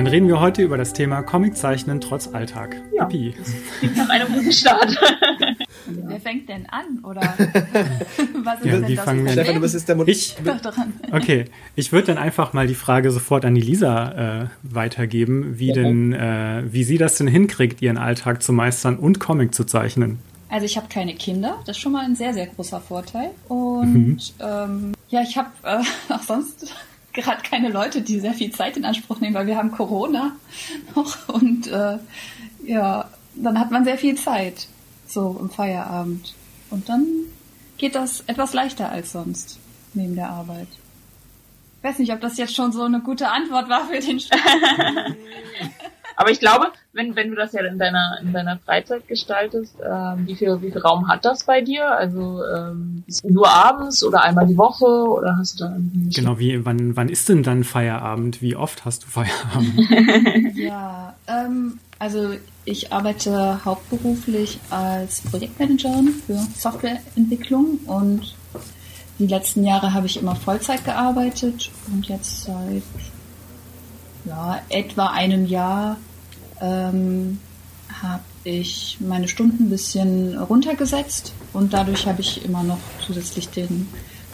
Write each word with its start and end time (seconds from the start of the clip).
Dann 0.00 0.06
reden 0.06 0.28
wir 0.28 0.40
heute 0.40 0.62
über 0.62 0.78
das 0.78 0.94
Thema 0.94 1.20
Comiczeichnen 1.20 2.00
trotz 2.00 2.28
Alltag. 2.28 2.74
Ja, 2.96 3.04
das 3.04 3.12
klingt 3.80 3.96
nach 3.98 4.08
einem 4.08 4.32
guten 4.32 4.50
Start. 4.50 4.96
Wer 5.86 6.20
fängt 6.20 6.48
denn 6.48 6.64
an? 6.70 7.04
Oder 7.04 7.20
was 8.42 8.60
ist 8.60 8.64
Ja, 8.64 8.72
denn 8.78 8.88
wie 8.88 8.94
das 8.94 9.04
fangen 9.04 9.26
wir-? 9.26 9.32
Stefan, 9.32 9.54
du 9.56 9.60
bist 9.60 9.74
jetzt 9.74 9.86
der 9.90 9.96
Mod 9.96 10.08
Ich, 10.08 10.36
Doch 10.42 10.58
dran. 10.58 10.94
okay, 11.12 11.44
ich 11.76 11.92
würde 11.92 12.06
dann 12.06 12.16
einfach 12.16 12.54
mal 12.54 12.66
die 12.66 12.74
Frage 12.74 13.10
sofort 13.10 13.44
an 13.44 13.54
die 13.54 13.60
Lisa 13.60 14.40
äh, 14.44 14.46
weitergeben, 14.62 15.58
wie 15.58 15.72
denn, 15.74 16.14
äh, 16.14 16.62
wie 16.70 16.84
sie 16.84 16.96
das 16.96 17.16
denn 17.16 17.26
hinkriegt, 17.28 17.82
ihren 17.82 17.98
Alltag 17.98 18.42
zu 18.42 18.54
meistern 18.54 18.96
und 18.96 19.20
Comic 19.20 19.54
zu 19.54 19.64
zeichnen. 19.64 20.18
Also 20.48 20.64
ich 20.64 20.78
habe 20.78 20.86
keine 20.88 21.12
Kinder, 21.14 21.58
das 21.66 21.76
ist 21.76 21.82
schon 21.82 21.92
mal 21.92 22.06
ein 22.06 22.16
sehr, 22.16 22.32
sehr 22.32 22.46
großer 22.46 22.80
Vorteil. 22.80 23.32
Und 23.48 24.32
ähm, 24.40 24.94
ja, 25.10 25.20
ich 25.20 25.36
habe 25.36 25.50
äh, 25.62 25.82
auch 26.14 26.22
sonst 26.22 26.74
gerade 27.12 27.42
keine 27.42 27.68
Leute, 27.68 28.02
die 28.02 28.20
sehr 28.20 28.34
viel 28.34 28.50
Zeit 28.52 28.76
in 28.76 28.84
Anspruch 28.84 29.20
nehmen, 29.20 29.34
weil 29.34 29.46
wir 29.46 29.56
haben 29.56 29.72
Corona 29.72 30.32
noch 30.94 31.28
und 31.28 31.66
äh, 31.66 31.98
ja, 32.64 33.08
dann 33.34 33.58
hat 33.58 33.70
man 33.70 33.84
sehr 33.84 33.98
viel 33.98 34.16
Zeit 34.16 34.68
so 35.06 35.36
im 35.40 35.50
Feierabend. 35.50 36.34
Und 36.70 36.88
dann 36.88 37.06
geht 37.78 37.94
das 37.94 38.22
etwas 38.26 38.52
leichter 38.52 38.90
als 38.90 39.12
sonst 39.12 39.58
neben 39.94 40.14
der 40.14 40.30
Arbeit. 40.30 40.68
Ich 41.78 41.84
weiß 41.88 41.98
nicht, 41.98 42.12
ob 42.12 42.20
das 42.20 42.36
jetzt 42.36 42.54
schon 42.54 42.72
so 42.72 42.82
eine 42.82 43.00
gute 43.00 43.30
Antwort 43.30 43.68
war 43.68 43.86
für 43.86 43.98
den. 44.00 44.20
Aber 46.20 46.30
ich 46.30 46.38
glaube, 46.38 46.66
wenn, 46.92 47.16
wenn 47.16 47.30
du 47.30 47.34
das 47.34 47.54
ja 47.54 47.64
in 47.64 47.78
deiner, 47.78 48.18
in 48.20 48.34
deiner 48.34 48.58
Freizeit 48.58 49.08
gestaltest, 49.08 49.74
ähm, 49.82 50.26
wie 50.26 50.36
viel, 50.36 50.60
wie 50.60 50.70
viel 50.70 50.82
Raum 50.82 51.08
hat 51.08 51.24
das 51.24 51.44
bei 51.44 51.62
dir? 51.62 51.90
Also 51.90 52.44
ähm, 52.44 53.04
nur 53.22 53.48
abends 53.48 54.04
oder 54.04 54.22
einmal 54.22 54.46
die 54.46 54.58
Woche 54.58 54.84
oder 54.84 55.38
hast 55.38 55.58
du 55.58 55.64
da 55.64 55.76
Genau, 56.14 56.38
wie, 56.38 56.62
wann, 56.66 56.94
wann 56.94 57.08
ist 57.08 57.30
denn 57.30 57.42
dann 57.42 57.64
Feierabend? 57.64 58.42
Wie 58.42 58.54
oft 58.54 58.84
hast 58.84 59.04
du 59.04 59.06
Feierabend? 59.06 60.54
Ja, 60.58 61.14
ähm, 61.26 61.78
also 61.98 62.34
ich 62.66 62.92
arbeite 62.92 63.64
hauptberuflich 63.64 64.60
als 64.68 65.22
Projektmanagerin 65.22 66.08
für 66.26 66.36
Softwareentwicklung 66.54 67.78
und 67.86 68.36
die 69.18 69.26
letzten 69.26 69.64
Jahre 69.64 69.94
habe 69.94 70.04
ich 70.04 70.20
immer 70.20 70.36
Vollzeit 70.36 70.84
gearbeitet 70.84 71.70
und 71.90 72.06
jetzt 72.08 72.42
seit 72.42 72.82
ja, 74.26 74.60
etwa 74.68 75.06
einem 75.06 75.46
Jahr 75.46 75.96
ähm, 76.60 77.38
habe 78.02 78.22
ich 78.44 78.98
meine 79.00 79.28
Stunden 79.28 79.64
ein 79.64 79.70
bisschen 79.70 80.38
runtergesetzt 80.38 81.32
und 81.52 81.72
dadurch 81.72 82.06
habe 82.06 82.20
ich 82.20 82.44
immer 82.44 82.62
noch 82.62 82.78
zusätzlich 83.04 83.48
den 83.48 83.88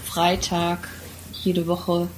Freitag 0.05 0.89
jede 1.33 1.67
Woche 1.67 2.09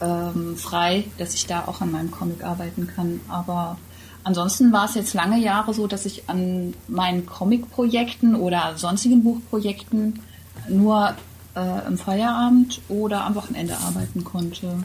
ähm, 0.00 0.56
frei, 0.56 1.04
dass 1.18 1.34
ich 1.34 1.46
da 1.46 1.64
auch 1.66 1.80
an 1.80 1.92
meinem 1.92 2.10
Comic 2.10 2.44
arbeiten 2.44 2.86
kann. 2.86 3.20
Aber 3.28 3.78
ansonsten 4.24 4.72
war 4.72 4.86
es 4.86 4.94
jetzt 4.94 5.14
lange 5.14 5.38
Jahre 5.38 5.74
so, 5.74 5.86
dass 5.86 6.06
ich 6.06 6.28
an 6.28 6.74
meinen 6.88 7.26
Comic-Projekten 7.26 8.34
oder 8.34 8.74
sonstigen 8.76 9.22
Buchprojekten 9.22 10.20
nur 10.68 11.14
äh, 11.54 11.86
im 11.86 11.98
Feierabend 11.98 12.80
oder 12.88 13.24
am 13.24 13.34
Wochenende 13.34 13.76
arbeiten 13.78 14.24
konnte. 14.24 14.84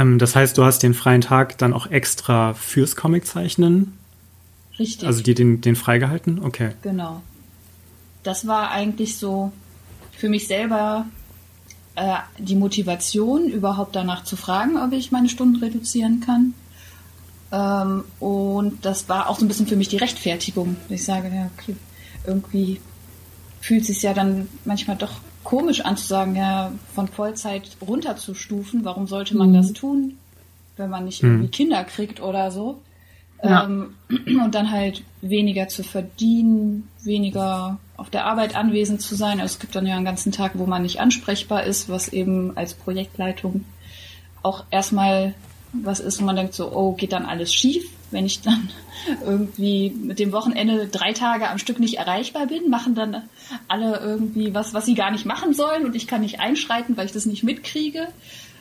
Ähm, 0.00 0.18
das 0.18 0.34
heißt, 0.34 0.56
du 0.56 0.64
hast 0.64 0.82
den 0.82 0.94
freien 0.94 1.20
Tag 1.20 1.58
dann 1.58 1.72
auch 1.72 1.86
extra 1.86 2.54
fürs 2.54 2.96
Comiczeichnen, 2.96 3.98
Richtig. 4.78 5.06
also 5.06 5.22
dir 5.22 5.34
den, 5.34 5.60
den 5.60 5.76
freigehalten? 5.76 6.42
Okay. 6.42 6.72
Genau. 6.82 7.22
Das 8.22 8.46
war 8.46 8.70
eigentlich 8.70 9.16
so 9.16 9.52
für 10.12 10.28
mich 10.28 10.46
selber 10.46 11.06
äh, 11.96 12.16
die 12.38 12.56
Motivation, 12.56 13.48
überhaupt 13.48 13.96
danach 13.96 14.24
zu 14.24 14.36
fragen, 14.36 14.76
ob 14.76 14.92
ich 14.92 15.12
meine 15.12 15.28
Stunden 15.28 15.56
reduzieren 15.56 16.20
kann. 16.20 16.54
Ähm, 17.52 18.04
und 18.20 18.84
das 18.84 19.08
war 19.08 19.28
auch 19.28 19.38
so 19.38 19.44
ein 19.44 19.48
bisschen 19.48 19.66
für 19.66 19.76
mich 19.76 19.88
die 19.88 19.96
Rechtfertigung. 19.96 20.76
Ich 20.88 21.04
sage, 21.04 21.30
ja, 21.34 21.50
okay, 21.58 21.76
irgendwie 22.26 22.80
fühlt 23.60 23.82
es 23.82 23.88
sich 23.88 24.02
ja 24.02 24.14
dann 24.14 24.48
manchmal 24.64 24.96
doch 24.96 25.20
komisch 25.50 25.80
an 25.84 25.96
zu 25.96 26.06
sagen, 26.06 26.36
ja, 26.36 26.70
von 26.94 27.08
Vollzeit 27.08 27.76
runterzustufen. 27.86 28.84
Warum 28.84 29.08
sollte 29.08 29.36
man 29.36 29.50
Mhm. 29.50 29.54
das 29.54 29.72
tun, 29.72 30.16
wenn 30.76 30.88
man 30.90 31.04
nicht 31.06 31.22
Mhm. 31.24 31.30
irgendwie 31.30 31.48
Kinder 31.48 31.82
kriegt 31.82 32.22
oder 32.22 32.52
so? 32.52 32.80
Ja. 33.42 33.64
Ähm, 33.64 33.94
und 34.44 34.54
dann 34.54 34.70
halt 34.70 35.02
weniger 35.22 35.66
zu 35.66 35.82
verdienen, 35.82 36.88
weniger 37.02 37.78
auf 37.96 38.10
der 38.10 38.26
Arbeit 38.26 38.54
anwesend 38.54 39.00
zu 39.02 39.16
sein. 39.16 39.40
Also 39.40 39.54
es 39.54 39.58
gibt 39.58 39.74
dann 39.74 39.86
ja 39.86 39.96
einen 39.96 40.04
ganzen 40.04 40.30
Tag, 40.30 40.52
wo 40.54 40.66
man 40.66 40.82
nicht 40.82 41.00
ansprechbar 41.00 41.64
ist, 41.64 41.88
was 41.88 42.08
eben 42.08 42.56
als 42.56 42.74
Projektleitung 42.74 43.64
auch 44.42 44.64
erstmal 44.70 45.34
was 45.72 45.98
ist, 46.00 46.20
wo 46.20 46.24
man 46.26 46.36
denkt 46.36 46.54
so, 46.54 46.70
oh, 46.72 46.92
geht 46.92 47.12
dann 47.12 47.26
alles 47.26 47.52
schief, 47.52 47.90
wenn 48.10 48.26
ich 48.26 48.40
dann 48.42 48.70
irgendwie 49.24 49.90
mit 49.90 50.18
dem 50.18 50.32
Wochenende 50.32 50.86
drei 50.86 51.12
Tage 51.12 51.48
am 51.48 51.58
Stück 51.58 51.80
nicht 51.80 51.98
erreichbar 51.98 52.46
bin, 52.46 52.70
machen 52.70 52.94
dann 52.94 53.22
alle 53.68 53.98
irgendwie 53.98 54.54
was, 54.54 54.74
was 54.74 54.86
sie 54.86 54.94
gar 54.94 55.10
nicht 55.10 55.26
machen 55.26 55.54
sollen 55.54 55.84
und 55.84 55.96
ich 55.96 56.06
kann 56.06 56.20
nicht 56.20 56.40
einschreiten, 56.40 56.96
weil 56.96 57.06
ich 57.06 57.12
das 57.12 57.26
nicht 57.26 57.42
mitkriege. 57.42 58.08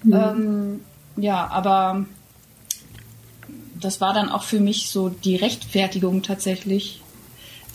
Ähm, 0.05 0.81
ja, 1.17 1.47
aber 1.47 2.05
das 3.79 4.01
war 4.01 4.13
dann 4.13 4.29
auch 4.29 4.43
für 4.43 4.59
mich 4.59 4.89
so 4.89 5.09
die 5.09 5.35
Rechtfertigung 5.35 6.23
tatsächlich, 6.23 7.01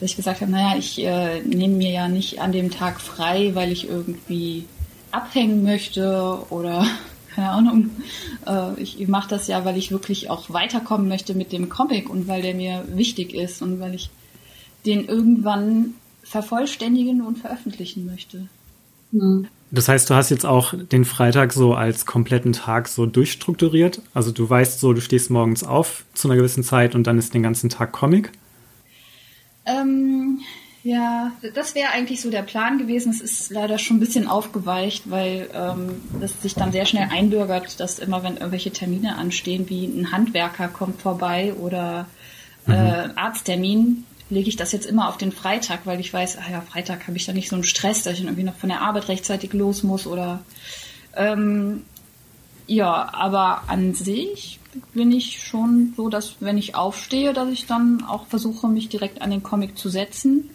dass 0.01 0.11
ich 0.11 0.17
gesagt 0.17 0.41
habe, 0.41 0.51
naja, 0.51 0.77
ich 0.79 1.03
äh, 1.03 1.41
nehme 1.43 1.77
mir 1.77 1.91
ja 1.91 2.09
nicht 2.09 2.41
an 2.41 2.53
dem 2.53 2.71
Tag 2.71 3.01
frei, 3.01 3.55
weil 3.55 3.73
ich 3.73 3.89
irgendwie 3.89 4.67
abhängen 5.11 5.63
möchte 5.63 6.39
oder 6.51 6.87
keine 7.35 7.51
Ahnung. 7.51 7.91
Äh, 8.47 8.81
ich 8.81 9.07
mache 9.09 9.29
das 9.29 9.47
ja, 9.47 9.65
weil 9.65 9.77
ich 9.77 9.91
wirklich 9.91 10.31
auch 10.31 10.51
weiterkommen 10.51 11.09
möchte 11.09 11.35
mit 11.35 11.53
dem 11.53 11.69
Comic 11.69 12.09
und 12.09 12.29
weil 12.29 12.43
der 12.43 12.55
mir 12.55 12.85
wichtig 12.89 13.35
ist 13.35 13.63
und 13.63 13.81
weil 13.81 13.95
ich 13.95 14.11
den 14.87 15.07
irgendwann 15.07 15.95
vervollständigen 16.23 17.23
und 17.23 17.39
veröffentlichen 17.39 18.07
möchte. 18.07 18.49
Hm. 19.13 19.49
Das 19.71 19.89
heißt, 19.89 20.09
du 20.09 20.15
hast 20.15 20.31
jetzt 20.31 20.47
auch 20.47 20.75
den 20.75 21.05
Freitag 21.05 21.53
so 21.53 21.75
als 21.75 22.07
kompletten 22.07 22.53
Tag 22.53 22.87
so 22.87 23.07
durchstrukturiert. 23.07 24.01
Also 24.13 24.31
du 24.31 24.49
weißt 24.49 24.79
so, 24.79 24.93
du 24.93 25.01
stehst 25.01 25.31
morgens 25.31 25.65
auf 25.65 26.05
zu 26.15 26.29
einer 26.29 26.37
gewissen 26.37 26.63
Zeit 26.63 26.95
und 26.95 27.07
dann 27.07 27.19
ist 27.19 27.35
den 27.35 27.43
ganzen 27.43 27.71
Tag 27.71 27.91
Comic. 27.91 28.31
Ähm, 29.67 30.41
ja, 30.85 31.33
das 31.55 31.75
wäre 31.75 31.93
eigentlich 31.93 32.21
so 32.21 32.31
der 32.31 32.43
Plan 32.43 32.77
gewesen. 32.77 33.11
Es 33.11 33.23
ist 33.23 33.51
leider 33.51 33.79
schon 33.79 33.97
ein 33.97 34.01
bisschen 34.01 34.29
aufgeweicht, 34.29 35.11
weil 35.11 35.49
ähm, 35.55 36.03
das 36.21 36.43
sich 36.43 36.55
dann 36.55 36.73
sehr 36.73 36.85
schnell 36.85 37.09
einbürgert, 37.11 37.81
dass 37.81 37.99
immer, 37.99 38.23
wenn 38.23 38.37
irgendwelche 38.37 38.71
Termine 38.71 39.17
anstehen, 39.17 39.71
wie 39.71 39.87
ein 39.87 40.13
Handwerker 40.13 40.69
kommt 40.69 41.01
vorbei 41.01 41.55
oder 41.55 42.07
äh, 42.67 42.73
ein 42.73 43.17
Arzttermin, 43.17 44.05
lege 44.29 44.51
ich 44.51 44.57
das 44.57 44.73
jetzt 44.73 44.85
immer 44.85 45.09
auf 45.09 45.17
den 45.17 45.33
Freitag, 45.33 45.87
weil 45.87 46.01
ich 46.01 46.13
weiß, 46.13 46.37
ah 46.37 46.51
ja, 46.51 46.61
Freitag 46.61 47.07
habe 47.07 47.17
ich 47.17 47.25
dann 47.25 47.37
nicht 47.37 47.49
so 47.49 47.57
einen 47.57 47.65
Stress, 47.65 48.03
dass 48.03 48.13
ich 48.13 48.19
dann 48.19 48.29
irgendwie 48.29 48.45
noch 48.45 48.57
von 48.57 48.69
der 48.69 48.83
Arbeit 48.83 49.09
rechtzeitig 49.09 49.55
los 49.55 49.85
muss 49.85 50.07
oder 50.07 50.45
ähm, 51.17 51.83
ja, 52.67 53.09
aber 53.15 53.65
an 53.69 53.95
sich 53.95 54.61
bin 54.93 55.13
ich 55.13 55.43
schon 55.43 55.95
so, 55.97 56.11
dass 56.11 56.37
wenn 56.41 56.59
ich 56.59 56.75
aufstehe, 56.75 57.33
dass 57.33 57.49
ich 57.49 57.65
dann 57.67 58.05
auch 58.05 58.27
versuche, 58.27 58.69
mich 58.69 58.91
direkt 58.91 59.23
an 59.23 59.31
den 59.31 59.43
Comic 59.43 59.79
zu 59.79 59.89
setzen. 59.89 60.51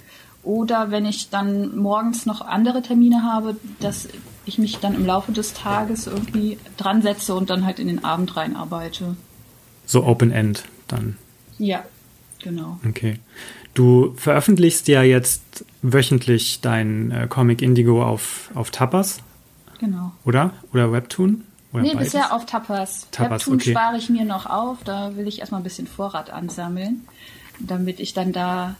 Oder 0.49 0.89
wenn 0.89 1.05
ich 1.05 1.29
dann 1.29 1.77
morgens 1.77 2.25
noch 2.25 2.41
andere 2.41 2.81
Termine 2.81 3.21
habe, 3.23 3.55
dass 3.79 4.07
ich 4.47 4.57
mich 4.57 4.79
dann 4.79 4.95
im 4.95 5.05
Laufe 5.05 5.31
des 5.31 5.53
Tages 5.53 6.07
irgendwie 6.07 6.57
dran 6.75 7.03
setze 7.03 7.35
und 7.35 7.51
dann 7.51 7.67
halt 7.67 7.77
in 7.77 7.85
den 7.87 8.03
Abend 8.03 8.35
reinarbeite. 8.35 9.15
So 9.85 10.03
Open 10.05 10.31
End 10.31 10.63
dann. 10.87 11.19
Ja, 11.59 11.83
genau. 12.41 12.79
Okay. 12.87 13.19
Du 13.75 14.15
veröffentlichst 14.15 14.87
ja 14.87 15.03
jetzt 15.03 15.65
wöchentlich 15.83 16.61
dein 16.61 17.11
äh, 17.11 17.27
Comic 17.29 17.61
Indigo 17.61 18.03
auf, 18.03 18.49
auf 18.55 18.71
Tapas, 18.71 19.19
Genau. 19.79 20.13
oder? 20.25 20.51
Oder 20.73 20.91
Webtoon? 20.91 21.43
Oder 21.73 21.83
Nee, 21.83 21.93
beides? 21.93 22.13
bisher 22.13 22.33
auf 22.33 22.47
Tapas. 22.47 23.05
Tapas, 23.11 23.41
Webtoon 23.41 23.59
okay. 23.59 23.69
spare 23.69 23.97
ich 23.97 24.09
mir 24.09 24.25
noch 24.25 24.47
auf. 24.47 24.79
Da 24.83 25.15
will 25.15 25.27
ich 25.27 25.41
erstmal 25.41 25.61
ein 25.61 25.63
bisschen 25.63 25.85
Vorrat 25.85 26.31
ansammeln, 26.31 27.05
damit 27.59 27.99
ich 27.99 28.15
dann 28.15 28.31
da 28.33 28.75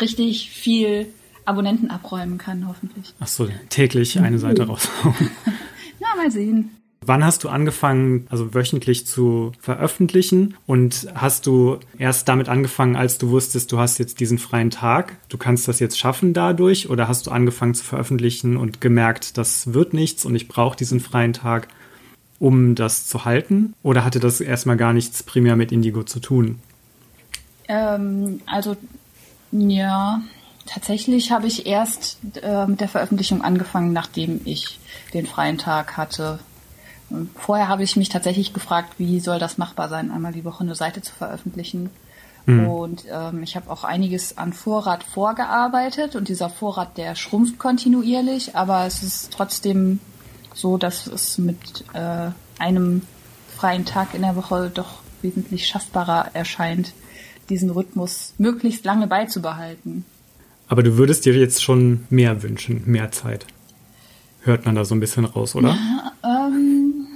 richtig 0.00 0.50
viel 0.50 1.06
Abonnenten 1.44 1.90
abräumen 1.90 2.38
kann, 2.38 2.66
hoffentlich. 2.68 3.14
Ach 3.20 3.26
so, 3.26 3.48
täglich 3.68 4.20
eine 4.20 4.38
Seite 4.38 4.66
raushauen. 4.66 5.14
Na, 6.00 6.16
mal 6.16 6.30
sehen. 6.30 6.70
Wann 7.02 7.24
hast 7.24 7.44
du 7.44 7.48
angefangen, 7.48 8.26
also 8.28 8.52
wöchentlich 8.54 9.06
zu 9.06 9.52
veröffentlichen? 9.58 10.54
Und 10.66 11.08
hast 11.14 11.46
du 11.46 11.78
erst 11.98 12.28
damit 12.28 12.50
angefangen, 12.50 12.94
als 12.94 13.16
du 13.16 13.30
wusstest, 13.30 13.72
du 13.72 13.78
hast 13.78 13.98
jetzt 13.98 14.20
diesen 14.20 14.38
freien 14.38 14.70
Tag, 14.70 15.16
du 15.30 15.38
kannst 15.38 15.66
das 15.66 15.80
jetzt 15.80 15.98
schaffen 15.98 16.34
dadurch? 16.34 16.90
Oder 16.90 17.08
hast 17.08 17.26
du 17.26 17.30
angefangen 17.30 17.74
zu 17.74 17.84
veröffentlichen 17.84 18.58
und 18.58 18.82
gemerkt, 18.82 19.38
das 19.38 19.72
wird 19.72 19.94
nichts 19.94 20.26
und 20.26 20.34
ich 20.34 20.46
brauche 20.46 20.76
diesen 20.76 21.00
freien 21.00 21.32
Tag, 21.32 21.68
um 22.38 22.74
das 22.74 23.06
zu 23.06 23.24
halten? 23.24 23.74
Oder 23.82 24.04
hatte 24.04 24.20
das 24.20 24.42
erstmal 24.42 24.76
gar 24.76 24.92
nichts 24.92 25.22
primär 25.22 25.56
mit 25.56 25.72
Indigo 25.72 26.02
zu 26.02 26.20
tun? 26.20 26.58
Ähm, 27.66 28.42
also, 28.44 28.76
ja, 29.52 30.20
tatsächlich 30.66 31.32
habe 31.32 31.46
ich 31.46 31.66
erst 31.66 32.18
äh, 32.42 32.66
mit 32.66 32.80
der 32.80 32.88
Veröffentlichung 32.88 33.42
angefangen, 33.42 33.92
nachdem 33.92 34.40
ich 34.44 34.78
den 35.12 35.26
freien 35.26 35.58
Tag 35.58 35.96
hatte. 35.96 36.38
Vorher 37.34 37.68
habe 37.68 37.82
ich 37.82 37.96
mich 37.96 38.08
tatsächlich 38.08 38.52
gefragt, 38.52 38.94
wie 38.98 39.18
soll 39.18 39.38
das 39.38 39.58
machbar 39.58 39.88
sein, 39.88 40.12
einmal 40.12 40.32
die 40.32 40.44
Woche 40.44 40.62
eine 40.62 40.76
Seite 40.76 41.02
zu 41.02 41.12
veröffentlichen. 41.12 41.90
Mhm. 42.46 42.68
Und 42.68 43.04
ähm, 43.10 43.42
ich 43.42 43.56
habe 43.56 43.70
auch 43.70 43.84
einiges 43.84 44.38
an 44.38 44.52
Vorrat 44.52 45.02
vorgearbeitet 45.02 46.14
und 46.14 46.28
dieser 46.28 46.48
Vorrat, 46.48 46.96
der 46.96 47.14
schrumpft 47.16 47.58
kontinuierlich, 47.58 48.54
aber 48.54 48.86
es 48.86 49.02
ist 49.02 49.32
trotzdem 49.32 49.98
so, 50.54 50.76
dass 50.76 51.06
es 51.06 51.38
mit 51.38 51.84
äh, 51.92 52.30
einem 52.58 53.02
freien 53.56 53.84
Tag 53.84 54.14
in 54.14 54.22
der 54.22 54.36
Woche 54.36 54.70
doch 54.72 55.00
wesentlich 55.22 55.66
schaffbarer 55.66 56.30
erscheint, 56.32 56.92
diesen 57.50 57.70
Rhythmus 57.70 58.34
möglichst 58.38 58.84
lange 58.84 59.06
beizubehalten. 59.06 60.04
Aber 60.68 60.82
du 60.82 60.96
würdest 60.96 61.26
dir 61.26 61.34
jetzt 61.34 61.62
schon 61.62 62.06
mehr 62.10 62.42
wünschen, 62.42 62.82
mehr 62.86 63.10
Zeit. 63.10 63.44
Hört 64.42 64.64
man 64.64 64.74
da 64.74 64.84
so 64.84 64.94
ein 64.94 65.00
bisschen 65.00 65.24
raus, 65.24 65.54
oder? 65.54 65.70
Ja, 65.70 66.12
ähm, 66.24 67.06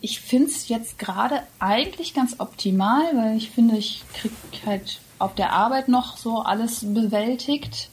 ich 0.00 0.20
finde 0.20 0.48
es 0.48 0.68
jetzt 0.68 0.98
gerade 0.98 1.40
eigentlich 1.58 2.14
ganz 2.14 2.36
optimal, 2.38 3.04
weil 3.14 3.36
ich 3.36 3.50
finde, 3.50 3.76
ich 3.76 4.02
kriege 4.12 4.34
halt 4.66 5.00
auf 5.18 5.34
der 5.34 5.52
Arbeit 5.52 5.88
noch 5.88 6.16
so 6.16 6.40
alles 6.40 6.80
bewältigt. 6.82 7.88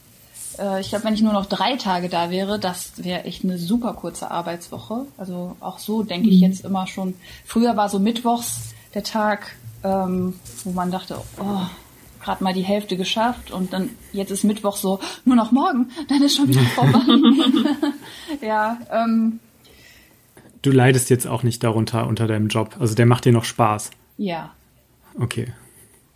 Äh, 0.60 0.82
ich 0.82 0.90
glaube, 0.90 1.06
wenn 1.06 1.14
ich 1.14 1.22
nur 1.22 1.34
noch 1.34 1.46
drei 1.46 1.78
Tage 1.78 2.10
da 2.10 2.30
wäre, 2.30 2.60
das 2.60 2.94
wäre 2.98 3.24
echt 3.24 3.44
eine 3.44 3.58
super 3.58 3.94
kurze 3.94 4.32
Arbeitswoche. 4.32 5.06
Also 5.18 5.56
auch 5.60 5.80
so 5.80 6.04
denke 6.04 6.30
ich 6.30 6.38
mhm. 6.38 6.48
jetzt 6.48 6.66
immer 6.66 6.88
schon. 6.88 7.14
Früher 7.46 7.78
war 7.78 7.90
so 7.90 8.00
Mittwochs 8.00 8.74
der 8.94 9.04
Tag, 9.04 9.56
ähm, 9.84 10.36
wo 10.64 10.72
man 10.72 10.92
dachte, 10.92 11.18
oh, 11.40 11.62
gerade 12.24 12.44
mal 12.44 12.54
die 12.54 12.62
Hälfte 12.62 12.98
geschafft 12.98 13.52
und 13.52 13.74
dann 13.74 13.90
jetzt 14.12 14.32
ist 14.32 14.44
Mittwoch 14.44 14.78
so, 14.78 15.00
nur 15.26 15.36
noch 15.36 15.52
morgen, 15.52 15.90
dann 16.08 16.22
ist 16.22 16.38
schon 16.38 16.48
wieder 16.48 16.62
vorbei. 16.62 17.00
ja, 18.42 18.78
ähm, 18.92 19.40
Du 20.64 20.72
leidest 20.72 21.10
jetzt 21.10 21.28
auch 21.28 21.44
nicht 21.44 21.62
darunter 21.62 22.08
unter 22.08 22.26
deinem 22.26 22.48
Job. 22.48 22.78
Also 22.80 22.96
der 22.96 23.06
macht 23.06 23.26
dir 23.26 23.34
noch 23.34 23.44
Spaß. 23.44 23.92
Ja. 24.18 24.54
Okay. 25.20 25.52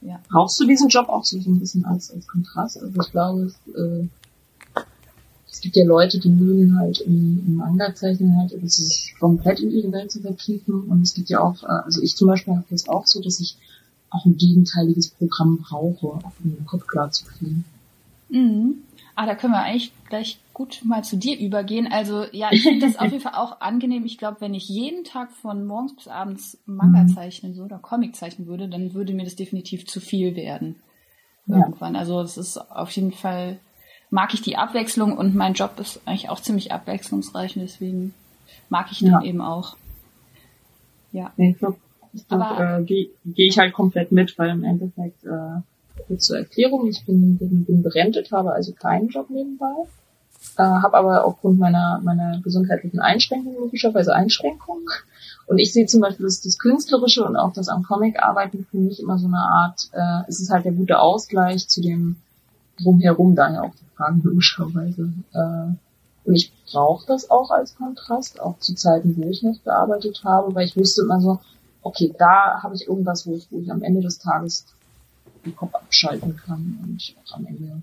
Ja. 0.01 0.21
Brauchst 0.30 0.57
du 0.59 0.65
diesen 0.65 0.88
Job 0.88 1.09
auch 1.09 1.25
so 1.25 1.38
ein 1.38 1.59
bisschen 1.59 1.83
als, 1.83 2.12
als 2.12 2.25
Kontrast? 2.27 2.81
Also 2.81 3.01
ich 3.01 3.12
glaube, 3.12 3.42
es, 3.42 3.56
äh, 3.75 4.07
es 5.51 5.59
gibt 5.59 5.75
ja 5.75 5.83
Leute, 5.83 6.18
die 6.19 6.30
mögen 6.30 6.80
halt 6.80 7.01
im, 7.01 7.44
im 7.45 7.56
Manga 7.57 7.94
zeichnen 7.94 8.38
halt, 8.39 8.54
oder 8.54 8.69
sich 8.69 9.15
komplett 9.19 9.59
in 9.59 9.69
ihre 9.69 9.92
Welt 9.92 10.12
zu 10.12 10.21
vertiefen. 10.21 10.83
Und 10.83 11.01
es 11.01 11.13
gibt 11.13 11.30
ja 11.30 11.42
auch, 11.42 11.63
äh, 11.63 11.83
also 11.83 12.01
ich 12.01 12.15
zum 12.15 12.30
Beispiel 12.30 12.56
habe 12.56 12.65
das 12.69 12.88
auch 12.88 13.06
so, 13.06 13.21
dass 13.21 13.42
ich 13.42 13.57
auch 14.09 14.25
ein 14.25 14.38
gegenteiliges 14.38 15.09
Programm 15.09 15.57
brauche, 15.57 16.07
um 16.07 16.33
den 16.44 16.65
Kopf 16.65 16.88
klar 16.88 17.12
zu 17.12 17.25
kriegen. 17.25 17.65
Mhm. 18.30 18.75
Ah, 19.15 19.25
da 19.25 19.36
können 19.36 19.54
wir 19.54 19.63
eigentlich 19.63 19.92
gleich 20.09 20.39
gut 20.54 20.81
mal 20.83 21.04
zu 21.04 21.18
dir 21.18 21.39
übergehen. 21.39 21.88
Also 21.92 22.25
ja, 22.31 22.50
ich 22.51 22.63
finde 22.63 22.86
das 22.86 22.95
auf 23.00 23.12
jeden 23.12 23.24
Fall 23.24 23.33
auch 23.33 23.62
angenehm. 23.62 24.06
Ich 24.06 24.18
glaube, 24.18 24.38
wenn 24.42 24.54
ich 24.54 24.69
jeden 24.69 25.04
Tag 25.04 25.31
von 25.31 25.65
morgens 25.65 25.95
bis 25.95 26.07
abends 26.07 26.57
Manga 26.65 27.04
mhm. 27.04 27.09
zeichnen 27.09 27.56
würde 27.56 27.75
oder 27.75 27.81
Comic 27.81 28.15
zeichnen 28.15 28.48
würde, 28.48 28.68
dann 28.68 28.94
würde 28.94 29.13
mir 29.13 29.24
das 29.24 29.36
definitiv 29.36 29.88
zu 29.88 30.00
viel 30.00 30.36
werden. 30.36 30.75
Irgendwann. 31.48 31.94
Ja. 31.94 32.01
Also 32.01 32.21
es 32.21 32.38
ist 32.38 32.57
auf 32.57 32.92
jeden 32.92 33.13
Fall, 33.13 33.57
mag 34.09 34.33
ich 34.33 34.42
die 34.42 34.57
Abwechslung 34.57 35.18
und 35.18 35.33
mein 35.33 35.54
Job 35.54 35.80
ist 35.80 36.01
eigentlich 36.06 36.30
auch 36.30 36.42
ziemlich 36.42 36.71
abwechslungsreich 36.71 37.56
und 37.56 37.63
deswegen 37.63 38.13
mag 38.69 38.92
ich 38.92 39.00
den 39.00 39.07
ja. 39.07 39.21
eben 39.21 39.42
auch. 39.42 39.77
Ja. 41.12 41.31
Ich 41.38 41.57
glaube, 41.57 41.77
glaub, 42.27 42.59
äh, 42.59 42.83
gehe 42.83 43.09
geh 43.25 43.48
ich 43.48 43.57
halt 43.57 43.74
komplett 43.74 44.12
mit, 44.12 44.38
weil 44.38 44.50
im 44.50 44.63
Endeffekt, 44.63 45.24
äh, 45.25 45.62
kurz 46.07 46.25
zur 46.25 46.38
Erklärung, 46.38 46.88
ich 46.88 47.06
bin, 47.06 47.38
bin, 47.38 47.65
bin 47.65 47.83
berentet, 47.83 48.31
habe 48.31 48.54
also 48.54 48.71
keinen 48.74 49.09
Job 49.09 49.30
nebenbei, 49.30 49.74
äh, 50.57 50.63
habe 50.63 50.98
aber 50.98 51.25
aufgrund 51.25 51.59
meiner, 51.59 52.00
meiner 52.04 52.39
gesundheitlichen 52.42 53.00
Einschränkungen 53.00 53.59
logischerweise 53.59 54.13
Einschränkungen. 54.13 54.86
Und 55.48 55.59
ich 55.59 55.71
sehe 55.71 55.86
zum 55.86 56.01
Beispiel 56.01 56.25
das, 56.25 56.42
das 56.42 56.59
Künstlerische 56.59 57.24
und 57.24 57.38
auch 57.38 57.54
das 57.54 57.69
am 57.69 57.83
Comic 57.83 58.21
arbeiten 58.21 58.68
für 58.69 58.77
mich 58.77 59.00
immer 59.00 59.18
so 59.18 59.27
eine 59.27 59.38
Art, 59.38 59.89
äh, 59.94 60.30
es 60.30 60.42
ist 60.42 60.50
halt 60.50 60.65
der 60.65 60.74
gute 60.74 61.00
Ausgleich 61.00 61.68
zu 61.68 61.81
dem 61.81 62.18
drumherum, 62.81 63.36
daher 63.36 63.63
auch 63.63 63.74
die 63.75 63.95
Fragen 63.95 64.21
logischerweise. 64.24 65.13
Äh, 65.33 65.74
und 66.27 66.36
ich 66.36 66.51
brauche 66.69 67.07
das 67.07 67.30
auch 67.30 67.51
als 67.51 67.75
Kontrast, 67.77 68.42
auch 68.42 68.59
zu 68.59 68.75
Zeiten, 68.75 69.15
wo 69.15 69.30
ich 69.30 69.44
nicht 69.44 69.63
gearbeitet 69.63 70.21
habe, 70.25 70.54
weil 70.54 70.65
ich 70.65 70.75
wusste 70.75 71.04
immer 71.04 71.21
so, 71.21 71.39
okay, 71.81 72.13
da 72.18 72.62
habe 72.62 72.75
ich 72.75 72.88
irgendwas, 72.88 73.25
wo 73.27 73.35
ich, 73.35 73.47
wo 73.51 73.59
ich 73.59 73.71
am 73.71 73.83
Ende 73.83 74.01
des 74.01 74.19
Tages 74.19 74.65
den 75.45 75.56
Kopf 75.56 75.74
abschalten 75.75 76.35
kann 76.35 76.79
und 76.83 77.15
auch 77.24 77.38
am 77.38 77.45
Ende 77.45 77.81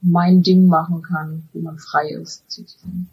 mein 0.00 0.42
Ding 0.42 0.66
machen 0.66 1.02
kann, 1.02 1.48
wo 1.52 1.60
man 1.60 1.78
frei 1.78 2.08
ist, 2.08 2.42
sozusagen. 2.50 3.08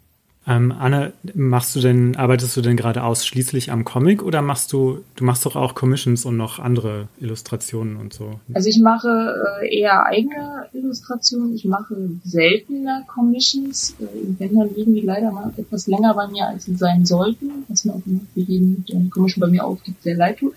Ähm, 0.50 0.72
Anne, 0.72 1.12
machst 1.34 1.76
du 1.76 1.80
denn, 1.80 2.16
arbeitest 2.16 2.56
du 2.56 2.60
denn 2.60 2.76
gerade 2.76 3.04
ausschließlich 3.04 3.70
am 3.70 3.84
Comic 3.84 4.20
oder 4.20 4.42
machst 4.42 4.72
du, 4.72 5.04
du 5.14 5.22
machst 5.22 5.46
doch 5.46 5.54
auch 5.54 5.76
Commissions 5.76 6.24
und 6.24 6.36
noch 6.36 6.58
andere 6.58 7.06
Illustrationen 7.20 7.96
und 7.96 8.12
so? 8.12 8.40
Also 8.52 8.68
ich 8.68 8.80
mache 8.80 9.60
äh, 9.62 9.78
eher 9.78 10.04
eigene 10.06 10.66
Illustrationen, 10.72 11.54
ich 11.54 11.66
mache 11.66 11.94
seltener 12.24 13.04
Commissions, 13.06 13.94
äh, 14.00 14.06
wenn 14.38 14.56
dann 14.56 14.74
liegen 14.74 14.92
die 14.94 15.02
leider 15.02 15.30
mal 15.30 15.52
etwas 15.56 15.86
länger 15.86 16.14
bei 16.14 16.26
mir, 16.26 16.48
als 16.48 16.64
sie 16.64 16.74
sein 16.74 17.06
sollten, 17.06 17.64
was 17.68 17.84
mir 17.84 17.92
auch 17.92 18.02
für 18.34 18.40
jeden, 18.40 18.84
der 18.86 18.96
eine 18.96 19.08
Commission 19.08 19.42
bei 19.42 19.48
mir 19.48 19.64
aufgibt, 19.64 20.02
sehr 20.02 20.16
leid 20.16 20.38
tut. 20.38 20.54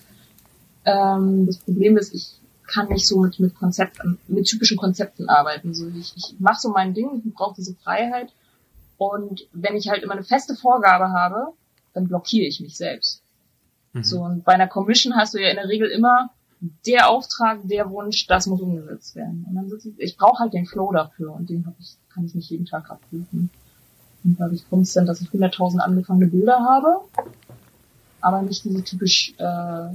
Ähm, 0.85 1.45
das 1.45 1.57
Problem 1.57 1.97
ist, 1.97 2.15
ich 2.15 2.31
kann 2.65 2.89
nicht 2.89 3.05
so 3.05 3.19
mit, 3.19 3.39
mit 3.39 3.53
Konzepten, 3.53 4.17
mit 4.27 4.47
typischen 4.47 4.77
Konzepten 4.77 5.29
arbeiten. 5.29 5.75
So 5.75 5.87
ich, 5.89 6.13
ich 6.15 6.35
mache 6.39 6.59
so 6.59 6.69
mein 6.69 6.95
Ding, 6.95 7.21
ich 7.23 7.33
brauche 7.35 7.53
diese 7.55 7.75
Freiheit. 7.75 8.33
Und 8.97 9.47
wenn 9.51 9.75
ich 9.75 9.89
halt 9.89 10.03
immer 10.03 10.13
eine 10.13 10.23
feste 10.23 10.55
Vorgabe 10.55 11.11
habe, 11.11 11.53
dann 11.93 12.07
blockiere 12.07 12.47
ich 12.47 12.59
mich 12.59 12.77
selbst. 12.77 13.21
Mhm. 13.93 14.03
So, 14.03 14.21
und 14.21 14.43
bei 14.43 14.53
einer 14.53 14.67
Commission 14.67 15.15
hast 15.15 15.33
du 15.33 15.41
ja 15.41 15.49
in 15.49 15.55
der 15.55 15.67
Regel 15.67 15.89
immer 15.89 16.29
der 16.85 17.09
Auftrag, 17.09 17.59
der 17.63 17.89
Wunsch, 17.89 18.25
das 18.27 18.47
muss 18.47 18.61
umgesetzt 18.61 19.15
werden. 19.15 19.45
Und 19.49 19.55
dann 19.55 19.69
sitze 19.69 19.89
ich, 19.89 19.99
ich 19.99 20.17
brauche 20.17 20.39
halt 20.39 20.53
den 20.53 20.65
Flow 20.65 20.91
dafür 20.91 21.33
und 21.33 21.49
den 21.49 21.65
hab 21.65 21.73
ich, 21.79 21.95
kann 22.13 22.25
ich 22.25 22.35
nicht 22.35 22.49
jeden 22.49 22.65
Tag 22.65 22.89
abrufen. 22.89 23.49
Und 24.23 24.39
dadurch 24.39 24.67
kommt 24.69 24.87
es 24.87 24.93
dann, 24.93 25.05
dass 25.05 25.21
ich 25.21 25.29
100.000 25.29 25.79
angefangene 25.79 26.27
Bilder 26.27 26.61
habe, 26.61 27.01
aber 28.21 28.41
nicht 28.41 28.63
diese 28.63 28.83
typisch 28.83 29.33
äh, 29.37 29.89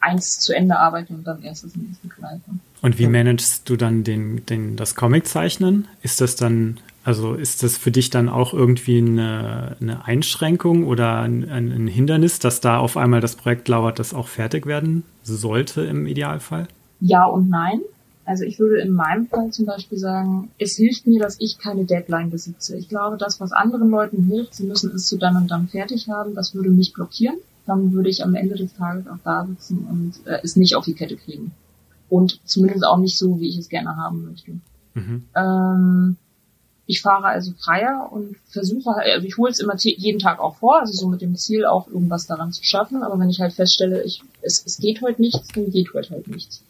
eins 0.00 0.40
zu 0.40 0.52
Ende 0.52 0.78
arbeite 0.78 1.12
und 1.12 1.24
dann 1.24 1.42
erst 1.42 1.64
das 1.64 1.76
nächste 1.76 2.08
greife. 2.08 2.42
Und 2.82 2.98
wie 2.98 3.06
managst 3.06 3.68
du 3.68 3.76
dann 3.76 4.02
den, 4.02 4.44
den, 4.46 4.76
das 4.76 4.94
Comic-Zeichnen? 4.94 5.86
Ist 6.02 6.20
das 6.20 6.34
dann, 6.36 6.80
also 7.08 7.32
ist 7.32 7.62
das 7.62 7.78
für 7.78 7.90
dich 7.90 8.10
dann 8.10 8.28
auch 8.28 8.52
irgendwie 8.52 8.98
eine, 8.98 9.76
eine 9.80 10.04
Einschränkung 10.04 10.86
oder 10.86 11.20
ein, 11.20 11.48
ein, 11.48 11.86
Hindernis, 11.86 12.38
dass 12.38 12.60
da 12.60 12.78
auf 12.78 12.98
einmal 12.98 13.22
das 13.22 13.34
Projekt 13.34 13.66
lauert, 13.68 13.98
das 13.98 14.12
auch 14.12 14.28
fertig 14.28 14.66
werden 14.66 15.04
sollte 15.22 15.80
im 15.80 16.06
Idealfall? 16.06 16.68
Ja 17.00 17.24
und 17.24 17.48
nein. 17.48 17.80
Also 18.26 18.44
ich 18.44 18.58
würde 18.58 18.82
in 18.82 18.92
meinem 18.92 19.26
Fall 19.26 19.50
zum 19.52 19.64
Beispiel 19.64 19.96
sagen, 19.96 20.50
es 20.58 20.76
hilft 20.76 21.06
mir, 21.06 21.18
dass 21.18 21.40
ich 21.40 21.56
keine 21.58 21.86
Deadline 21.86 22.30
besitze. 22.30 22.76
Ich 22.76 22.90
glaube, 22.90 23.16
das, 23.16 23.40
was 23.40 23.52
anderen 23.52 23.88
Leuten 23.88 24.24
hilft, 24.24 24.54
sie 24.54 24.66
müssen 24.66 24.90
es 24.94 25.06
zu 25.06 25.16
dann 25.16 25.36
und 25.36 25.50
dann 25.50 25.68
fertig 25.68 26.08
haben, 26.10 26.34
das 26.34 26.54
würde 26.54 26.68
mich 26.68 26.92
blockieren 26.92 27.38
dann 27.68 27.92
würde 27.92 28.08
ich 28.08 28.24
am 28.24 28.34
Ende 28.34 28.56
des 28.56 28.74
Tages 28.74 29.06
auch 29.06 29.18
da 29.24 29.46
sitzen 29.46 29.86
und 29.90 30.26
äh, 30.26 30.38
es 30.42 30.56
nicht 30.56 30.74
auf 30.74 30.86
die 30.86 30.94
Kette 30.94 31.16
kriegen. 31.16 31.52
Und 32.08 32.40
zumindest 32.44 32.86
auch 32.86 32.96
nicht 32.96 33.18
so, 33.18 33.38
wie 33.40 33.48
ich 33.48 33.58
es 33.58 33.68
gerne 33.68 33.96
haben 33.96 34.24
möchte. 34.24 34.52
Mhm. 34.94 35.24
Ähm, 35.36 36.16
ich 36.88 37.02
fahre 37.02 37.26
also 37.26 37.52
freier 37.52 38.08
und 38.10 38.36
versuche, 38.48 38.90
also 38.94 39.26
ich 39.26 39.36
hole 39.36 39.52
es 39.52 39.60
immer 39.60 39.76
jeden 39.76 40.18
Tag 40.18 40.40
auch 40.40 40.56
vor, 40.56 40.80
also 40.80 40.94
so 40.94 41.06
mit 41.06 41.20
dem 41.20 41.36
Ziel 41.36 41.66
auch 41.66 41.86
irgendwas 41.86 42.26
daran 42.26 42.50
zu 42.50 42.64
schaffen. 42.64 43.02
Aber 43.02 43.20
wenn 43.20 43.28
ich 43.28 43.40
halt 43.40 43.52
feststelle, 43.52 44.02
ich, 44.04 44.22
es, 44.40 44.64
es 44.64 44.78
geht 44.78 45.02
heute 45.02 45.20
nichts, 45.20 45.48
dann 45.54 45.70
geht 45.70 45.92
heute 45.92 46.10
halt 46.10 46.28
nichts. 46.28 46.62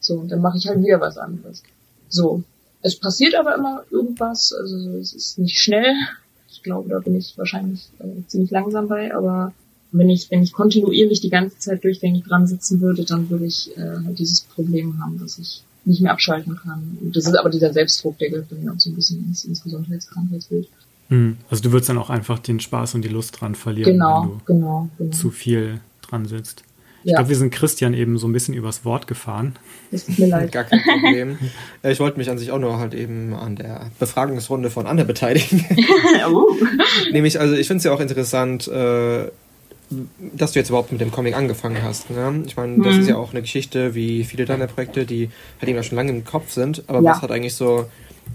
So, 0.00 0.14
und 0.14 0.32
dann 0.32 0.40
mache 0.40 0.58
ich 0.58 0.66
halt 0.66 0.82
wieder 0.82 1.00
was 1.00 1.16
anderes. 1.16 1.62
So. 2.08 2.42
Es 2.82 2.98
passiert 2.98 3.36
aber 3.36 3.54
immer 3.54 3.84
irgendwas, 3.92 4.52
also 4.52 4.76
es 4.98 5.12
ist 5.12 5.38
nicht 5.38 5.60
schnell. 5.60 5.94
Ich 6.50 6.64
glaube, 6.64 6.88
da 6.88 6.98
bin 6.98 7.14
ich 7.14 7.38
wahrscheinlich 7.38 7.88
äh, 8.00 8.26
ziemlich 8.26 8.50
langsam 8.50 8.88
bei, 8.88 9.14
aber 9.14 9.54
wenn 9.92 10.10
ich, 10.10 10.28
wenn 10.32 10.42
ich 10.42 10.52
kontinuierlich 10.52 11.20
die 11.20 11.30
ganze 11.30 11.56
Zeit 11.60 11.84
durchgängig 11.84 12.24
dran 12.24 12.48
sitzen 12.48 12.80
würde, 12.80 13.04
dann 13.04 13.30
würde 13.30 13.46
ich 13.46 13.70
äh, 13.76 13.98
halt 14.04 14.18
dieses 14.18 14.40
Problem 14.40 15.00
haben, 15.00 15.20
dass 15.20 15.38
ich 15.38 15.62
nicht 15.84 16.00
mehr 16.00 16.12
abschalten 16.12 16.56
kann. 16.56 16.98
Und 17.00 17.16
das 17.16 17.26
ist 17.26 17.34
aber 17.34 17.50
dieser 17.50 17.72
Selbstdruck, 17.72 18.18
der 18.18 18.30
gehört 18.30 18.46
dann 18.50 18.68
auch 18.68 18.78
so 18.78 18.90
ein 18.90 18.94
bisschen 18.94 19.24
ins, 19.24 19.44
ins 19.44 19.62
Gesundheitskrankheitsbild. 19.62 20.68
Hm. 21.08 21.36
Also 21.50 21.62
du 21.62 21.72
würdest 21.72 21.88
dann 21.88 21.98
auch 21.98 22.10
einfach 22.10 22.38
den 22.38 22.60
Spaß 22.60 22.94
und 22.94 23.02
die 23.02 23.08
Lust 23.08 23.40
dran 23.40 23.54
verlieren, 23.54 23.92
genau, 23.92 24.22
wenn 24.22 24.28
du 24.28 24.44
genau, 24.44 24.88
genau. 24.98 25.10
zu 25.10 25.30
viel 25.30 25.80
dran 26.00 26.26
sitzt. 26.26 26.62
Ich 27.04 27.10
ja. 27.10 27.16
glaube, 27.16 27.30
wir 27.30 27.36
sind 27.36 27.50
Christian 27.50 27.94
eben 27.94 28.16
so 28.16 28.28
ein 28.28 28.32
bisschen 28.32 28.54
übers 28.54 28.84
Wort 28.84 29.08
gefahren. 29.08 29.56
Das 29.90 30.06
tut 30.06 30.20
mir 30.20 30.28
leid. 30.28 30.52
Gar 30.52 30.64
kein 30.64 30.80
Problem. 30.82 31.38
ich 31.82 31.98
wollte 31.98 32.16
mich 32.16 32.30
an 32.30 32.38
sich 32.38 32.52
auch 32.52 32.60
nur 32.60 32.78
halt 32.78 32.94
eben 32.94 33.34
an 33.34 33.56
der 33.56 33.90
Befragungsrunde 33.98 34.70
von 34.70 34.86
Anne 34.86 35.04
beteiligen. 35.04 35.64
oh. 36.28 36.46
Nämlich, 37.10 37.40
also 37.40 37.54
ich 37.54 37.66
finde 37.66 37.78
es 37.78 37.84
ja 37.84 37.92
auch 37.92 38.00
interessant, 38.00 38.68
äh, 38.68 39.28
dass 40.34 40.52
du 40.52 40.58
jetzt 40.58 40.68
überhaupt 40.68 40.92
mit 40.92 41.00
dem 41.00 41.10
Comic 41.10 41.36
angefangen 41.36 41.82
hast. 41.82 42.10
Ne? 42.10 42.42
Ich 42.46 42.56
meine, 42.56 42.82
das 42.82 42.94
mhm. 42.94 43.00
ist 43.00 43.08
ja 43.08 43.16
auch 43.16 43.32
eine 43.32 43.42
Geschichte 43.42 43.94
wie 43.94 44.24
viele 44.24 44.44
deiner 44.44 44.66
Projekte, 44.66 45.06
die 45.06 45.30
halt 45.60 45.68
eben 45.68 45.82
schon 45.82 45.96
lange 45.96 46.10
im 46.10 46.24
Kopf 46.24 46.52
sind. 46.52 46.84
Aber 46.86 47.00
ja. 47.00 47.10
was 47.10 47.22
hat 47.22 47.30
eigentlich 47.30 47.54
so 47.54 47.86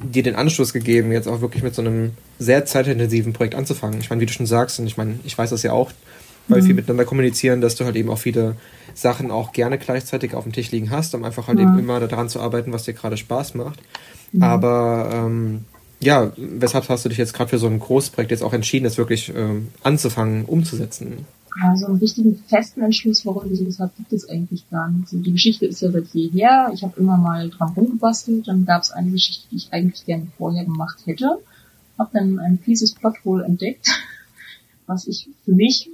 dir 0.03 0.23
den 0.23 0.35
Anschluss 0.35 0.73
gegeben, 0.73 1.11
jetzt 1.11 1.27
auch 1.27 1.41
wirklich 1.41 1.63
mit 1.63 1.73
so 1.73 1.81
einem 1.81 2.11
sehr 2.39 2.65
zeitintensiven 2.65 3.33
Projekt 3.33 3.55
anzufangen? 3.55 3.99
Ich 3.99 4.09
meine, 4.09 4.21
wie 4.21 4.25
du 4.25 4.33
schon 4.33 4.45
sagst, 4.45 4.79
und 4.79 4.87
ich 4.87 4.97
meine, 4.97 5.19
ich 5.23 5.37
weiß 5.37 5.49
das 5.49 5.63
ja 5.63 5.71
auch, 5.71 5.91
weil 6.47 6.61
mhm. 6.61 6.65
viel 6.65 6.75
miteinander 6.75 7.05
kommunizieren, 7.05 7.61
dass 7.61 7.75
du 7.75 7.85
halt 7.85 7.95
eben 7.95 8.09
auch 8.09 8.19
viele 8.19 8.55
Sachen 8.93 9.31
auch 9.31 9.51
gerne 9.51 9.77
gleichzeitig 9.77 10.33
auf 10.33 10.43
dem 10.43 10.53
Tisch 10.53 10.71
liegen 10.71 10.91
hast, 10.91 11.13
um 11.13 11.23
einfach 11.23 11.47
halt 11.47 11.59
ja. 11.59 11.65
eben 11.65 11.77
immer 11.77 11.99
daran 11.99 12.29
zu 12.29 12.39
arbeiten, 12.39 12.73
was 12.73 12.83
dir 12.83 12.93
gerade 12.93 13.17
Spaß 13.17 13.55
macht. 13.55 13.79
Mhm. 14.31 14.43
Aber 14.43 15.09
ähm, 15.13 15.65
ja, 15.99 16.31
weshalb 16.37 16.87
hast 16.89 17.05
du 17.05 17.09
dich 17.09 17.17
jetzt 17.17 17.33
gerade 17.33 17.49
für 17.49 17.57
so 17.57 17.67
ein 17.67 17.79
Großprojekt 17.79 18.31
jetzt 18.31 18.43
auch 18.43 18.53
entschieden, 18.53 18.83
das 18.83 18.97
wirklich 18.97 19.33
ähm, 19.35 19.69
anzufangen, 19.83 20.45
umzusetzen? 20.45 21.25
Also 21.63 21.87
einen 21.87 21.97
richtigen 21.97 22.37
festen 22.47 22.81
Entschluss, 22.81 23.25
warum 23.25 23.49
wieso 23.49 23.65
deshalb 23.65 23.95
gibt 23.95 24.13
es 24.13 24.29
eigentlich 24.29 24.69
gar 24.69 24.89
nicht. 24.89 25.05
Also 25.05 25.17
die 25.17 25.31
Geschichte 25.31 25.65
ist 25.65 25.81
ja 25.81 25.91
seit 25.91 26.07
jeher. 26.07 26.69
Ich 26.73 26.83
habe 26.83 26.99
immer 26.99 27.17
mal 27.17 27.49
dran 27.49 27.73
rumgebastelt. 27.73 28.47
Dann 28.47 28.65
gab 28.65 28.83
es 28.83 28.91
eine 28.91 29.11
Geschichte, 29.11 29.47
die 29.51 29.57
ich 29.57 29.73
eigentlich 29.73 30.05
gerne 30.05 30.27
vorher 30.37 30.65
gemacht 30.65 30.99
hätte. 31.05 31.39
Habe 31.97 32.09
dann 32.13 32.39
ein 32.39 32.59
fieses 32.59 32.93
Plothole 32.93 33.43
entdeckt, 33.45 33.87
was 34.85 35.07
ich 35.07 35.29
für 35.45 35.53
mich 35.53 35.89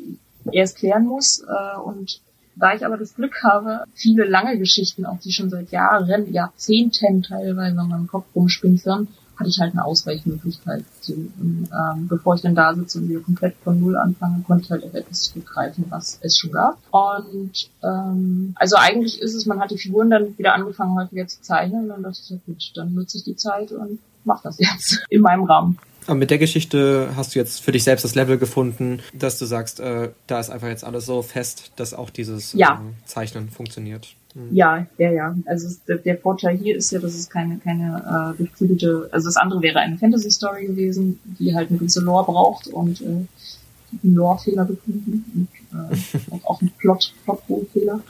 erst 0.51 0.77
klären 0.77 1.05
muss. 1.05 1.41
Äh, 1.47 1.79
und 1.79 2.19
da 2.55 2.75
ich 2.75 2.85
aber 2.85 2.97
das 2.97 3.15
Glück 3.15 3.41
habe, 3.43 3.85
viele 3.93 4.25
lange 4.25 4.57
Geschichten, 4.57 5.05
auch 5.05 5.19
die 5.19 5.31
schon 5.31 5.49
seit 5.49 5.71
Jahren, 5.71 6.31
Jahrzehnten 6.33 7.23
teilweise 7.23 7.79
in 7.81 7.87
meinem 7.87 8.07
Kopf 8.07 8.25
rumspinsern, 8.35 9.07
hatte 9.37 9.49
ich 9.49 9.59
halt 9.59 9.73
eine 9.73 9.85
Ausweichmöglichkeit. 9.85 10.83
So, 11.01 11.13
und, 11.13 11.69
ähm, 11.71 12.07
bevor 12.07 12.35
ich 12.35 12.41
dann 12.41 12.55
da 12.55 12.73
sitze 12.73 12.99
und 12.99 13.09
wieder 13.09 13.21
komplett 13.21 13.55
von 13.63 13.79
Null 13.79 13.97
anfange, 13.97 14.43
konnte 14.45 14.65
ich 14.65 14.71
halt 14.71 14.83
auf 14.83 14.93
etwas 14.93 15.23
zurückgreifen, 15.23 15.85
was 15.89 16.19
es 16.21 16.37
schon 16.37 16.51
gab. 16.51 16.77
Und 16.91 17.69
ähm, 17.83 18.53
also 18.55 18.75
eigentlich 18.77 19.21
ist 19.21 19.33
es, 19.33 19.45
man 19.45 19.59
hat 19.59 19.71
die 19.71 19.77
Figuren 19.77 20.09
dann 20.09 20.37
wieder 20.37 20.53
angefangen, 20.53 20.97
häufiger 20.97 21.27
zu 21.27 21.41
zeichnen 21.41 21.83
und 21.83 21.89
dann 21.89 22.03
dachte 22.03 22.19
ich, 22.23 22.29
ja 22.29 22.37
gut, 22.45 22.71
dann 22.75 22.93
nutze 22.93 23.17
ich 23.17 23.23
die 23.23 23.35
Zeit 23.35 23.71
und 23.71 23.99
mach 24.23 24.41
das 24.41 24.59
jetzt 24.59 25.03
in 25.09 25.21
meinem 25.21 25.43
Rahmen. 25.43 25.77
Aber 26.05 26.15
mit 26.15 26.31
der 26.31 26.37
Geschichte 26.37 27.11
hast 27.15 27.33
du 27.33 27.39
jetzt 27.39 27.61
für 27.61 27.71
dich 27.71 27.83
selbst 27.83 28.03
das 28.03 28.15
Level 28.15 28.37
gefunden, 28.37 28.99
dass 29.13 29.39
du 29.39 29.45
sagst, 29.45 29.79
äh, 29.79 30.09
da 30.27 30.39
ist 30.39 30.49
einfach 30.49 30.67
jetzt 30.67 30.83
alles 30.83 31.05
so 31.05 31.21
fest, 31.21 31.71
dass 31.77 31.93
auch 31.93 32.09
dieses 32.09 32.53
ja. 32.53 32.73
äh, 32.73 33.07
Zeichnen 33.07 33.49
funktioniert. 33.49 34.15
Mhm. 34.35 34.55
Ja, 34.55 34.87
ja, 34.97 35.11
ja. 35.11 35.35
Also 35.45 35.75
der, 35.87 35.97
der, 35.97 36.17
Vorteil 36.17 36.57
hier 36.57 36.75
ist 36.75 36.91
ja, 36.91 36.99
dass 36.99 37.13
es 37.13 37.29
keine, 37.29 37.57
keine 37.57 38.33
äh, 38.33 38.37
durchflutete, 38.37 39.09
also 39.11 39.27
das 39.27 39.37
andere 39.37 39.61
wäre 39.61 39.79
eine 39.79 39.97
Fantasy-Story 39.97 40.67
gewesen, 40.67 41.19
die 41.39 41.53
halt 41.55 41.69
eine 41.69 41.77
gewisse 41.77 42.01
Lore 42.01 42.25
braucht 42.25 42.67
und 42.67 43.01
äh, 43.01 43.05
einen 43.05 44.15
Lore-Fehler 44.15 44.65
gefunden 44.65 45.47
und 45.71 45.91
äh, 45.91 46.19
auch 46.45 46.61
einen 46.61 46.71
Plot, 46.79 47.13
Plot-Fehler. 47.25 48.01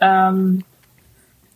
Ähm, 0.00 0.64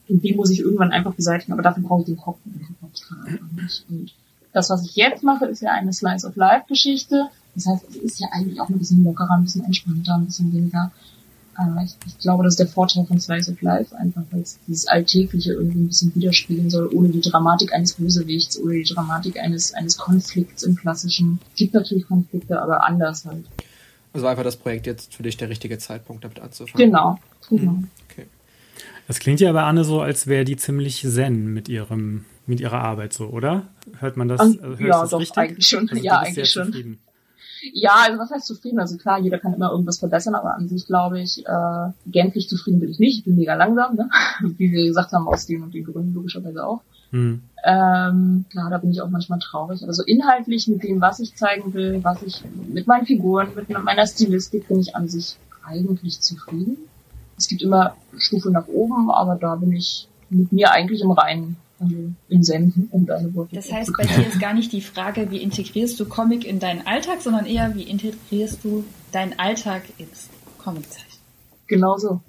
und 0.08 0.22
die 0.22 0.34
muss 0.34 0.50
ich 0.50 0.60
irgendwann 0.60 0.92
einfach 0.92 1.14
beseitigen, 1.14 1.52
aber 1.52 1.62
dafür 1.62 1.82
brauche 1.82 2.02
ich 2.02 2.06
den 2.06 2.16
Kopf 2.16 2.38
und 2.44 3.56
nicht. 3.56 3.84
Und 3.88 4.12
das, 4.52 4.70
was 4.70 4.84
ich 4.84 4.96
jetzt 4.96 5.22
mache, 5.22 5.46
ist 5.46 5.60
ja 5.60 5.72
eine 5.72 5.92
Slice 5.92 6.26
of 6.26 6.36
Life-Geschichte. 6.36 7.28
Das 7.54 7.66
heißt, 7.66 7.88
es 7.88 7.96
ist 7.96 8.20
ja 8.20 8.28
eigentlich 8.30 8.60
auch 8.60 8.68
ein 8.68 8.78
bisschen 8.78 9.04
lockerer, 9.04 9.32
ein 9.32 9.42
bisschen 9.42 9.64
entspannter, 9.64 10.14
ein 10.14 10.26
bisschen 10.26 10.52
weniger 10.52 10.92
aber 11.56 11.82
ich, 11.82 11.94
ich 12.06 12.18
glaube, 12.18 12.44
das 12.44 12.54
ist 12.54 12.60
der 12.60 12.66
Vorteil 12.66 13.06
von 13.06 13.18
Slice 13.18 13.50
of 13.50 13.60
Life, 13.62 13.96
einfach 13.96 14.22
weil 14.30 14.40
es 14.40 14.58
dieses 14.66 14.86
Alltägliche 14.86 15.54
irgendwie 15.54 15.80
ein 15.80 15.88
bisschen 15.88 16.14
widerspiegeln 16.14 16.70
soll, 16.70 16.88
ohne 16.92 17.08
die 17.08 17.20
Dramatik 17.20 17.72
eines 17.72 17.94
Bösewichts, 17.94 18.60
ohne 18.60 18.74
die 18.74 18.84
Dramatik 18.84 19.38
eines, 19.38 19.72
eines 19.72 19.96
Konflikts 19.96 20.62
im 20.62 20.76
klassischen. 20.76 21.40
Es 21.52 21.58
gibt 21.58 21.74
natürlich 21.74 22.06
Konflikte, 22.06 22.60
aber 22.60 22.84
anders 22.86 23.24
halt. 23.24 23.44
Also 24.12 24.26
einfach 24.26 24.44
das 24.44 24.56
Projekt 24.56 24.86
jetzt 24.86 25.14
für 25.14 25.22
dich 25.22 25.36
der 25.36 25.48
richtige 25.48 25.78
Zeitpunkt, 25.78 26.24
damit 26.24 26.40
anzufangen. 26.40 26.86
Genau, 26.86 27.18
genau. 27.48 27.72
Mhm. 27.72 27.88
Okay. 28.10 28.26
Das 29.06 29.18
klingt 29.18 29.40
ja 29.40 29.52
bei 29.52 29.62
Anne 29.62 29.84
so, 29.84 30.00
als 30.00 30.26
wäre 30.26 30.44
die 30.44 30.56
ziemlich 30.56 31.02
zen 31.02 31.52
mit 31.52 31.68
ihrem, 31.68 32.24
mit 32.46 32.60
ihrer 32.60 32.80
Arbeit 32.80 33.12
so, 33.12 33.26
oder? 33.26 33.68
Hört 33.98 34.16
man 34.16 34.28
das? 34.28 34.40
Um, 34.40 34.58
also 34.62 34.82
ja, 34.82 35.00
das 35.00 35.10
doch, 35.10 35.20
richtig? 35.20 35.38
eigentlich 35.38 35.68
schon. 35.68 35.88
Also 35.88 36.02
ja, 36.02 36.18
eigentlich 36.18 36.50
schon. 36.50 36.66
Zufrieden. 36.66 36.98
Ja, 37.72 37.96
also 38.06 38.18
was 38.18 38.30
heißt 38.30 38.46
zufrieden? 38.46 38.78
Also 38.78 38.96
klar, 38.96 39.18
jeder 39.18 39.38
kann 39.38 39.54
immer 39.54 39.70
irgendwas 39.70 39.98
verbessern, 39.98 40.34
aber 40.34 40.54
an 40.54 40.68
sich 40.68 40.86
glaube 40.86 41.20
ich, 41.20 41.44
äh, 41.46 41.90
gänzlich 42.06 42.48
zufrieden 42.48 42.80
bin 42.80 42.90
ich 42.90 42.98
nicht. 42.98 43.18
Ich 43.18 43.24
bin 43.24 43.36
mega 43.36 43.54
langsam, 43.54 43.96
ne? 43.96 44.08
Wie 44.40 44.70
wir 44.70 44.86
gesagt 44.86 45.12
haben, 45.12 45.28
aus 45.28 45.46
den 45.46 45.62
und 45.62 45.74
den 45.74 45.84
Gründen 45.84 46.14
logischerweise 46.14 46.66
auch. 46.66 46.82
Hm. 47.10 47.42
Ähm, 47.64 48.44
klar, 48.50 48.70
da 48.70 48.78
bin 48.78 48.90
ich 48.90 49.00
auch 49.00 49.10
manchmal 49.10 49.38
traurig. 49.38 49.82
Also 49.86 50.02
inhaltlich 50.04 50.68
mit 50.68 50.82
dem, 50.82 51.00
was 51.00 51.20
ich 51.20 51.34
zeigen 51.36 51.72
will, 51.74 52.02
was 52.02 52.22
ich 52.22 52.42
mit 52.68 52.86
meinen 52.86 53.06
Figuren, 53.06 53.48
mit 53.54 53.68
meiner 53.68 54.06
Stilistik 54.06 54.68
bin 54.68 54.80
ich 54.80 54.94
an 54.94 55.08
sich 55.08 55.36
eigentlich 55.64 56.20
zufrieden. 56.20 56.76
Es 57.36 57.48
gibt 57.48 57.62
immer 57.62 57.96
Stufe 58.16 58.50
nach 58.50 58.68
oben, 58.68 59.10
aber 59.10 59.36
da 59.36 59.56
bin 59.56 59.72
ich 59.72 60.08
mit 60.30 60.52
mir 60.52 60.70
eigentlich 60.72 61.02
im 61.02 61.10
Reinen 61.10 61.56
in 61.78 62.42
Senden, 62.42 62.88
um 62.90 63.06
deine 63.06 63.34
Worte 63.34 63.54
Das 63.54 63.70
heißt, 63.70 63.92
bei 63.96 64.04
dir 64.04 64.26
ist 64.26 64.40
gar 64.40 64.54
nicht 64.54 64.72
die 64.72 64.80
Frage, 64.80 65.30
wie 65.30 65.42
integrierst 65.42 66.00
du 66.00 66.06
Comic 66.06 66.46
in 66.46 66.58
deinen 66.58 66.86
Alltag, 66.86 67.20
sondern 67.20 67.46
eher, 67.46 67.74
wie 67.74 67.82
integrierst 67.82 68.64
du 68.64 68.84
deinen 69.12 69.38
Alltag 69.38 69.82
ins 69.98 70.30
Comiczeichen? 70.58 71.20
Genau 71.66 71.98
so. 71.98 72.20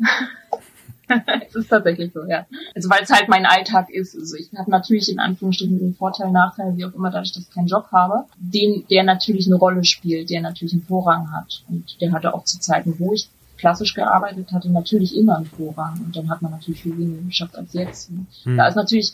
es 1.47 1.55
ist 1.55 1.69
tatsächlich 1.69 2.11
so, 2.13 2.25
ja. 2.25 2.45
Also 2.75 2.89
weil 2.89 3.03
es 3.03 3.09
halt 3.09 3.29
mein 3.29 3.45
Alltag 3.45 3.89
ist. 3.89 4.15
Also 4.15 4.35
ich 4.35 4.49
habe 4.57 4.69
natürlich 4.69 5.09
in 5.09 5.19
Anführungsstrichen 5.19 5.79
den 5.79 5.95
Vorteil, 5.95 6.31
Nachteil, 6.31 6.75
wie 6.75 6.85
auch 6.85 6.93
immer, 6.93 7.09
dadurch, 7.09 7.33
dass 7.33 7.43
ich 7.43 7.53
keinen 7.53 7.67
Job 7.67 7.87
habe, 7.91 8.25
den, 8.37 8.85
der 8.89 9.03
natürlich 9.03 9.47
eine 9.47 9.55
Rolle 9.55 9.85
spielt, 9.85 10.29
der 10.29 10.41
natürlich 10.41 10.73
einen 10.73 10.83
Vorrang 10.83 11.31
hat. 11.31 11.63
Und 11.69 12.01
der 12.01 12.11
hatte 12.11 12.33
auch 12.33 12.43
zu 12.43 12.59
Zeiten, 12.59 12.95
wo 12.99 13.13
ich 13.13 13.29
klassisch 13.57 13.93
gearbeitet 13.93 14.51
hatte, 14.51 14.69
natürlich 14.69 15.15
immer 15.15 15.37
einen 15.37 15.45
Vorrang. 15.45 16.01
Und 16.05 16.15
dann 16.15 16.29
hat 16.29 16.41
man 16.41 16.51
natürlich 16.51 16.83
viel 16.83 16.97
weniger 16.97 17.23
geschafft 17.23 17.55
als 17.55 17.73
jetzt. 17.73 18.11
Hm. 18.43 18.57
Da 18.57 18.67
ist 18.67 18.75
natürlich 18.75 19.13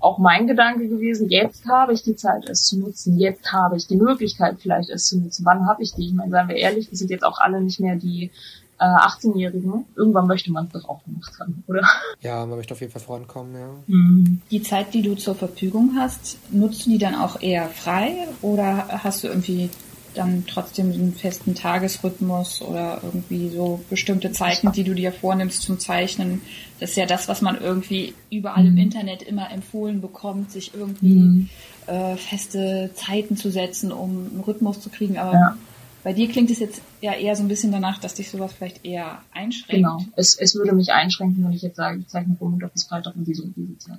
auch 0.00 0.18
mein 0.18 0.46
Gedanke 0.46 0.88
gewesen, 0.88 1.28
jetzt 1.28 1.66
habe 1.68 1.92
ich 1.92 2.02
die 2.02 2.16
Zeit, 2.16 2.48
es 2.48 2.64
zu 2.64 2.78
nutzen, 2.78 3.18
jetzt 3.18 3.52
habe 3.52 3.76
ich 3.76 3.86
die 3.86 3.96
Möglichkeit, 3.96 4.56
vielleicht 4.60 4.88
es 4.90 5.06
zu 5.06 5.18
nutzen. 5.18 5.44
Wann 5.44 5.66
habe 5.66 5.82
ich 5.82 5.94
die? 5.94 6.08
Ich 6.08 6.14
meine, 6.14 6.30
seien 6.30 6.48
wir 6.48 6.56
ehrlich, 6.56 6.90
wir 6.90 6.96
sind 6.96 7.10
jetzt 7.10 7.24
auch 7.24 7.38
alle 7.38 7.60
nicht 7.60 7.80
mehr 7.80 7.96
die 7.96 8.30
äh, 8.78 8.84
18-Jährigen. 8.84 9.84
Irgendwann 9.94 10.26
möchte 10.26 10.50
man 10.50 10.66
es 10.66 10.72
doch 10.72 10.88
auch 10.88 11.04
gemacht 11.04 11.32
haben, 11.38 11.62
oder? 11.66 11.86
Ja, 12.22 12.46
man 12.46 12.56
möchte 12.56 12.72
auf 12.74 12.80
jeden 12.80 12.92
Fall 12.92 13.02
vorankommen, 13.02 13.54
ja. 13.54 13.68
Mhm. 13.86 14.40
Die 14.50 14.62
Zeit, 14.62 14.94
die 14.94 15.02
du 15.02 15.14
zur 15.14 15.34
Verfügung 15.34 15.92
hast, 15.96 16.38
nutzt 16.50 16.86
du 16.86 16.90
die 16.90 16.98
dann 16.98 17.14
auch 17.14 17.40
eher 17.40 17.68
frei 17.68 18.26
oder 18.40 18.88
hast 18.88 19.22
du 19.22 19.28
irgendwie 19.28 19.68
dann 20.14 20.44
trotzdem 20.46 20.92
einen 20.92 21.14
festen 21.14 21.54
Tagesrhythmus 21.54 22.62
oder 22.62 23.00
irgendwie 23.02 23.48
so 23.48 23.80
bestimmte 23.88 24.32
Zeiten, 24.32 24.72
die 24.72 24.84
du 24.84 24.94
dir 24.94 25.12
vornimmst 25.12 25.62
zum 25.62 25.78
Zeichnen. 25.78 26.42
Das 26.78 26.90
ist 26.90 26.96
ja 26.96 27.06
das, 27.06 27.28
was 27.28 27.42
man 27.42 27.60
irgendwie 27.60 28.14
überall 28.30 28.66
im 28.66 28.72
mhm. 28.72 28.78
Internet 28.78 29.22
immer 29.22 29.50
empfohlen 29.50 30.00
bekommt, 30.00 30.50
sich 30.50 30.72
irgendwie 30.74 31.14
mhm. 31.14 31.48
äh, 31.86 32.16
feste 32.16 32.90
Zeiten 32.94 33.36
zu 33.36 33.50
setzen, 33.50 33.92
um 33.92 34.28
einen 34.30 34.40
Rhythmus 34.46 34.80
zu 34.80 34.90
kriegen. 34.90 35.18
Aber 35.18 35.32
ja. 35.32 35.56
bei 36.02 36.12
dir 36.12 36.28
klingt 36.28 36.50
es 36.50 36.58
jetzt 36.58 36.82
ja 37.00 37.12
eher 37.12 37.36
so 37.36 37.42
ein 37.42 37.48
bisschen 37.48 37.72
danach, 37.72 37.98
dass 37.98 38.14
dich 38.14 38.30
sowas 38.30 38.52
vielleicht 38.52 38.84
eher 38.84 39.20
einschränkt. 39.32 39.84
Genau. 39.84 39.98
Es, 40.16 40.36
es 40.38 40.54
würde 40.54 40.74
mich 40.74 40.92
einschränken, 40.92 41.44
wenn 41.44 41.52
ich 41.52 41.62
jetzt 41.62 41.76
sage, 41.76 41.98
ich 41.98 42.08
zeichne 42.08 42.36
von 42.36 42.50
Montag 42.50 42.72
bis 42.72 42.84
Freitag 42.84 43.14
und 43.16 43.24
diese 43.24 43.42
und 43.44 43.54
diese 43.56 43.78
Zeit. 43.78 43.98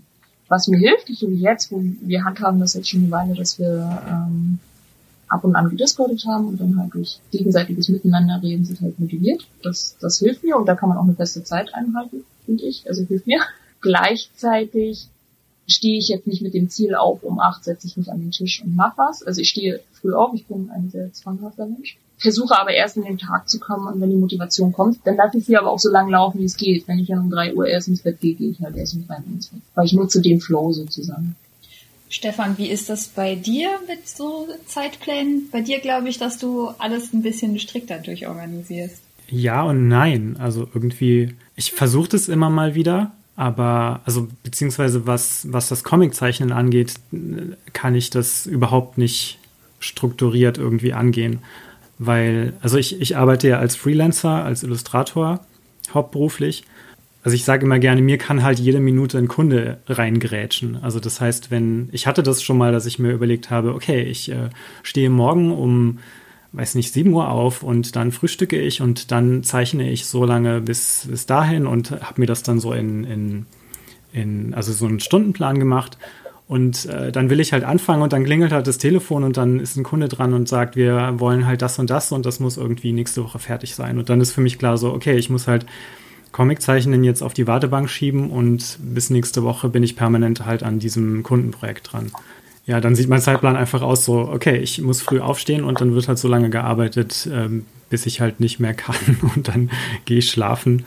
Was 0.50 0.68
mir 0.68 0.80
hilft, 0.80 1.08
so 1.08 1.30
wie 1.30 1.40
jetzt, 1.40 1.72
wo 1.72 1.82
wir 1.82 2.26
handhaben 2.26 2.60
das 2.60 2.74
jetzt 2.74 2.90
schon 2.90 3.04
eine 3.04 3.12
Weile, 3.12 3.36
dass 3.36 3.58
wir 3.58 4.02
ähm, 4.10 4.60
ab 5.32 5.46
und 5.46 5.56
an 5.56 5.70
gediscordet 5.70 6.26
haben 6.26 6.48
und 6.48 6.60
dann 6.60 6.78
halt 6.78 6.94
durch 6.94 7.20
gegenseitiges 7.32 7.88
Miteinander 7.90 8.42
reden 8.44 8.66
sind 8.66 8.82
halt 8.82 9.00
motiviert. 9.00 9.48
Das, 9.64 9.96
das 10.00 10.20
hilft 10.20 10.44
mir 10.44 10.58
und 10.58 10.66
da 10.66 10.76
kann 10.76 10.90
man 10.90 10.98
auch 10.98 11.04
eine 11.06 11.16
feste 11.16 11.44
Zeit 11.44 11.74
einhalten, 11.74 12.26
finde 12.46 12.66
ich. 12.66 12.88
Also 12.88 13.04
hilft 13.04 13.28
mir. 13.28 13.40
Gleichzeitig 13.82 15.08
stehe 15.68 15.98
ich 15.98 16.10
jetzt 16.10 16.28
nicht 16.28 16.42
mit 16.42 16.54
dem 16.54 16.70
Ziel 16.70 16.96
auf, 16.96 17.24
um 17.24 17.40
acht 17.40 17.64
setze 17.64 17.88
ich 17.88 17.96
mich 17.96 18.12
an 18.12 18.20
den 18.20 18.32
Tisch 18.32 18.62
und 18.64 18.76
mach 18.76 18.98
was. 18.98 19.24
Also 19.24 19.40
ich 19.40 19.50
stehe 19.50 19.80
früh 19.94 20.14
auf, 20.14 20.34
ich 20.34 20.46
bin 20.46 20.70
ein 20.70 20.90
sehr 20.92 21.12
zwanghafter 21.14 21.66
Mensch. 21.66 21.98
Versuche 22.18 22.60
aber 22.60 22.72
erst 22.72 22.98
in 22.98 23.04
den 23.04 23.18
Tag 23.18 23.50
zu 23.50 23.58
kommen 23.58 23.88
und 23.88 24.02
wenn 24.02 24.10
die 24.10 24.18
Motivation 24.18 24.74
kommt, 24.74 25.00
dann 25.06 25.16
lasse 25.16 25.38
ich 25.38 25.46
sie 25.46 25.58
aber 25.58 25.72
auch 25.72 25.80
so 25.80 25.90
lang 25.90 26.10
laufen, 26.10 26.40
wie 26.40 26.46
es 26.46 26.58
geht. 26.58 26.88
Wenn 26.88 27.00
ich 27.00 27.08
dann 27.08 27.20
um 27.20 27.32
drei 27.32 27.56
Uhr 27.56 27.66
erst 27.66 27.88
ins 27.88 28.02
Bett 28.02 28.20
gehe, 28.20 28.36
gehe 28.36 28.52
ich 28.52 28.62
halt 28.62 28.76
erst 28.76 28.96
um 28.96 29.08
drei 29.08 29.18
Uhr 29.18 29.34
ins 29.34 29.48
Bett. 29.48 29.62
Weil 29.74 29.86
ich 29.86 29.94
nutze 29.94 30.22
den 30.22 30.42
Flow 30.42 30.72
sozusagen. 30.72 31.36
Stefan, 32.12 32.58
wie 32.58 32.68
ist 32.68 32.90
das 32.90 33.08
bei 33.08 33.36
dir 33.36 33.70
mit 33.88 34.06
so 34.06 34.50
Zeitplänen? 34.68 35.48
Bei 35.50 35.62
dir 35.62 35.80
glaube 35.80 36.10
ich, 36.10 36.18
dass 36.18 36.38
du 36.38 36.68
alles 36.78 37.14
ein 37.14 37.22
bisschen 37.22 37.58
strikter 37.58 38.00
durchorganisierst. 38.00 39.02
Ja 39.30 39.64
und 39.64 39.88
nein. 39.88 40.36
Also 40.38 40.68
irgendwie, 40.74 41.34
ich 41.56 41.72
versuche 41.72 42.10
das 42.10 42.28
immer 42.28 42.50
mal 42.50 42.76
wieder, 42.76 43.14
aber 43.38 44.02
also 44.04 44.28
beziehungsweise 44.44 45.08
was, 45.08 45.48
was 45.54 45.70
das 45.70 45.86
Comiczeichnen 45.86 46.52
angeht, 46.52 46.96
kann 47.72 47.96
ich 47.96 48.10
das 48.10 48.46
überhaupt 48.46 48.98
nicht 48.98 49.40
strukturiert 49.80 50.58
irgendwie 50.58 50.92
angehen. 50.92 51.40
Weil, 51.98 52.52
also 52.62 52.78
ich, 52.78 53.00
ich 53.00 53.16
arbeite 53.16 53.48
ja 53.48 53.60
als 53.60 53.78
Freelancer, 53.78 54.44
als 54.44 54.64
Illustrator 54.64 55.40
hauptberuflich 55.94 56.66
also 57.24 57.36
ich 57.36 57.44
sage 57.44 57.66
immer 57.66 57.78
gerne, 57.78 58.02
mir 58.02 58.18
kann 58.18 58.42
halt 58.42 58.60
jede 58.60 58.80
Minute 58.80 59.18
ein 59.18 59.28
Kunde 59.28 59.78
reingrätschen. 59.88 60.80
Also 60.82 61.00
das 61.00 61.22
heißt, 61.22 61.52
wenn, 61.52 61.90
ich 61.92 62.08
hatte 62.08 62.24
das 62.24 62.42
schon 62.42 62.58
mal, 62.58 62.72
dass 62.72 62.88
ich 62.88 62.98
mir 62.98 63.12
überlegt 63.12 63.52
habe, 63.52 63.76
okay, 63.76 64.02
ich 64.02 64.32
äh, 64.32 64.50
stehe 64.82 65.10
morgen 65.10 65.52
um, 65.52 66.00
weiß 66.54 66.76
nicht, 66.76 66.92
7 66.92 67.14
Uhr 67.14 67.30
auf 67.30 67.62
und 67.62 67.96
dann 67.96 68.12
frühstücke 68.12 68.60
ich 68.60 68.82
und 68.82 69.12
dann 69.12 69.44
zeichne 69.44 69.90
ich 69.90 70.06
so 70.08 70.26
lange 70.26 70.62
bis, 70.62 71.08
bis 71.10 71.28
dahin 71.28 71.68
und 71.68 71.92
habe 71.92 72.22
mir 72.22 72.28
das 72.28 72.42
dann 72.42 72.60
so 72.60 72.74
in, 72.74 73.04
in, 73.04 73.46
in, 74.14 74.54
also 74.56 74.74
so 74.74 74.88
einen 74.88 75.00
Stundenplan 75.00 75.60
gemacht. 75.60 76.00
Und 76.48 76.88
äh, 76.88 77.14
dann 77.14 77.30
will 77.30 77.40
ich 77.40 77.54
halt 77.54 77.64
anfangen 77.64 78.02
und 78.02 78.12
dann 78.12 78.26
klingelt 78.26 78.52
halt 78.52 78.68
das 78.68 78.78
Telefon 78.78 79.24
und 79.24 79.38
dann 79.38 79.60
ist 79.60 79.78
ein 79.78 79.84
Kunde 79.84 80.10
dran 80.10 80.34
und 80.34 80.50
sagt, 80.50 80.76
wir 80.76 81.14
wollen 81.18 81.46
halt 81.46 81.62
das 81.62 81.80
und 81.80 81.90
das 81.90 82.12
und 82.12 82.26
das 82.26 82.42
muss 82.42 82.58
irgendwie 82.58 82.92
nächste 82.92 83.24
Woche 83.24 83.40
fertig 83.40 83.74
sein. 83.74 83.98
Und 83.98 84.10
dann 84.10 84.20
ist 84.20 84.34
für 84.34 84.42
mich 84.42 84.60
klar 84.60 84.78
so, 84.78 84.92
okay, 84.92 85.16
ich 85.16 85.30
muss 85.30 85.48
halt 85.48 85.66
Comiczeichnen 86.32 87.04
jetzt 87.04 87.22
auf 87.22 87.34
die 87.34 87.48
Wartebank 87.48 87.90
schieben 87.90 88.30
und 88.30 88.78
bis 88.82 89.10
nächste 89.10 89.44
Woche 89.44 89.70
bin 89.70 89.84
ich 89.84 89.96
permanent 89.96 90.46
halt 90.46 90.64
an 90.64 90.80
diesem 90.80 91.24
Kundenprojekt 91.24 91.92
dran. 91.92 92.12
Ja, 92.66 92.80
dann 92.80 92.96
sieht 92.96 93.10
mein 93.10 93.22
Zeitplan 93.22 93.56
einfach 93.56 93.82
aus 93.82 94.06
so, 94.06 94.30
okay, 94.30 94.58
ich 94.58 94.82
muss 94.82 95.02
früh 95.02 95.20
aufstehen 95.20 95.64
und 95.64 95.82
dann 95.82 95.94
wird 95.94 96.08
halt 96.08 96.20
so 96.20 96.28
lange 96.28 96.50
gearbeitet, 96.50 97.28
ähm, 97.32 97.66
bis 97.90 98.06
ich 98.06 98.22
halt 98.22 98.40
nicht 98.40 98.60
mehr 98.60 98.74
kann 98.76 98.96
und 99.36 99.48
dann 99.48 99.70
gehe 100.06 100.20
ich 100.20 100.30
schlafen. 100.30 100.86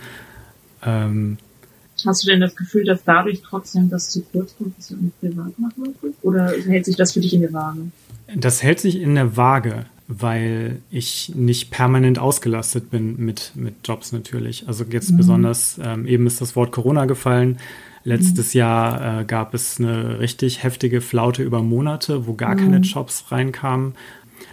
Ähm, 0.84 1.38
Hast 2.06 2.22
du 2.22 2.28
denn 2.28 2.40
das 2.40 2.54
Gefühl, 2.54 2.84
dass 2.84 3.02
dadurch 3.04 3.40
trotzdem 3.42 3.88
das 3.88 4.10
zu 4.10 4.22
kurz 4.22 4.56
kommt, 4.56 4.76
was 4.76 4.88
du 4.88 4.96
privat 5.20 5.58
machen 5.58 5.94
willst? 6.02 6.18
Oder 6.22 6.52
hält 6.66 6.84
sich 6.84 6.96
das 6.96 7.12
für 7.12 7.20
dich 7.20 7.32
in 7.32 7.40
der 7.40 7.52
Waage? 7.52 7.80
Das 8.34 8.62
hält 8.62 8.80
sich 8.80 9.00
in 9.00 9.14
der 9.14 9.36
Waage 9.36 9.86
weil 10.20 10.82
ich 10.90 11.32
nicht 11.34 11.70
permanent 11.70 12.18
ausgelastet 12.18 12.90
bin 12.90 13.16
mit, 13.18 13.52
mit 13.54 13.74
Jobs 13.84 14.12
natürlich. 14.12 14.68
Also 14.68 14.84
jetzt 14.88 15.12
mhm. 15.12 15.16
besonders, 15.16 15.78
ähm, 15.82 16.06
eben 16.06 16.26
ist 16.26 16.40
das 16.40 16.56
Wort 16.56 16.72
Corona 16.72 17.06
gefallen. 17.06 17.58
Letztes 18.04 18.54
mhm. 18.54 18.58
Jahr 18.58 19.20
äh, 19.20 19.24
gab 19.24 19.54
es 19.54 19.78
eine 19.78 20.18
richtig 20.18 20.62
heftige 20.62 21.00
Flaute 21.00 21.42
über 21.42 21.62
Monate, 21.62 22.26
wo 22.26 22.34
gar 22.34 22.54
mhm. 22.54 22.58
keine 22.58 22.76
Jobs 22.78 23.24
reinkamen. 23.30 23.94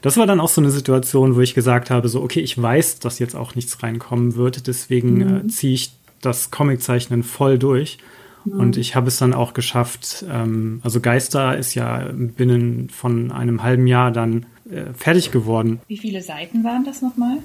Das 0.01 0.18
war 0.18 0.25
dann 0.25 0.39
auch 0.39 0.50
so 0.50 0.62
eine 0.62 0.72
Situation, 0.72 1.36
wo 1.36 1.41
ich 1.41 1.53
gesagt 1.53 1.89
habe, 1.89 2.08
so, 2.08 2.22
okay, 2.22 2.39
ich 2.39 2.60
weiß, 2.60 3.00
dass 3.00 3.20
jetzt 3.20 3.36
auch 3.36 3.56
nichts 3.56 3.84
reinkommen 3.84 4.36
wird, 4.36 4.68
deswegen 4.68 5.22
äh, 5.22 5.25
mhm. 5.25 5.50
ziehe 5.50 5.74
ich 5.74 5.91
das 6.22 6.51
Comiczeichnen 6.51 7.24
voll 7.24 7.58
durch. 7.60 7.98
Und 8.44 8.77
ich 8.77 8.96
habe 8.96 9.08
es 9.08 9.18
dann 9.18 9.34
auch 9.34 9.53
geschafft, 9.53 10.25
ähm, 10.27 10.80
also 10.84 11.00
Geister 11.00 11.58
ist 11.58 11.75
ja 11.75 12.10
binnen 12.12 12.89
von 12.89 13.32
einem 13.32 13.62
halben 13.62 13.86
Jahr 13.86 14.12
dann 14.12 14.48
äh, 14.72 14.94
fertig 14.94 15.32
geworden. 15.32 15.82
Wie 15.88 15.98
viele 15.98 16.22
Seiten 16.22 16.63
waren 16.63 16.84
das 16.86 17.01
nochmal? 17.01 17.38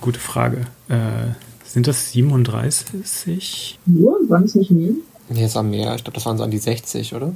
Gute 0.00 0.20
Frage. 0.20 0.66
Äh, 0.88 1.32
sind 1.64 1.86
das 1.86 2.12
37? 2.12 3.78
Nur? 3.86 4.18
Waren 4.28 4.44
es 4.44 4.54
nicht 4.54 4.70
mehr? 4.70 4.92
Nee, 5.28 5.44
es 5.44 5.54
waren 5.54 5.70
mehr. 5.70 5.94
Ich 5.94 6.04
glaube, 6.04 6.14
das 6.14 6.26
waren 6.26 6.36
so 6.36 6.44
an 6.44 6.50
die 6.50 6.58
60, 6.58 7.14
oder? 7.14 7.32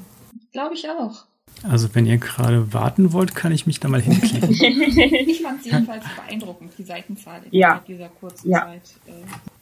Glaube 0.52 0.75
ich 0.75 0.87
auch. 0.88 1.25
Also 1.64 1.88
wenn 1.95 2.07
ihr 2.07 2.19
gerade 2.19 2.73
warten 2.73 3.12
wollt, 3.12 3.35
kann 3.35 3.50
ich 3.50 3.67
mich 3.67 3.81
da 3.81 3.88
mal 3.88 4.00
hinklicken. 4.00 4.50
ich 4.50 5.43
fand 5.43 5.61
es 5.61 5.67
jedenfalls 5.67 6.05
beeindruckend, 6.14 6.73
die 6.78 6.85
Seitenzahl 6.85 7.40
in 7.50 7.59
ja. 7.59 7.83
dieser 7.87 8.09
kurzen 8.09 8.50
ja. 8.50 8.61
Zeit. 8.61 8.83
Äh. 9.07 9.12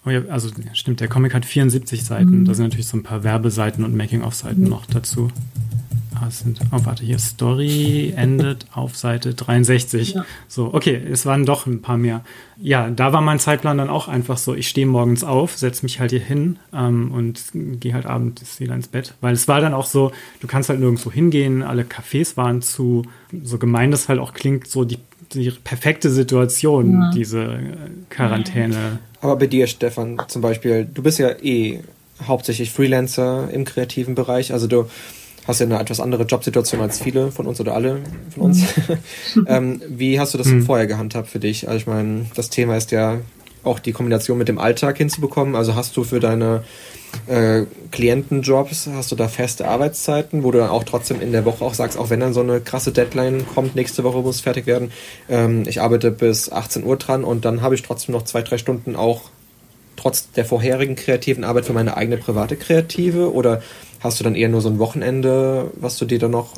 Oh 0.04 0.10
ja, 0.10 0.20
also 0.28 0.50
stimmt, 0.74 1.00
der 1.00 1.08
Comic 1.08 1.32
hat 1.32 1.46
74 1.46 2.04
Seiten. 2.04 2.40
Mhm. 2.40 2.44
Da 2.44 2.54
sind 2.54 2.64
natürlich 2.66 2.86
so 2.86 2.98
ein 2.98 3.02
paar 3.02 3.24
Werbeseiten 3.24 3.82
und 3.82 3.96
Making-of-Seiten 3.96 4.62
mhm. 4.62 4.68
noch 4.68 4.84
dazu. 4.86 5.30
Ah, 6.18 6.30
sind, 6.30 6.60
oh, 6.72 6.80
warte, 6.84 7.04
hier 7.04 7.18
Story 7.18 8.14
endet 8.16 8.66
auf 8.72 8.96
Seite 8.96 9.34
63. 9.34 10.14
Ja. 10.14 10.24
So, 10.48 10.72
okay, 10.72 10.98
es 11.10 11.26
waren 11.26 11.44
doch 11.44 11.66
ein 11.66 11.82
paar 11.82 11.98
mehr. 11.98 12.22
Ja, 12.58 12.88
da 12.88 13.12
war 13.12 13.20
mein 13.20 13.38
Zeitplan 13.38 13.76
dann 13.76 13.90
auch 13.90 14.08
einfach 14.08 14.38
so, 14.38 14.54
ich 14.54 14.68
stehe 14.68 14.86
morgens 14.86 15.24
auf, 15.24 15.56
setze 15.56 15.82
mich 15.82 16.00
halt 16.00 16.12
hier 16.12 16.20
hin 16.20 16.58
ähm, 16.72 17.12
und 17.12 17.42
gehe 17.52 17.92
halt 17.92 18.06
abends 18.06 18.60
wieder 18.60 18.74
ins 18.74 18.88
Bett. 18.88 19.14
Weil 19.20 19.34
es 19.34 19.46
war 19.46 19.60
dann 19.60 19.74
auch 19.74 19.84
so, 19.84 20.12
du 20.40 20.46
kannst 20.46 20.70
halt 20.70 20.80
nirgendwo 20.80 21.12
hingehen, 21.12 21.62
alle 21.62 21.82
Cafés 21.82 22.36
waren 22.36 22.62
zu, 22.62 23.02
so 23.42 23.58
gemein 23.58 23.90
das 23.90 24.08
halt 24.08 24.18
auch 24.18 24.32
klingt, 24.32 24.68
so 24.68 24.84
die, 24.84 24.98
die 25.34 25.50
perfekte 25.50 26.08
Situation, 26.08 26.94
ja. 26.94 27.10
diese 27.14 27.42
äh, 27.42 27.58
Quarantäne. 28.08 29.00
Aber 29.20 29.36
bei 29.36 29.48
dir, 29.48 29.66
Stefan, 29.66 30.18
zum 30.28 30.40
Beispiel, 30.40 30.88
du 30.92 31.02
bist 31.02 31.18
ja 31.18 31.30
eh 31.42 31.80
hauptsächlich 32.26 32.70
Freelancer 32.70 33.50
im 33.50 33.66
kreativen 33.66 34.14
Bereich, 34.14 34.54
also 34.54 34.66
du 34.66 34.88
hast 35.46 35.60
ja 35.60 35.66
eine 35.66 35.78
etwas 35.78 36.00
andere 36.00 36.24
Jobsituation 36.24 36.80
als 36.80 37.00
viele 37.00 37.30
von 37.30 37.46
uns 37.46 37.60
oder 37.60 37.74
alle 37.74 38.00
von 38.34 38.44
uns. 38.44 38.62
Mhm. 39.34 39.46
ähm, 39.48 39.82
wie 39.88 40.18
hast 40.18 40.34
du 40.34 40.38
das 40.38 40.48
mhm. 40.48 40.62
vorher 40.62 40.86
gehandhabt 40.86 41.28
für 41.28 41.38
dich? 41.38 41.68
Also 41.68 41.78
ich 41.78 41.86
meine, 41.86 42.26
das 42.34 42.50
Thema 42.50 42.76
ist 42.76 42.90
ja 42.90 43.18
auch 43.66 43.78
die 43.78 43.92
Kombination 43.92 44.38
mit 44.38 44.48
dem 44.48 44.58
Alltag 44.58 44.98
hinzubekommen. 44.98 45.54
Also 45.54 45.74
hast 45.74 45.96
du 45.96 46.04
für 46.04 46.20
deine 46.20 46.62
äh, 47.26 47.64
Klientenjobs, 47.90 48.88
hast 48.92 49.10
du 49.10 49.16
da 49.16 49.28
feste 49.28 49.66
Arbeitszeiten, 49.66 50.42
wo 50.44 50.50
du 50.50 50.58
dann 50.58 50.70
auch 50.70 50.84
trotzdem 50.84 51.20
in 51.20 51.32
der 51.32 51.44
Woche 51.44 51.64
auch 51.64 51.74
sagst, 51.74 51.98
auch 51.98 52.10
wenn 52.10 52.20
dann 52.20 52.32
so 52.32 52.40
eine 52.40 52.60
krasse 52.60 52.92
Deadline 52.92 53.44
kommt, 53.54 53.74
nächste 53.74 54.04
Woche 54.04 54.18
muss 54.18 54.40
fertig 54.40 54.66
werden, 54.66 54.92
ähm, 55.28 55.64
ich 55.66 55.80
arbeite 55.80 56.10
bis 56.10 56.50
18 56.50 56.84
Uhr 56.84 56.96
dran 56.96 57.24
und 57.24 57.44
dann 57.44 57.62
habe 57.62 57.74
ich 57.74 57.82
trotzdem 57.82 58.12
noch 58.12 58.22
zwei, 58.22 58.42
drei 58.42 58.58
Stunden 58.58 58.96
auch 58.96 59.22
trotz 59.96 60.30
der 60.30 60.44
vorherigen 60.44 60.94
kreativen 60.94 61.42
Arbeit 61.42 61.64
für 61.64 61.72
meine 61.72 61.96
eigene 61.96 62.18
private 62.18 62.56
Kreative 62.56 63.32
oder 63.32 63.62
hast 64.06 64.20
du 64.20 64.24
dann 64.24 64.34
eher 64.34 64.48
nur 64.48 64.60
so 64.60 64.68
ein 64.68 64.78
Wochenende, 64.78 65.70
was 65.76 65.98
du 65.98 66.04
dir 66.04 66.18
dann 66.18 66.30
noch 66.30 66.54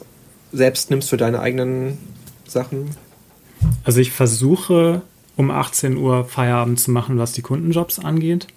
selbst 0.53 0.91
nimmst 0.91 1.11
für 1.11 1.17
deine 1.17 1.41
eigenen 1.41 1.99
Sachen? 2.47 2.91
Also 3.85 4.01
ich 4.01 4.13
versuche 4.13 5.03
um 5.37 5.51
18 5.51 5.97
Uhr 5.97 6.25
Feierabend 6.25 6.81
zu 6.81 6.91
machen, 6.91 7.19
was 7.19 7.33
die 7.33 7.43
Kundenjobs 7.43 7.99
angeht. 7.99 8.49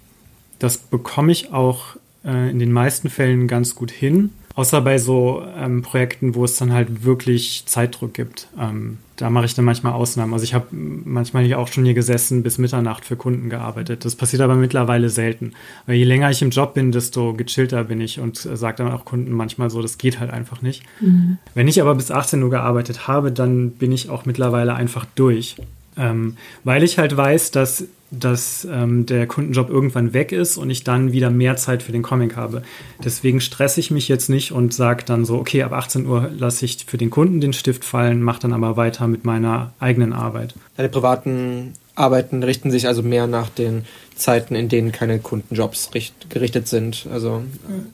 Das 0.58 0.78
bekomme 0.78 1.32
ich 1.32 1.52
auch 1.52 1.96
äh, 2.24 2.50
in 2.50 2.58
den 2.58 2.72
meisten 2.72 3.08
Fällen 3.08 3.48
ganz 3.48 3.74
gut 3.74 3.90
hin. 3.90 4.30
Außer 4.54 4.80
bei 4.80 4.98
so 4.98 5.42
ähm, 5.56 5.82
Projekten, 5.82 6.34
wo 6.34 6.44
es 6.44 6.56
dann 6.56 6.72
halt 6.72 7.04
wirklich 7.04 7.64
Zeitdruck 7.66 8.14
gibt. 8.14 8.48
Ähm, 8.58 8.98
da 9.16 9.30
mache 9.30 9.44
ich 9.44 9.54
dann 9.54 9.64
manchmal 9.64 9.92
Ausnahmen. 9.92 10.32
Also 10.32 10.44
ich 10.44 10.52
habe 10.52 10.66
manchmal 10.72 11.44
hier 11.44 11.58
auch 11.58 11.68
schon 11.68 11.84
hier 11.84 11.94
gesessen, 11.94 12.42
bis 12.42 12.58
Mitternacht 12.58 13.04
für 13.04 13.16
Kunden 13.16 13.48
gearbeitet. 13.50 14.04
Das 14.04 14.16
passiert 14.16 14.42
aber 14.42 14.56
mittlerweile 14.56 15.08
selten. 15.08 15.52
Weil 15.86 15.96
je 15.96 16.04
länger 16.04 16.30
ich 16.30 16.42
im 16.42 16.50
Job 16.50 16.74
bin, 16.74 16.92
desto 16.92 17.32
gechillter 17.32 17.84
bin 17.84 18.00
ich 18.00 18.20
und 18.20 18.44
äh, 18.44 18.56
sage 18.56 18.78
dann 18.78 18.92
auch 18.92 19.04
Kunden 19.04 19.32
manchmal 19.32 19.70
so, 19.70 19.80
das 19.80 19.96
geht 19.96 20.20
halt 20.20 20.30
einfach 20.30 20.60
nicht. 20.60 20.82
Mhm. 21.00 21.38
Wenn 21.54 21.68
ich 21.68 21.80
aber 21.80 21.94
bis 21.94 22.10
18 22.10 22.42
Uhr 22.42 22.50
gearbeitet 22.50 23.06
habe, 23.08 23.32
dann 23.32 23.70
bin 23.70 23.92
ich 23.92 24.10
auch 24.10 24.26
mittlerweile 24.26 24.74
einfach 24.74 25.06
durch. 25.14 25.56
Ähm, 25.96 26.36
weil 26.64 26.82
ich 26.82 26.98
halt 26.98 27.16
weiß, 27.16 27.50
dass, 27.50 27.84
dass 28.10 28.66
ähm, 28.70 29.06
der 29.06 29.26
Kundenjob 29.26 29.68
irgendwann 29.68 30.12
weg 30.12 30.32
ist 30.32 30.56
und 30.56 30.70
ich 30.70 30.84
dann 30.84 31.12
wieder 31.12 31.30
mehr 31.30 31.56
Zeit 31.56 31.82
für 31.82 31.92
den 31.92 32.02
Comic 32.02 32.36
habe. 32.36 32.62
Deswegen 33.04 33.40
stresse 33.40 33.80
ich 33.80 33.90
mich 33.90 34.08
jetzt 34.08 34.28
nicht 34.28 34.52
und 34.52 34.72
sage 34.72 35.04
dann 35.04 35.24
so, 35.24 35.36
okay, 35.36 35.62
ab 35.62 35.72
18 35.72 36.06
Uhr 36.06 36.30
lasse 36.36 36.64
ich 36.64 36.86
für 36.86 36.98
den 36.98 37.10
Kunden 37.10 37.40
den 37.40 37.52
Stift 37.52 37.84
fallen, 37.84 38.22
mache 38.22 38.40
dann 38.40 38.52
aber 38.52 38.76
weiter 38.76 39.06
mit 39.06 39.24
meiner 39.24 39.72
eigenen 39.80 40.12
Arbeit. 40.12 40.54
Deine 40.76 40.88
privaten 40.88 41.74
Arbeiten 41.94 42.42
richten 42.42 42.70
sich 42.70 42.86
also 42.86 43.02
mehr 43.02 43.26
nach 43.26 43.50
den 43.50 43.84
Zeiten, 44.22 44.54
in 44.54 44.68
denen 44.68 44.92
keine 44.92 45.18
Kundenjobs 45.18 45.90
richt, 45.94 46.30
gerichtet 46.30 46.68
sind. 46.68 47.06
Also 47.12 47.42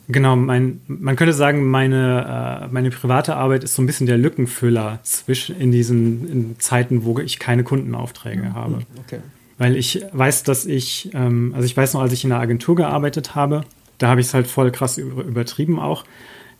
genau, 0.07 0.35
mein, 0.35 0.81
man 0.87 1.15
könnte 1.15 1.33
sagen, 1.33 1.65
meine, 1.69 2.65
äh, 2.65 2.73
meine 2.73 2.91
private 2.91 3.35
Arbeit 3.35 3.63
ist 3.63 3.73
so 3.75 3.81
ein 3.81 3.87
bisschen 3.87 4.07
der 4.07 4.17
Lückenfüller 4.17 4.99
zwischen 5.03 5.59
in 5.59 5.71
diesen 5.71 6.29
in 6.29 6.59
Zeiten, 6.59 7.03
wo 7.03 7.19
ich 7.19 7.39
keine 7.39 7.63
Kundenaufträge 7.63 8.43
mhm. 8.43 8.53
habe. 8.53 8.79
Okay. 9.05 9.19
Weil 9.57 9.75
ich 9.75 10.05
weiß, 10.13 10.43
dass 10.43 10.65
ich, 10.65 11.09
ähm, 11.13 11.53
also 11.53 11.65
ich 11.65 11.75
weiß 11.75 11.93
noch, 11.95 12.01
als 12.01 12.13
ich 12.13 12.23
in 12.23 12.29
der 12.29 12.39
Agentur 12.39 12.75
gearbeitet 12.75 13.35
habe, 13.35 13.61
da 13.97 14.07
habe 14.07 14.21
ich 14.21 14.27
es 14.27 14.33
halt 14.33 14.47
voll 14.47 14.71
krass 14.71 14.97
übertrieben 14.97 15.79
auch. 15.79 16.05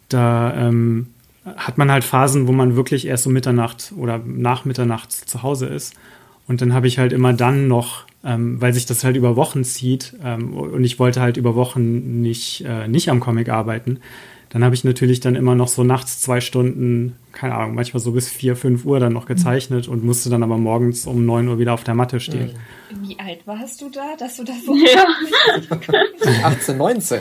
Da 0.09 0.53
ähm, 0.55 1.07
hat 1.45 1.77
man 1.77 1.91
halt 1.91 2.03
Phasen, 2.03 2.47
wo 2.47 2.51
man 2.51 2.75
wirklich 2.75 3.07
erst 3.07 3.25
um 3.27 3.33
Mitternacht 3.33 3.93
oder 3.95 4.19
nach 4.25 4.65
Mitternacht 4.65 5.11
zu 5.11 5.43
Hause 5.43 5.67
ist. 5.67 5.93
Und 6.47 6.61
dann 6.61 6.73
habe 6.73 6.87
ich 6.87 6.97
halt 6.97 7.13
immer 7.13 7.33
dann 7.33 7.67
noch, 7.67 8.05
ähm, 8.23 8.59
weil 8.61 8.73
sich 8.73 8.85
das 8.85 9.03
halt 9.03 9.15
über 9.15 9.35
Wochen 9.35 9.63
zieht 9.63 10.15
ähm, 10.23 10.53
und 10.53 10.83
ich 10.83 10.99
wollte 10.99 11.21
halt 11.21 11.37
über 11.37 11.55
Wochen 11.55 12.21
nicht, 12.21 12.65
äh, 12.65 12.87
nicht 12.87 13.09
am 13.09 13.19
Comic 13.19 13.49
arbeiten, 13.49 13.99
dann 14.49 14.63
habe 14.63 14.73
ich 14.73 14.83
natürlich 14.83 15.19
dann 15.19 15.35
immer 15.35 15.53
noch 15.53 15.67
so 15.67 15.83
nachts 15.83 16.19
zwei 16.19 16.41
Stunden, 16.41 17.15
keine 17.31 17.53
Ahnung, 17.53 17.75
manchmal 17.75 18.01
so 18.01 18.11
bis 18.11 18.29
vier, 18.29 18.55
fünf 18.55 18.83
Uhr 18.83 18.99
dann 18.99 19.13
noch 19.13 19.27
gezeichnet 19.27 19.87
mhm. 19.87 19.93
und 19.93 20.03
musste 20.03 20.29
dann 20.29 20.41
aber 20.41 20.57
morgens 20.57 21.05
um 21.05 21.25
neun 21.25 21.47
Uhr 21.47 21.59
wieder 21.59 21.73
auf 21.73 21.83
der 21.83 21.93
Matte 21.93 22.19
stehen. 22.19 22.51
Wie 23.01 23.19
alt 23.19 23.45
warst 23.45 23.81
du 23.81 23.89
da, 23.89 24.15
dass 24.17 24.37
du 24.37 24.43
das 24.43 24.65
so 24.65 24.75
ja. 24.75 25.05
18, 26.43 26.77
19. 26.77 27.19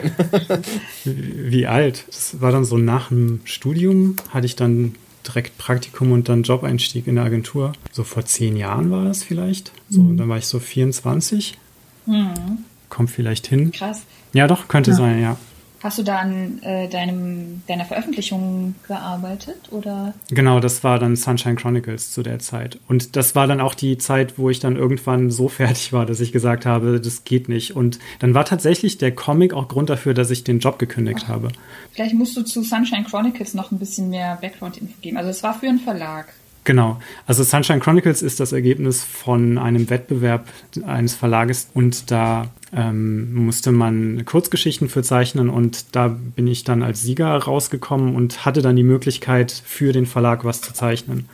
Wie 1.05 1.67
alt? 1.67 2.05
Das 2.07 2.41
war 2.41 2.51
dann 2.51 2.65
so 2.65 2.77
nach 2.77 3.09
dem 3.09 3.41
Studium, 3.43 4.15
hatte 4.31 4.47
ich 4.47 4.55
dann 4.55 4.95
direkt 5.29 5.57
Praktikum 5.57 6.11
und 6.11 6.29
dann 6.29 6.43
Jobeinstieg 6.43 7.07
in 7.07 7.15
der 7.15 7.23
Agentur. 7.25 7.73
So 7.91 8.03
vor 8.03 8.25
zehn 8.25 8.57
Jahren 8.57 8.91
war 8.91 9.05
das 9.05 9.23
vielleicht. 9.23 9.71
So, 9.89 10.01
mhm. 10.01 10.17
dann 10.17 10.29
war 10.29 10.37
ich 10.37 10.47
so 10.47 10.59
24. 10.59 11.57
Mhm. 12.05 12.65
Kommt 12.89 13.11
vielleicht 13.11 13.47
hin. 13.47 13.71
Krass. 13.71 14.03
Ja, 14.33 14.47
doch, 14.47 14.67
könnte 14.67 14.91
ja. 14.91 14.97
sein, 14.97 15.21
ja. 15.21 15.37
Hast 15.81 15.97
du 15.97 16.03
da 16.03 16.17
an 16.17 16.61
äh, 16.61 16.89
deinem, 16.89 17.61
deiner 17.67 17.85
Veröffentlichung 17.85 18.75
gearbeitet 18.87 19.71
oder? 19.71 20.13
Genau, 20.29 20.59
das 20.59 20.83
war 20.83 20.99
dann 20.99 21.15
Sunshine 21.15 21.55
Chronicles 21.55 22.11
zu 22.11 22.21
der 22.21 22.39
Zeit. 22.39 22.79
Und 22.87 23.15
das 23.15 23.33
war 23.35 23.47
dann 23.47 23.61
auch 23.61 23.73
die 23.73 23.97
Zeit, 23.97 24.37
wo 24.37 24.49
ich 24.49 24.59
dann 24.59 24.75
irgendwann 24.75 25.31
so 25.31 25.47
fertig 25.49 25.93
war, 25.93 26.05
dass 26.05 26.19
ich 26.19 26.31
gesagt 26.31 26.65
habe, 26.65 26.99
das 26.99 27.23
geht 27.23 27.47
nicht. 27.47 27.75
Und 27.75 27.99
dann 28.19 28.33
war 28.33 28.45
tatsächlich 28.45 28.97
der 28.97 29.13
Comic 29.13 29.53
auch 29.53 29.67
Grund 29.67 29.89
dafür, 29.89 30.13
dass 30.13 30.31
ich 30.31 30.43
den 30.43 30.59
Job 30.59 30.79
gekündigt 30.79 31.21
Ach. 31.25 31.29
habe. 31.29 31.49
Vielleicht 31.93 32.13
musst 32.13 32.35
du 32.35 32.41
zu 32.41 32.61
Sunshine 32.61 33.05
Chronicles 33.05 33.53
noch 33.53 33.71
ein 33.71 33.79
bisschen 33.79 34.09
mehr 34.09 34.37
Background-Info 34.41 34.95
geben. 35.01 35.17
Also 35.17 35.29
es 35.29 35.43
war 35.43 35.57
für 35.57 35.67
einen 35.67 35.79
Verlag. 35.79 36.27
Genau. 36.65 36.99
Also 37.25 37.43
Sunshine 37.43 37.79
Chronicles 37.79 38.21
ist 38.21 38.39
das 38.39 38.51
Ergebnis 38.51 39.03
von 39.03 39.57
einem 39.57 39.89
Wettbewerb 39.89 40.47
eines 40.85 41.15
Verlages 41.15 41.69
und 41.73 42.11
da 42.11 42.49
ähm, 42.73 43.33
musste 43.33 43.71
man 43.71 44.25
Kurzgeschichten 44.25 44.89
für 44.89 45.03
zeichnen 45.03 45.49
und 45.49 45.95
da 45.95 46.07
bin 46.07 46.47
ich 46.47 46.63
dann 46.63 46.83
als 46.83 47.01
Sieger 47.01 47.35
rausgekommen 47.35 48.15
und 48.15 48.45
hatte 48.45 48.61
dann 48.61 48.75
die 48.75 48.83
Möglichkeit, 48.83 49.51
für 49.51 49.91
den 49.91 50.05
Verlag 50.05 50.45
was 50.45 50.61
zu 50.61 50.73
zeichnen. 50.73 51.27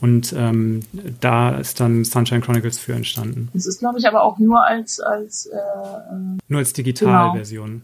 Und 0.00 0.32
ähm, 0.36 0.82
da 1.20 1.56
ist 1.56 1.80
dann 1.80 2.04
Sunshine 2.04 2.40
Chronicles 2.40 2.78
für 2.78 2.92
entstanden. 2.92 3.48
Das 3.52 3.66
ist, 3.66 3.80
glaube 3.80 3.98
ich, 3.98 4.06
aber 4.06 4.22
auch 4.22 4.38
nur 4.38 4.64
als 4.64 5.00
als 5.00 5.46
äh, 5.46 5.56
nur 6.46 6.60
als 6.60 6.72
Digitalversion. 6.72 7.66
Genau. 7.66 7.80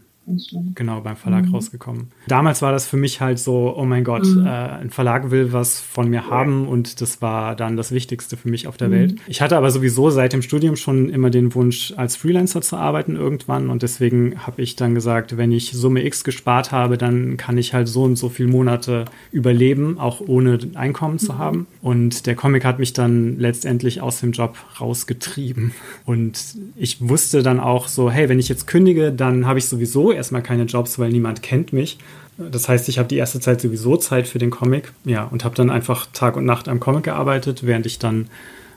Genau, 0.73 1.01
beim 1.01 1.15
Verlag 1.15 1.45
mhm. 1.45 1.55
rausgekommen. 1.55 2.07
Damals 2.27 2.61
war 2.61 2.71
das 2.71 2.87
für 2.87 2.97
mich 2.97 3.21
halt 3.21 3.37
so, 3.37 3.75
oh 3.77 3.85
mein 3.85 4.03
Gott, 4.03 4.25
mhm. 4.25 4.45
äh, 4.45 4.49
ein 4.49 4.89
Verlag 4.89 5.29
will 5.31 5.53
was 5.53 5.79
von 5.79 6.09
mir 6.09 6.29
haben 6.29 6.67
und 6.67 7.01
das 7.01 7.21
war 7.21 7.55
dann 7.55 7.77
das 7.77 7.91
Wichtigste 7.91 8.35
für 8.35 8.49
mich 8.49 8.67
auf 8.67 8.77
der 8.77 8.87
mhm. 8.87 8.93
Welt. 8.93 9.15
Ich 9.27 9.41
hatte 9.41 9.55
aber 9.55 9.69
sowieso 9.69 10.09
seit 10.09 10.33
dem 10.33 10.41
Studium 10.41 10.75
schon 10.75 11.09
immer 11.09 11.29
den 11.29 11.53
Wunsch, 11.53 11.93
als 11.95 12.15
Freelancer 12.15 12.61
zu 12.61 12.75
arbeiten 12.75 13.15
irgendwann 13.15 13.69
und 13.69 13.83
deswegen 13.83 14.45
habe 14.45 14.61
ich 14.61 14.75
dann 14.75 14.95
gesagt, 14.95 15.37
wenn 15.37 15.51
ich 15.51 15.71
Summe 15.71 16.03
X 16.05 16.23
gespart 16.23 16.71
habe, 16.71 16.97
dann 16.97 17.37
kann 17.37 17.57
ich 17.57 17.73
halt 17.73 17.87
so 17.87 18.03
und 18.03 18.15
so 18.15 18.29
viele 18.29 18.49
Monate 18.49 19.05
überleben, 19.31 19.99
auch 19.99 20.21
ohne 20.21 20.57
Einkommen 20.73 21.19
zu 21.19 21.33
mhm. 21.33 21.37
haben. 21.37 21.67
Und 21.81 22.25
der 22.25 22.35
Comic 22.35 22.65
hat 22.65 22.79
mich 22.79 22.93
dann 22.93 23.37
letztendlich 23.37 24.01
aus 24.01 24.19
dem 24.19 24.31
Job 24.31 24.57
rausgetrieben. 24.79 25.71
Und 26.05 26.55
ich 26.75 27.07
wusste 27.07 27.43
dann 27.43 27.59
auch 27.59 27.87
so, 27.87 28.09
hey, 28.09 28.29
wenn 28.29 28.39
ich 28.39 28.49
jetzt 28.49 28.67
kündige, 28.67 29.11
dann 29.11 29.45
habe 29.45 29.59
ich 29.59 29.65
sowieso 29.65 30.11
erstmal 30.15 30.41
keine 30.41 30.63
Jobs, 30.63 30.97
weil 30.99 31.09
niemand 31.09 31.41
kennt 31.41 31.73
mich. 31.73 31.97
Das 32.37 32.67
heißt, 32.67 32.89
ich 32.89 32.97
habe 32.97 33.07
die 33.07 33.17
erste 33.17 33.39
Zeit 33.39 33.61
sowieso 33.61 33.95
Zeit 33.95 34.27
für 34.27 34.39
den 34.39 34.51
Comic, 34.51 34.91
ja, 35.05 35.23
und 35.23 35.45
habe 35.45 35.55
dann 35.55 35.69
einfach 35.69 36.07
Tag 36.11 36.35
und 36.35 36.45
Nacht 36.45 36.67
am 36.67 36.79
Comic 36.79 37.03
gearbeitet, 37.03 37.65
während 37.65 37.85
ich 37.85 37.99
dann 37.99 38.27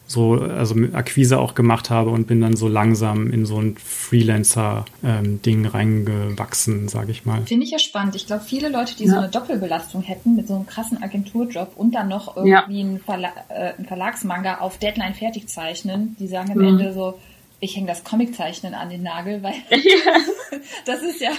so, 0.09 0.40
also 0.40 0.74
Akquise 0.94 1.38
auch 1.38 1.55
gemacht 1.55 1.90
habe 1.90 2.11
und 2.11 2.27
bin 2.27 2.40
dann 2.40 2.57
so 2.57 2.66
langsam 2.66 3.31
in 3.31 3.44
so 3.44 3.61
ein 3.61 3.77
Freelancer-Ding 3.77 5.64
ähm, 5.64 5.70
reingewachsen, 5.70 6.88
sage 6.88 7.12
ich 7.12 7.27
mal. 7.27 7.42
Finde 7.44 7.66
ich 7.66 7.72
ja 7.72 7.79
spannend. 7.79 8.16
Ich 8.16 8.27
glaube, 8.27 8.42
viele 8.42 8.70
Leute, 8.70 8.96
die 8.96 9.05
ja. 9.05 9.11
so 9.11 9.18
eine 9.18 9.29
Doppelbelastung 9.29 10.01
hätten 10.03 10.35
mit 10.35 10.48
so 10.48 10.55
einem 10.55 10.66
krassen 10.66 11.03
Agenturjob 11.03 11.72
und 11.77 11.94
dann 11.94 12.09
noch 12.09 12.37
irgendwie 12.37 12.51
ja. 12.51 12.64
einen, 12.66 13.01
Verla 13.01 13.29
äh, 13.51 13.74
einen 13.77 13.87
Verlagsmanga 13.87 14.59
auf 14.61 14.79
Deadline 14.79 15.14
fertig 15.14 15.46
zeichnen, 15.48 16.16
die 16.18 16.27
sagen 16.27 16.53
am 16.53 16.59
mhm. 16.59 16.68
Ende 16.68 16.94
so, 16.94 17.18
ich 17.61 17.77
hänge 17.77 17.87
das 17.87 18.05
Comiczeichnen 18.05 18.75
an 18.75 18.90
den 18.90 19.03
Nagel, 19.03 19.42
weil 19.42 19.55
das 20.85 21.03
ist 21.03 21.21
ja 21.21 21.31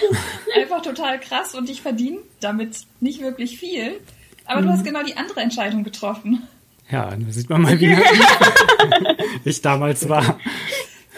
einfach 0.56 0.82
total 0.82 1.18
krass 1.20 1.54
und 1.54 1.70
ich 1.70 1.82
verdiene 1.82 2.18
damit 2.40 2.78
nicht 3.00 3.20
wirklich 3.20 3.58
viel. 3.58 4.00
Aber 4.44 4.60
mhm. 4.60 4.66
du 4.66 4.72
hast 4.72 4.84
genau 4.84 5.02
die 5.02 5.16
andere 5.16 5.40
Entscheidung 5.40 5.84
getroffen. 5.84 6.46
Ja, 6.90 7.14
da 7.14 7.32
sieht 7.32 7.48
man 7.48 7.62
mal, 7.62 7.78
wie 7.80 7.96
ich 9.44 9.60
damals 9.62 10.08
war. 10.08 10.40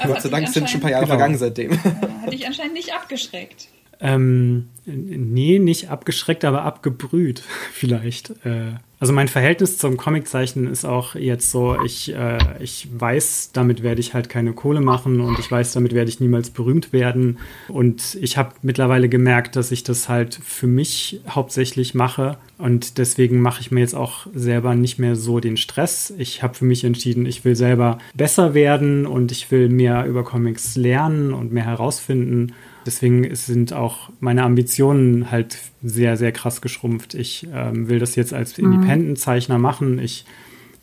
Gott 0.04 0.20
sei 0.20 0.28
Dank 0.28 0.48
sind 0.48 0.68
schon 0.68 0.80
ein 0.80 0.82
paar 0.82 0.90
Jahre 0.90 1.04
genau. 1.04 1.16
vergangen 1.16 1.38
seitdem. 1.38 1.82
Hat 1.82 2.32
dich 2.32 2.46
anscheinend 2.46 2.74
nicht 2.74 2.92
abgeschreckt. 2.92 3.68
Ähm, 4.02 4.66
nee, 4.84 5.60
nicht 5.60 5.90
abgeschreckt, 5.90 6.44
aber 6.44 6.64
abgebrüht 6.64 7.42
vielleicht. 7.72 8.30
Äh, 8.44 8.74
also 8.98 9.12
mein 9.12 9.28
Verhältnis 9.28 9.78
zum 9.78 9.96
Comiczeichnen 9.96 10.68
ist 10.68 10.84
auch 10.84 11.14
jetzt 11.14 11.50
so, 11.50 11.76
ich, 11.84 12.14
äh, 12.14 12.38
ich 12.60 12.88
weiß, 12.92 13.50
damit 13.52 13.82
werde 13.82 14.00
ich 14.00 14.14
halt 14.14 14.28
keine 14.28 14.52
Kohle 14.52 14.80
machen 14.80 15.20
und 15.20 15.38
ich 15.38 15.50
weiß, 15.50 15.72
damit 15.72 15.92
werde 15.92 16.08
ich 16.08 16.20
niemals 16.20 16.50
berühmt 16.50 16.92
werden. 16.92 17.38
Und 17.68 18.16
ich 18.20 18.36
habe 18.36 18.54
mittlerweile 18.62 19.08
gemerkt, 19.08 19.54
dass 19.56 19.72
ich 19.72 19.84
das 19.84 20.08
halt 20.08 20.34
für 20.34 20.68
mich 20.68 21.20
hauptsächlich 21.28 21.94
mache. 21.94 22.38
Und 22.58 22.98
deswegen 22.98 23.40
mache 23.40 23.60
ich 23.60 23.72
mir 23.72 23.80
jetzt 23.80 23.94
auch 23.94 24.26
selber 24.34 24.74
nicht 24.76 24.98
mehr 25.00 25.16
so 25.16 25.40
den 25.40 25.56
Stress. 25.56 26.12
Ich 26.18 26.42
habe 26.44 26.54
für 26.54 26.64
mich 26.64 26.84
entschieden, 26.84 27.26
ich 27.26 27.44
will 27.44 27.56
selber 27.56 27.98
besser 28.14 28.54
werden 28.54 29.06
und 29.06 29.32
ich 29.32 29.50
will 29.50 29.68
mehr 29.68 30.06
über 30.06 30.22
Comics 30.22 30.76
lernen 30.76 31.34
und 31.34 31.52
mehr 31.52 31.66
herausfinden. 31.66 32.52
Deswegen 32.86 33.34
sind 33.34 33.72
auch 33.72 34.10
meine 34.20 34.42
Ambitionen 34.42 35.30
halt 35.30 35.58
sehr, 35.82 36.16
sehr 36.16 36.32
krass 36.32 36.60
geschrumpft. 36.60 37.14
Ich 37.14 37.46
ähm, 37.52 37.88
will 37.88 37.98
das 37.98 38.16
jetzt 38.16 38.34
als 38.34 38.58
mhm. 38.58 38.72
Independent-Zeichner 38.72 39.58
machen. 39.58 39.98
Ich 39.98 40.24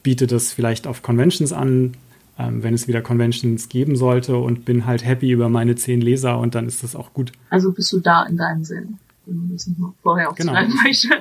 biete 0.03 0.27
das 0.27 0.53
vielleicht 0.53 0.87
auf 0.87 1.01
Conventions 1.01 1.51
an, 1.51 1.93
ähm, 2.37 2.63
wenn 2.63 2.73
es 2.73 2.87
wieder 2.87 3.01
Conventions 3.01 3.69
geben 3.69 3.95
sollte 3.95 4.37
und 4.37 4.65
bin 4.65 4.85
halt 4.85 5.05
happy 5.05 5.31
über 5.31 5.49
meine 5.49 5.75
zehn 5.75 6.01
Leser 6.01 6.39
und 6.39 6.55
dann 6.55 6.67
ist 6.67 6.83
das 6.83 6.95
auch 6.95 7.13
gut. 7.13 7.31
Also 7.49 7.71
bist 7.71 7.91
du 7.91 7.99
da 7.99 8.23
in 8.23 8.37
deinem 8.37 8.63
Sinn? 8.63 8.97
Vorher 10.01 10.29
auch 10.29 10.35
genau. 10.35 10.53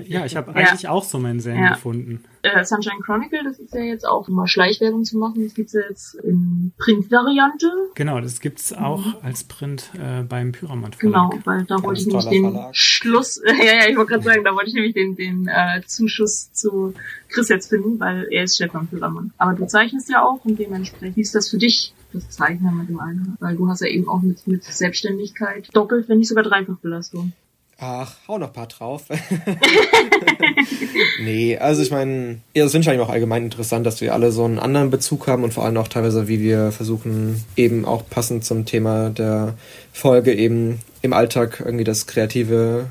Ja, 0.07 0.25
ich 0.25 0.37
habe 0.37 0.55
eigentlich 0.55 0.83
ja. 0.83 0.91
auch 0.91 1.05
so 1.05 1.19
meinen 1.19 1.41
Zen 1.41 1.57
ja. 1.57 1.75
gefunden. 1.75 2.25
Äh, 2.43 2.65
Sunshine 2.65 3.01
Chronicle, 3.05 3.43
das 3.45 3.59
ist 3.59 3.75
ja 3.75 3.81
jetzt 3.81 4.07
auch, 4.07 4.29
um 4.29 4.35
mal 4.35 4.47
Schleichwerbung 4.47 5.05
zu 5.05 5.19
machen, 5.19 5.43
das 5.43 5.55
gibt's 5.55 5.73
ja 5.73 5.81
jetzt 5.89 6.15
in 6.15 6.73
Print-Variante. 6.79 7.71
Genau, 7.95 8.21
das 8.21 8.41
gibt's 8.41 8.73
auch 8.73 9.05
mhm. 9.05 9.15
als 9.23 9.45
Print 9.45 9.91
äh, 9.95 10.23
beim 10.23 10.53
Pyramid 10.53 10.95
Verlag. 10.95 11.31
Genau, 11.31 11.43
weil 11.45 11.65
da 11.65 11.83
wollte 11.83 12.01
ich 12.01 12.07
nämlich 12.07 12.27
den 12.27 12.53
Verlag. 12.53 12.77
Schluss, 12.77 13.41
ja, 13.47 13.53
ja, 13.55 13.89
ich 13.89 13.97
wollte 13.97 14.13
gerade 14.13 14.25
sagen, 14.25 14.45
da 14.45 14.55
wollte 14.55 14.69
ich 14.69 14.75
nämlich 14.75 14.95
den, 14.95 15.17
den 15.17 15.49
äh, 15.49 15.83
Zuschuss 15.87 16.53
zu 16.53 16.95
Chris 17.29 17.49
jetzt 17.49 17.69
finden, 17.69 17.99
weil 17.99 18.29
er 18.31 18.45
ist 18.45 18.57
Chef 18.57 18.75
am 18.75 18.87
Pyramid. 18.87 19.33
Aber 19.39 19.55
du 19.55 19.67
zeichnest 19.67 20.09
ja 20.09 20.23
auch 20.23 20.45
und 20.45 20.59
dementsprechend, 20.59 21.17
wie 21.17 21.23
ist 21.23 21.35
das 21.35 21.49
für 21.49 21.59
dich, 21.59 21.93
das 22.13 22.31
Zeichnen 22.31 22.77
mit 22.79 22.89
dem 22.89 23.01
einen? 23.01 23.37
Weil 23.41 23.57
du 23.57 23.69
hast 23.69 23.81
ja 23.81 23.89
eben 23.89 24.09
auch 24.09 24.23
mit, 24.23 24.47
mit 24.47 24.65
Selbstständigkeit 24.65 25.69
doppelt, 25.75 26.09
wenn 26.09 26.19
nicht 26.19 26.29
sogar 26.29 26.45
dreifach 26.45 26.79
Belastung. 26.79 27.33
Ach, 27.81 28.17
hau 28.27 28.39
noch 28.39 28.49
ein 28.49 28.53
paar 28.53 28.67
drauf. 28.67 29.05
nee, 31.23 31.57
also 31.57 31.81
ich 31.81 31.93
meine, 31.93 32.41
ja, 32.53 32.65
das 32.65 32.73
finde 32.73 32.83
ich 32.83 32.91
eigentlich 32.91 33.07
auch 33.07 33.13
allgemein 33.13 33.45
interessant, 33.45 33.87
dass 33.87 34.01
wir 34.01 34.15
alle 34.15 34.33
so 34.33 34.45
einen 34.45 34.59
anderen 34.59 34.91
Bezug 34.91 35.29
haben 35.29 35.45
und 35.45 35.55
vor 35.55 35.65
allem 35.65 35.77
auch 35.77 35.87
teilweise, 35.87 36.27
wie 36.27 36.41
wir 36.41 36.73
versuchen, 36.73 37.45
eben 37.55 37.85
auch 37.85 38.03
passend 38.11 38.45
zum 38.45 38.65
Thema 38.65 39.11
der 39.11 39.55
Folge 39.93 40.35
eben 40.35 40.81
im 41.03 41.13
Alltag 41.13 41.63
irgendwie 41.65 41.85
das 41.85 42.09
kreative, 42.09 42.87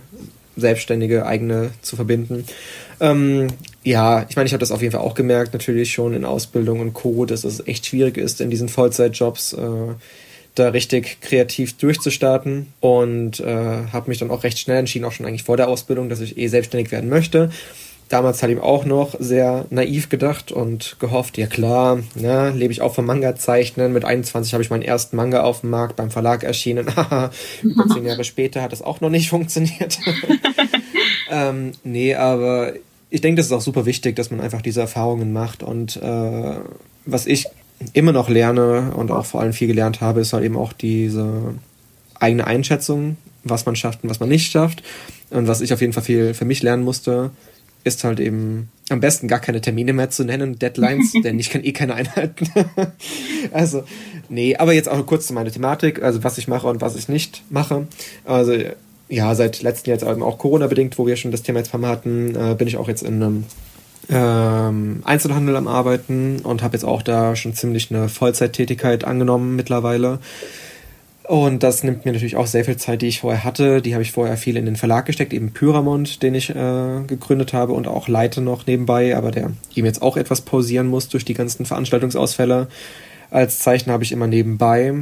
selbstständige, 0.55 1.25
eigene 1.25 1.71
zu 1.81 1.97
verbinden. 1.97 2.45
Ähm, 3.01 3.47
ja, 3.83 4.25
ich 4.29 4.37
meine, 4.37 4.47
ich 4.47 4.53
habe 4.53 4.61
das 4.61 4.71
auf 4.71 4.81
jeden 4.81 4.93
Fall 4.93 5.01
auch 5.01 5.15
gemerkt, 5.15 5.51
natürlich 5.51 5.91
schon 5.91 6.13
in 6.13 6.23
Ausbildung 6.23 6.79
und 6.79 6.93
Co., 6.93 7.25
dass 7.25 7.43
es 7.43 7.67
echt 7.67 7.87
schwierig 7.87 8.17
ist 8.17 8.39
in 8.39 8.49
diesen 8.49 8.69
Vollzeitjobs. 8.69 9.51
Äh, 9.51 9.95
da 10.59 10.69
richtig 10.69 11.21
kreativ 11.21 11.77
durchzustarten 11.77 12.73
und 12.79 13.39
äh, 13.39 13.45
habe 13.91 14.09
mich 14.09 14.19
dann 14.19 14.31
auch 14.31 14.43
recht 14.43 14.59
schnell 14.59 14.77
entschieden, 14.77 15.05
auch 15.05 15.11
schon 15.11 15.25
eigentlich 15.25 15.43
vor 15.43 15.57
der 15.57 15.67
Ausbildung, 15.67 16.09
dass 16.09 16.21
ich 16.21 16.37
eh 16.37 16.47
selbstständig 16.47 16.91
werden 16.91 17.09
möchte. 17.09 17.49
Damals 18.09 18.41
hatte 18.41 18.53
ich 18.53 18.59
auch 18.59 18.85
noch 18.85 19.15
sehr 19.19 19.65
naiv 19.69 20.07
gedacht 20.07 20.51
und 20.51 20.95
gehofft, 20.99 21.37
ja 21.37 21.45
klar, 21.45 21.99
ne, 22.15 22.51
lebe 22.51 22.71
ich 22.71 22.81
auch 22.81 22.95
vom 22.95 23.05
Manga 23.05 23.35
zeichnen. 23.35 23.91
Mit 23.91 24.05
21 24.05 24.53
habe 24.53 24.63
ich 24.63 24.69
meinen 24.69 24.83
ersten 24.83 25.17
Manga 25.17 25.43
auf 25.43 25.61
dem 25.61 25.71
Markt 25.71 25.97
beim 25.97 26.09
Verlag 26.09 26.43
erschienen. 26.43 26.87
Über 27.61 27.87
zehn 27.93 28.05
Jahre 28.05 28.23
später 28.23 28.61
hat 28.61 28.71
das 28.71 28.81
auch 28.81 29.01
noch 29.01 29.09
nicht 29.09 29.29
funktioniert. 29.29 29.99
ähm, 31.31 31.73
nee, 31.83 32.15
aber 32.15 32.73
ich 33.09 33.21
denke, 33.21 33.39
das 33.39 33.47
ist 33.47 33.51
auch 33.51 33.61
super 33.61 33.85
wichtig, 33.85 34.15
dass 34.15 34.31
man 34.31 34.39
einfach 34.39 34.61
diese 34.61 34.81
Erfahrungen 34.81 35.33
macht. 35.33 35.61
Und 35.61 35.97
äh, 35.97 36.55
was 37.05 37.25
ich 37.25 37.47
immer 37.93 38.11
noch 38.11 38.29
lerne 38.29 38.91
und 38.95 39.11
auch 39.11 39.25
vor 39.25 39.41
allem 39.41 39.53
viel 39.53 39.67
gelernt 39.67 40.01
habe, 40.01 40.21
ist 40.21 40.33
halt 40.33 40.43
eben 40.43 40.57
auch 40.57 40.73
diese 40.73 41.53
eigene 42.19 42.47
Einschätzung, 42.47 43.17
was 43.43 43.65
man 43.65 43.75
schafft 43.75 44.03
und 44.03 44.09
was 44.09 44.19
man 44.19 44.29
nicht 44.29 44.51
schafft. 44.51 44.83
Und 45.29 45.47
was 45.47 45.61
ich 45.61 45.73
auf 45.73 45.81
jeden 45.81 45.93
Fall 45.93 46.03
viel 46.03 46.33
für 46.33 46.45
mich 46.45 46.63
lernen 46.63 46.83
musste, 46.83 47.31
ist 47.83 48.03
halt 48.03 48.19
eben 48.19 48.69
am 48.89 48.99
besten 48.99 49.27
gar 49.27 49.39
keine 49.39 49.61
Termine 49.61 49.93
mehr 49.93 50.09
zu 50.09 50.23
nennen, 50.23 50.59
Deadlines, 50.59 51.13
denn 51.23 51.39
ich 51.39 51.49
kann 51.49 51.63
eh 51.63 51.71
keine 51.71 51.95
einhalten. 51.95 52.47
also, 53.51 53.83
nee, 54.29 54.55
aber 54.55 54.73
jetzt 54.73 54.89
auch 54.89 55.05
kurz 55.05 55.27
zu 55.27 55.33
meiner 55.33 55.51
Thematik, 55.51 56.01
also 56.01 56.23
was 56.23 56.37
ich 56.37 56.47
mache 56.47 56.67
und 56.67 56.81
was 56.81 56.95
ich 56.95 57.07
nicht 57.07 57.43
mache. 57.49 57.87
Also, 58.25 58.55
ja, 59.09 59.33
seit 59.35 59.61
letztem 59.61 59.91
Jahr 59.91 59.99
jetzt 59.99 60.09
eben 60.09 60.23
auch 60.23 60.37
Corona-bedingt, 60.37 60.97
wo 60.97 61.07
wir 61.07 61.15
schon 61.15 61.31
das 61.31 61.43
Thema 61.43 61.59
jetzt 61.59 61.73
hatten, 61.73 62.35
äh, 62.35 62.55
bin 62.55 62.67
ich 62.67 62.77
auch 62.77 62.89
jetzt 62.89 63.03
in 63.03 63.23
einem 63.23 63.45
ähm, 64.09 65.01
Einzelhandel 65.03 65.55
am 65.55 65.67
Arbeiten 65.67 66.39
und 66.43 66.63
habe 66.63 66.75
jetzt 66.75 66.83
auch 66.83 67.01
da 67.01 67.35
schon 67.35 67.53
ziemlich 67.53 67.91
eine 67.91 68.09
Vollzeittätigkeit 68.09 69.03
angenommen 69.03 69.55
mittlerweile. 69.55 70.19
Und 71.23 71.61
das 71.61 71.83
nimmt 71.83 72.05
mir 72.05 72.13
natürlich 72.13 72.37
auch 72.37 72.47
sehr 72.47 72.63
viel 72.63 72.77
Zeit, 72.77 73.01
die 73.01 73.07
ich 73.07 73.19
vorher 73.19 73.43
hatte. 73.43 73.81
Die 73.81 73.93
habe 73.93 74.01
ich 74.01 74.13
vorher 74.13 74.37
viel 74.37 74.55
in 74.55 74.65
den 74.65 74.77
Verlag 74.77 75.05
gesteckt, 75.05 75.33
eben 75.33 75.51
Pyramont, 75.51 76.23
den 76.23 76.33
ich 76.33 76.49
äh, 76.51 77.03
gegründet 77.05 77.51
habe 77.51 77.73
und 77.73 77.85
auch 77.85 78.07
leite 78.07 78.39
noch 78.39 78.65
nebenbei, 78.65 79.15
aber 79.15 79.31
der 79.31 79.51
eben 79.75 79.85
jetzt 79.85 80.01
auch 80.01 80.15
etwas 80.15 80.41
pausieren 80.41 80.87
muss 80.87 81.09
durch 81.09 81.25
die 81.25 81.33
ganzen 81.33 81.65
Veranstaltungsausfälle. 81.65 82.67
Als 83.29 83.59
Zeichner 83.59 83.91
habe 83.91 84.05
ich 84.05 84.13
immer 84.13 84.27
nebenbei 84.27 84.93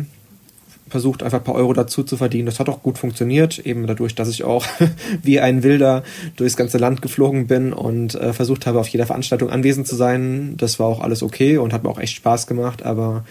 versucht, 0.87 1.23
einfach 1.23 1.39
ein 1.39 1.43
paar 1.43 1.55
Euro 1.55 1.73
dazu 1.73 2.03
zu 2.03 2.15
verdienen. 2.15 2.45
Das 2.45 2.59
hat 2.59 2.69
auch 2.69 2.83
gut 2.83 2.97
funktioniert, 2.97 3.59
eben 3.59 3.87
dadurch, 3.87 4.13
dass 4.13 4.29
ich 4.29 4.43
auch 4.43 4.65
wie 5.23 5.39
ein 5.39 5.63
Wilder 5.63 6.03
durchs 6.35 6.57
ganze 6.57 6.77
Land 6.77 7.01
geflogen 7.01 7.47
bin 7.47 7.73
und 7.73 8.15
äh, 8.15 8.33
versucht 8.33 8.65
habe, 8.65 8.79
auf 8.79 8.87
jeder 8.87 9.05
Veranstaltung 9.05 9.49
anwesend 9.49 9.87
zu 9.87 9.95
sein. 9.95 10.55
Das 10.57 10.79
war 10.79 10.87
auch 10.87 11.01
alles 11.01 11.23
okay 11.23 11.57
und 11.57 11.73
hat 11.73 11.83
mir 11.83 11.89
auch 11.89 11.99
echt 11.99 12.15
Spaß 12.15 12.47
gemacht, 12.47 12.83
aber 12.83 13.25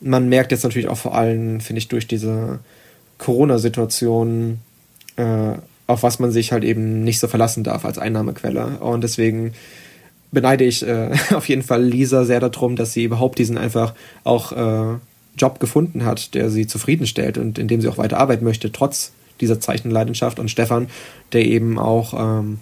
man 0.00 0.28
merkt 0.28 0.52
jetzt 0.52 0.64
natürlich 0.64 0.88
auch 0.88 0.98
vor 0.98 1.14
allem, 1.14 1.60
finde 1.60 1.78
ich, 1.78 1.88
durch 1.88 2.06
diese 2.06 2.60
Corona-Situation, 3.18 4.58
äh, 5.16 5.52
auf 5.86 6.02
was 6.02 6.18
man 6.18 6.30
sich 6.30 6.52
halt 6.52 6.62
eben 6.62 7.02
nicht 7.02 7.18
so 7.18 7.26
verlassen 7.26 7.64
darf 7.64 7.84
als 7.84 7.98
Einnahmequelle. 7.98 8.78
Und 8.80 9.02
deswegen 9.02 9.54
beneide 10.30 10.64
ich 10.64 10.86
äh, 10.86 11.10
auf 11.34 11.48
jeden 11.48 11.62
Fall 11.62 11.82
Lisa 11.82 12.24
sehr 12.24 12.40
darum, 12.40 12.76
dass 12.76 12.92
sie 12.92 13.04
überhaupt 13.04 13.38
diesen 13.38 13.58
einfach 13.58 13.94
auch 14.24 14.52
äh, 14.52 14.98
Job 15.38 15.60
gefunden 15.60 16.04
hat, 16.04 16.34
der 16.34 16.50
sie 16.50 16.66
zufriedenstellt 16.66 17.38
und 17.38 17.58
in 17.58 17.68
dem 17.68 17.80
sie 17.80 17.88
auch 17.88 17.98
weiter 17.98 18.18
arbeiten 18.18 18.44
möchte, 18.44 18.72
trotz 18.72 19.12
dieser 19.40 19.60
Zeichenleidenschaft. 19.60 20.38
Und 20.38 20.50
Stefan, 20.50 20.88
der 21.32 21.46
eben 21.46 21.78
auch 21.78 22.14
ähm, 22.14 22.58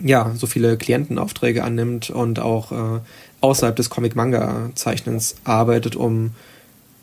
ja, 0.00 0.32
so 0.36 0.46
viele 0.46 0.76
Klientenaufträge 0.76 1.64
annimmt 1.64 2.10
und 2.10 2.38
auch 2.38 2.72
äh, 2.72 3.00
außerhalb 3.40 3.74
des 3.76 3.90
Comic-Manga-Zeichnens 3.90 5.36
arbeitet, 5.44 5.96
um 5.96 6.30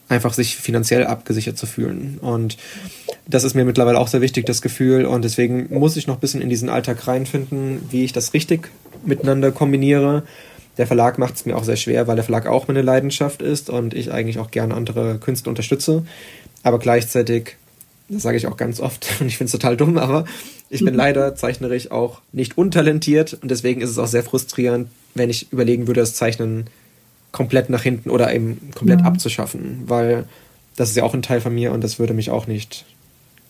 einfach 0.09 0.33
sich 0.33 0.57
finanziell 0.57 1.05
abgesichert 1.05 1.57
zu 1.57 1.67
fühlen. 1.67 2.17
Und 2.19 2.57
das 3.27 3.43
ist 3.43 3.53
mir 3.53 3.63
mittlerweile 3.63 3.99
auch 3.99 4.07
sehr 4.07 4.21
wichtig, 4.21 4.45
das 4.45 4.61
Gefühl. 4.61 5.05
Und 5.05 5.23
deswegen 5.23 5.67
muss 5.71 5.97
ich 5.97 6.07
noch 6.07 6.17
ein 6.17 6.19
bisschen 6.19 6.41
in 6.41 6.49
diesen 6.49 6.69
Alltag 6.69 7.07
reinfinden, 7.07 7.81
wie 7.91 8.03
ich 8.03 8.11
das 8.11 8.33
richtig 8.33 8.69
miteinander 9.05 9.51
kombiniere. 9.51 10.23
Der 10.79 10.87
Verlag 10.87 11.19
macht 11.19 11.35
es 11.35 11.45
mir 11.45 11.57
auch 11.57 11.65
sehr 11.65 11.75
schwer, 11.75 12.07
weil 12.07 12.15
der 12.15 12.23
Verlag 12.23 12.47
auch 12.47 12.69
meine 12.69 12.81
Leidenschaft 12.81 13.41
ist 13.41 13.69
und 13.69 13.93
ich 13.93 14.13
eigentlich 14.13 14.39
auch 14.39 14.49
gerne 14.49 14.73
andere 14.73 15.17
Künstler 15.17 15.49
unterstütze. 15.49 16.05
Aber 16.63 16.79
gleichzeitig, 16.79 17.57
das 18.07 18.21
sage 18.21 18.37
ich 18.37 18.47
auch 18.47 18.55
ganz 18.55 18.79
oft 18.79 19.05
und 19.19 19.27
ich 19.27 19.37
finde 19.37 19.47
es 19.47 19.51
total 19.51 19.75
dumm, 19.75 19.97
aber 19.97 20.23
ich 20.69 20.85
bin 20.85 20.93
leider 20.95 21.35
zeichnerisch 21.35 21.91
auch 21.91 22.21
nicht 22.31 22.57
untalentiert 22.57 23.37
und 23.41 23.51
deswegen 23.51 23.81
ist 23.81 23.89
es 23.89 23.97
auch 23.97 24.07
sehr 24.07 24.23
frustrierend, 24.23 24.87
wenn 25.15 25.29
ich 25.29 25.51
überlegen 25.51 25.85
würde, 25.87 25.99
das 25.99 26.15
Zeichnen 26.15 26.67
komplett 27.33 27.69
nach 27.69 27.83
hinten 27.83 28.09
oder 28.09 28.33
eben 28.33 28.71
komplett 28.73 29.01
ja. 29.01 29.05
abzuschaffen, 29.05 29.83
weil 29.87 30.29
das 30.77 30.91
ist 30.91 30.95
ja 30.95 31.03
auch 31.03 31.13
ein 31.13 31.21
Teil 31.21 31.41
von 31.41 31.53
mir 31.53 31.73
und 31.73 31.83
das 31.83 31.99
würde 31.99 32.13
mich 32.13 32.29
auch 32.29 32.47
nicht 32.47 32.85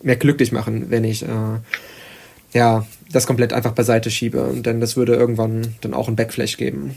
mehr 0.02 0.16
glücklich 0.16 0.52
machen, 0.52 0.88
wenn 0.90 1.04
ich 1.04 1.22
äh, 1.22 1.60
ja 2.54 2.86
das 3.12 3.28
komplett 3.28 3.54
einfach 3.54 3.74
beiseite 3.74 4.12
schiebe, 4.12 4.54
denn 4.56 4.80
das 4.80 4.96
würde 4.96 5.16
irgendwann 5.16 5.76
dann 5.82 5.94
auch 5.94 6.08
ein 6.08 6.16
Backflash 6.16 6.58
geben. 6.58 6.96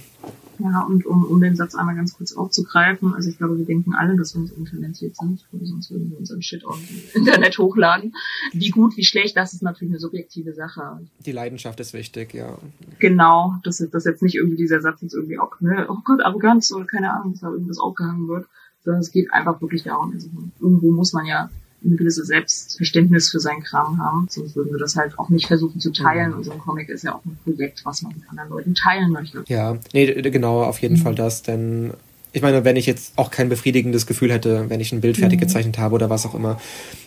Ja, 0.58 0.82
und 0.82 1.06
um, 1.06 1.24
um 1.24 1.40
den 1.40 1.56
Satz 1.56 1.74
einmal 1.74 1.96
ganz 1.96 2.14
kurz 2.14 2.34
aufzugreifen, 2.34 3.14
also 3.14 3.28
ich 3.30 3.38
glaube, 3.38 3.58
wir 3.58 3.64
denken 3.64 3.94
alle, 3.94 4.16
dass 4.16 4.34
wir 4.34 4.42
uns 4.42 4.52
untalentiert 4.52 5.16
sind, 5.16 5.44
sonst 5.50 5.90
würden 5.90 6.10
wir 6.10 6.18
unseren 6.18 6.42
Shit 6.42 6.64
auch 6.64 6.76
im 6.76 7.20
Internet 7.20 7.58
hochladen. 7.58 8.14
Wie 8.52 8.68
gut, 8.68 8.96
wie 8.96 9.04
schlecht, 9.04 9.36
das 9.36 9.54
ist 9.54 9.62
natürlich 9.62 9.92
eine 9.92 9.98
subjektive 9.98 10.52
Sache. 10.52 11.00
Die 11.24 11.32
Leidenschaft 11.32 11.80
ist 11.80 11.94
wichtig, 11.94 12.34
ja. 12.34 12.58
Genau, 12.98 13.54
dass 13.64 13.84
das 13.90 14.04
jetzt 14.04 14.22
nicht 14.22 14.36
irgendwie 14.36 14.56
dieser 14.56 14.80
Satz 14.80 15.00
jetzt 15.00 15.14
irgendwie 15.14 15.38
auch, 15.38 15.58
ne, 15.60 15.86
oh 15.88 15.98
Gott, 16.04 16.22
Arroganz 16.22 16.72
oder 16.72 16.84
keine 16.84 17.12
Ahnung, 17.12 17.32
dass 17.32 17.40
da 17.40 17.50
irgendwas 17.50 17.78
aufgehangen 17.78 18.28
wird, 18.28 18.46
sondern 18.84 19.00
es 19.00 19.10
geht 19.10 19.32
einfach 19.32 19.60
wirklich 19.60 19.82
darum, 19.82 20.12
also 20.12 20.28
irgendwo 20.60 20.92
muss 20.92 21.12
man 21.12 21.26
ja 21.26 21.50
ein 21.84 21.96
gewisses 21.96 22.28
Selbstverständnis 22.28 23.30
für 23.30 23.40
seinen 23.40 23.62
Kram 23.62 23.98
haben. 23.98 24.26
Sonst 24.30 24.56
würden 24.56 24.72
wir 24.72 24.78
das 24.78 24.96
halt 24.96 25.18
auch 25.18 25.28
nicht 25.28 25.46
versuchen 25.46 25.80
zu 25.80 25.92
teilen. 25.92 26.34
Und 26.34 26.44
so 26.44 26.52
ein 26.52 26.58
Comic 26.58 26.88
ist 26.88 27.04
ja 27.04 27.14
auch 27.14 27.24
ein 27.24 27.38
Projekt, 27.44 27.84
was 27.84 28.02
man 28.02 28.12
mit 28.14 28.28
anderen 28.28 28.50
Leuten 28.50 28.74
teilen 28.74 29.10
möchte. 29.10 29.44
Ja, 29.48 29.76
nee, 29.92 30.06
genau, 30.06 30.62
auf 30.62 30.80
jeden 30.80 30.96
mhm. 30.96 31.02
Fall 31.02 31.14
das, 31.14 31.42
denn 31.42 31.92
ich 32.32 32.40
meine, 32.40 32.64
wenn 32.64 32.76
ich 32.76 32.86
jetzt 32.86 33.12
auch 33.16 33.30
kein 33.30 33.48
befriedigendes 33.48 34.06
Gefühl 34.06 34.32
hätte, 34.32 34.70
wenn 34.70 34.80
ich 34.80 34.92
ein 34.92 35.02
Bild 35.02 35.18
fertig 35.18 35.38
mhm. 35.38 35.42
gezeichnet 35.42 35.78
habe 35.78 35.94
oder 35.94 36.08
was 36.08 36.24
auch 36.24 36.34
immer, 36.34 36.58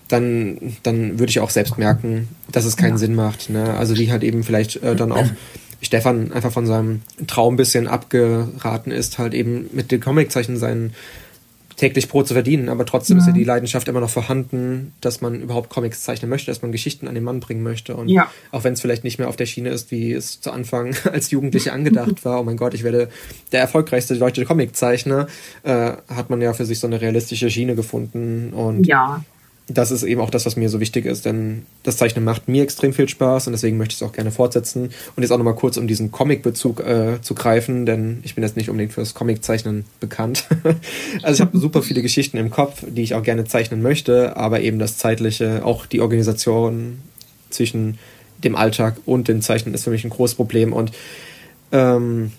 dann, 0.07 0.77
dann 0.83 1.17
würde 1.17 1.31
ich 1.31 1.39
auch 1.39 1.49
selbst 1.49 1.77
merken, 1.77 2.27
dass 2.51 2.65
es 2.65 2.77
keinen 2.77 2.91
ja. 2.91 2.97
Sinn 2.97 3.15
macht. 3.15 3.49
Ne? 3.49 3.73
Also 3.73 3.97
wie 3.97 4.11
halt 4.11 4.23
eben 4.23 4.43
vielleicht 4.43 4.83
äh, 4.83 4.95
dann 4.95 5.11
auch 5.11 5.27
Stefan 5.81 6.31
einfach 6.31 6.51
von 6.51 6.67
seinem 6.67 7.01
Traum 7.27 7.55
ein 7.55 7.57
bisschen 7.57 7.88
abgeraten 7.88 8.91
ist, 8.91 9.17
halt 9.17 9.33
eben 9.33 9.69
mit 9.73 9.91
den 9.91 9.99
Comiczeichen 9.99 10.57
seinen 10.57 10.93
täglich 11.77 12.07
Brot 12.07 12.27
zu 12.27 12.33
verdienen, 12.33 12.69
aber 12.69 12.85
trotzdem 12.85 13.17
ja. 13.17 13.21
ist 13.21 13.27
ja 13.27 13.33
die 13.33 13.43
Leidenschaft 13.43 13.88
immer 13.88 13.99
noch 13.99 14.09
vorhanden, 14.09 14.93
dass 15.01 15.21
man 15.21 15.41
überhaupt 15.41 15.69
Comics 15.69 16.03
zeichnen 16.03 16.29
möchte, 16.29 16.51
dass 16.51 16.61
man 16.61 16.71
Geschichten 16.71 17.07
an 17.07 17.15
den 17.15 17.23
Mann 17.23 17.39
bringen 17.39 17.63
möchte. 17.63 17.95
Und 17.95 18.09
ja. 18.09 18.31
auch 18.51 18.63
wenn 18.63 18.73
es 18.73 18.81
vielleicht 18.81 19.03
nicht 19.03 19.19
mehr 19.19 19.27
auf 19.27 19.35
der 19.35 19.45
Schiene 19.45 19.69
ist, 19.69 19.91
wie 19.91 20.13
es 20.13 20.39
zu 20.39 20.51
Anfang 20.51 20.95
als 21.11 21.31
Jugendliche 21.31 21.73
angedacht 21.73 22.23
war, 22.23 22.39
oh 22.39 22.43
mein 22.43 22.57
Gott, 22.57 22.73
ich 22.73 22.83
werde 22.83 23.09
der 23.51 23.59
erfolgreichste 23.59 24.17
deutsche 24.17 24.45
Comiczeichner, 24.45 25.27
äh, 25.63 25.93
hat 26.07 26.29
man 26.29 26.41
ja 26.41 26.53
für 26.53 26.65
sich 26.65 26.79
so 26.79 26.88
eine 26.88 27.01
realistische 27.01 27.49
Schiene 27.49 27.75
gefunden. 27.75 28.53
Und 28.53 28.88
ja 28.88 29.23
das 29.67 29.89
ist 29.89 30.04
eben 30.04 30.21
auch 30.21 30.30
das, 30.30 30.45
was 30.45 30.56
mir 30.56 30.69
so 30.69 30.80
wichtig 30.80 31.06
ist, 31.06 31.25
denn 31.25 31.63
das 31.82 31.97
Zeichnen 31.97 32.23
macht 32.23 32.47
mir 32.47 32.62
extrem 32.62 32.93
viel 32.93 33.10
Spaß 33.10 33.47
und 33.47 33.54
deswegen 33.54 33.78
möchte 33.78 33.93
ich 33.93 34.01
es 34.01 34.08
auch 34.08 34.12
gerne 34.12 34.32
fortsetzen. 34.32 34.91
Und 35.15 35.23
jetzt 35.23 35.32
auch 35.32 35.38
nochmal 35.38 35.56
kurz, 35.56 35.78
um 35.78 35.88
diesen 35.88 36.12
Comic-Bezug 36.12 36.82
äh, 36.82 37.21
zu 37.21 37.34
greifen, 37.34 37.88
denn 37.88 38.19
ich 38.23 38.36
bin 38.36 38.43
jetzt 38.43 38.58
nicht 38.58 38.69
unbedingt 38.69 38.93
fürs 38.93 39.15
Comic-Zeichnen 39.15 39.86
bekannt. 39.99 40.45
also 41.23 41.41
ich 41.41 41.47
habe 41.47 41.58
super 41.58 41.82
viele 41.82 42.04
Geschichten 42.04 42.38
im 42.38 42.51
Kopf, 42.51 42.84
die 42.88 43.01
ich 43.01 43.15
auch 43.15 43.23
gerne 43.23 43.45
zeichnen 43.45 43.82
möchte, 43.82 44.38
aber 44.38 44.62
eben 44.62 44.78
das 44.78 44.97
Zeitliche, 44.99 45.65
auch 45.65 45.88
die 45.88 46.01
Organisation 46.01 46.99
zwischen 47.49 47.97
dem 48.43 48.56
Alltag 48.56 48.97
und 49.06 49.28
dem 49.28 49.41
Zeichnen 49.41 49.73
ist 49.73 49.86
für 49.86 49.89
mich 49.89 50.04
ein 50.04 50.12
großes 50.12 50.36
Problem. 50.36 50.73
Und 50.73 50.91
ähm, 51.71 52.32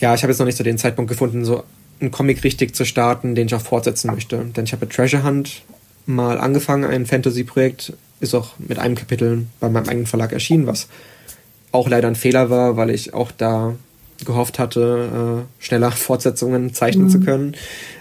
ja, 0.00 0.14
ich 0.14 0.22
habe 0.22 0.32
jetzt 0.32 0.40
noch 0.40 0.46
nicht 0.46 0.58
so 0.58 0.64
den 0.64 0.78
Zeitpunkt 0.78 1.08
gefunden, 1.08 1.44
so 1.44 1.62
einen 2.00 2.10
Comic 2.10 2.42
richtig 2.42 2.74
zu 2.74 2.84
starten, 2.84 3.36
den 3.36 3.46
ich 3.46 3.54
auch 3.54 3.60
fortsetzen 3.60 4.10
möchte. 4.10 4.44
Denn 4.56 4.64
ich 4.64 4.72
habe 4.72 4.88
Treasure 4.88 5.22
Hunt 5.22 5.62
mal 6.08 6.38
angefangen, 6.38 6.84
ein 6.84 7.06
Fantasy-Projekt, 7.06 7.92
ist 8.20 8.34
auch 8.34 8.54
mit 8.58 8.78
einem 8.78 8.96
Kapitel 8.96 9.46
bei 9.60 9.68
meinem 9.68 9.88
eigenen 9.88 10.06
Verlag 10.06 10.32
erschienen, 10.32 10.66
was 10.66 10.88
auch 11.70 11.88
leider 11.88 12.08
ein 12.08 12.16
Fehler 12.16 12.50
war, 12.50 12.76
weil 12.76 12.90
ich 12.90 13.14
auch 13.14 13.30
da 13.30 13.76
gehofft 14.24 14.58
hatte, 14.58 15.46
äh, 15.46 15.62
schneller 15.64 15.90
Fortsetzungen 15.92 16.74
zeichnen 16.74 17.06
mhm. 17.06 17.10
zu 17.10 17.20
können, 17.20 17.54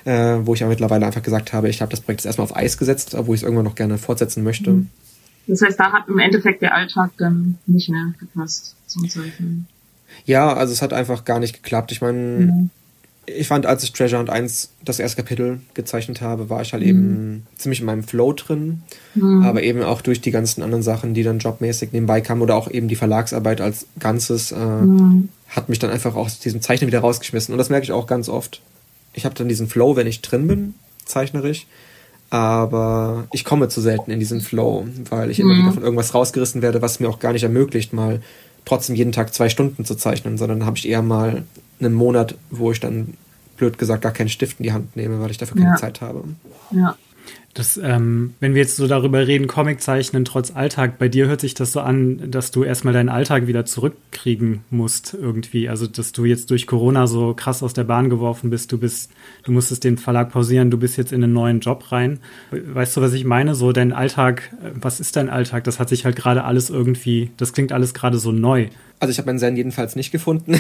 äh, 0.06 0.38
wo 0.41 0.54
ich 0.54 0.63
aber 0.63 0.72
mittlerweile 0.72 1.06
einfach 1.06 1.22
gesagt 1.22 1.54
habe, 1.54 1.70
ich 1.70 1.82
habe 1.82 1.91
das 1.91 2.02
Projekt 2.02 2.22
jetzt 2.22 2.26
erstmal 2.26 2.46
auf 2.46 2.56
Eis 2.56 2.78
gesetzt, 2.78 3.13
obwohl 3.13 3.36
ich 3.36 3.41
es 3.41 3.43
irgendwann 3.43 3.65
noch 3.65 3.76
gerne 3.76 3.98
fortsetzen 3.98 4.43
möchte. 4.43 4.72
Mhm. 4.72 4.89
Das 5.46 5.62
heißt, 5.62 5.80
da 5.80 5.91
hat 5.91 6.08
im 6.08 6.17
Endeffekt 6.17 6.62
der 6.62 6.74
Alltag 6.74 7.12
dann 7.17 7.58
nicht 7.67 7.89
mehr 7.89 8.13
gepasst 8.20 8.76
zum 8.88 9.08
Zeichnen. 9.10 9.67
Ja, 10.26 10.54
also 10.54 10.74
es 10.74 10.82
hat 10.82 10.93
einfach 10.93 11.24
gar 11.24 11.39
nicht 11.39 11.62
geklappt. 11.62 11.91
Ich 11.91 12.02
meine, 12.02 12.17
mhm 12.17 12.70
ich 13.30 13.48
fand, 13.48 13.66
als 13.66 13.84
ich 13.84 13.92
Treasure 13.92 14.20
Hunt 14.20 14.30
1 14.30 14.70
das 14.84 15.00
erste 15.00 15.22
Kapitel 15.22 15.60
gezeichnet 15.74 16.22
habe, 16.22 16.50
war 16.50 16.62
ich 16.62 16.72
halt 16.72 16.82
mhm. 16.84 16.90
eben 16.90 17.48
ziemlich 17.58 17.82
in 17.82 17.86
meinem 17.86 18.04
Flow 18.04 18.32
drin. 18.32 18.84
Mhm. 19.16 19.44
Aber 19.44 19.62
eben 19.63 19.84
auch 19.84 20.02
durch 20.02 20.22
die 20.22 20.32
ganzen 20.32 20.63
anderen 20.63 20.82
Sachen, 20.82 21.13
die 21.13 21.24
dann 21.24 21.40
jobmäßig 21.40 21.92
nebenbei 21.92 22.22
kamen 22.22 22.42
oder 22.42 22.56
auch 22.56 22.72
eben 22.72 22.88
die 22.88 22.96
Verlagsarbeit 22.96 23.60
als 23.60 23.86
Ganzes, 24.00 24.54
äh, 24.54 24.56
mhm. 24.56 25.28
hat 25.50 25.68
mich 25.68 25.80
dann 25.80 25.92
einfach 25.92 26.16
aus 26.16 26.40
diesem 26.40 26.62
Zeichnen 26.62 26.88
wieder 26.88 27.02
rausgeschmissen. 27.02 27.54
Und 27.54 27.58
das 27.58 27.70
merke 27.70 27.84
ich 27.84 27.92
auch 27.92 28.08
ganz 28.08 28.30
oft. 28.30 28.62
Ich 29.13 29.26
habe 29.26 29.36
dann 29.36 29.50
diesen 29.50 29.68
Flow, 29.68 29.98
wenn 29.98 30.08
ich 30.08 30.22
drin 30.22 30.48
bin, 30.48 30.76
zeichnerisch. 31.06 31.68
Aber 32.30 33.28
ich 33.34 33.46
komme 33.46 33.68
zu 33.68 33.82
selten 33.82 34.12
in 34.12 34.20
diesen 34.20 34.42
Flow, 34.42 34.86
weil 35.10 35.32
ich 35.32 35.40
immer 35.40 35.54
mhm. 35.54 35.60
wieder 35.60 35.74
von 35.74 35.84
irgendwas 35.84 36.13
rausgerissen 36.13 36.62
werde, 36.62 36.82
was 36.82 37.00
mir 37.00 37.10
auch 37.10 37.20
gar 37.20 37.34
nicht 37.34 37.44
ermöglicht, 37.44 37.94
mal 37.94 38.22
trotzdem 38.67 38.95
jeden 38.95 39.12
Tag 39.12 39.34
zwei 39.34 39.49
Stunden 39.49 39.86
zu 39.86 39.95
zeichnen, 39.95 40.38
sondern 40.38 40.65
habe 40.65 40.77
ich 40.77 40.88
eher 40.88 41.01
mal 41.01 41.43
einen 41.80 41.93
Monat, 41.93 42.36
wo 42.49 42.71
ich 42.71 42.80
dann 42.80 43.13
blöd 43.58 43.77
gesagt 43.77 44.03
gar 44.03 44.12
keinen 44.12 44.30
Stift 44.30 44.60
in 44.60 44.63
die 44.63 44.73
Hand 44.73 44.95
nehme, 44.95 45.19
weil 45.19 45.32
ich 45.32 45.38
dafür 45.38 45.58
keine 45.58 45.71
ja. 45.71 45.77
Zeit 45.77 46.01
habe. 46.01 46.23
Ja. 46.71 46.95
Das, 47.58 47.76
ähm, 47.76 48.36
wenn 48.39 48.54
wir 48.54 48.62
jetzt 48.62 48.76
so 48.76 48.86
darüber 48.86 49.26
reden, 49.26 49.48
Comic 49.48 49.82
zeichnen 49.82 50.26
trotz 50.26 50.52
Alltag, 50.52 51.00
bei 51.00 51.10
dir 51.10 51.26
hört 51.26 51.41
sich 51.41 51.56
das 51.56 51.72
so 51.72 51.80
an, 51.80 52.30
dass 52.30 52.52
du 52.52 52.63
erstmal 52.63 52.93
deinen 52.93 53.10
Alltag 53.10 53.48
wieder 53.48 53.65
zurückkriegen 53.65 54.62
musst 54.70 55.17
irgendwie. 55.20 55.67
Also, 55.67 55.88
dass 55.88 56.12
du 56.12 56.26
jetzt 56.26 56.52
durch 56.52 56.67
Corona 56.67 57.08
so 57.08 57.34
krass 57.34 57.63
aus 57.63 57.74
der 57.74 57.86
Bahn 57.86 58.12
geworfen 58.12 58.52
bist, 58.52 58.72
du 58.72 58.78
bist, 58.78 59.12
du 59.41 59.52
musstest 59.52 59.84
den 59.86 59.98
Verlag 59.98 60.32
pausieren, 60.32 60.70
du 60.70 60.78
bist 60.78 60.98
jetzt 60.98 61.12
in 61.12 61.24
einen 61.24 61.34
neuen 61.34 61.60
Job 61.60 61.91
rein. 61.91 62.20
Weißt 62.52 62.96
du, 62.96 63.02
was 63.02 63.13
ich 63.13 63.26
meine? 63.26 63.56
So 63.56 63.72
dein 63.72 63.91
Alltag, 63.91 64.56
was 64.80 65.00
ist 65.00 65.15
dein 65.15 65.28
Alltag? 65.28 65.63
Das 65.63 65.80
hat 65.80 65.89
sich 65.89 66.06
halt 66.06 66.15
gerade 66.15 66.43
alles 66.43 66.70
irgendwie, 66.70 67.32
das 67.38 67.54
klingt 67.54 67.72
alles 67.72 67.96
gerade 67.96 68.20
so 68.20 68.32
neu. 68.32 68.67
Also 69.00 69.12
ich 69.12 69.18
habe 69.18 69.28
meinen 69.28 69.40
Zen 69.40 69.56
jedenfalls 69.56 69.96
nicht 69.96 70.12
gefunden. 70.12 70.54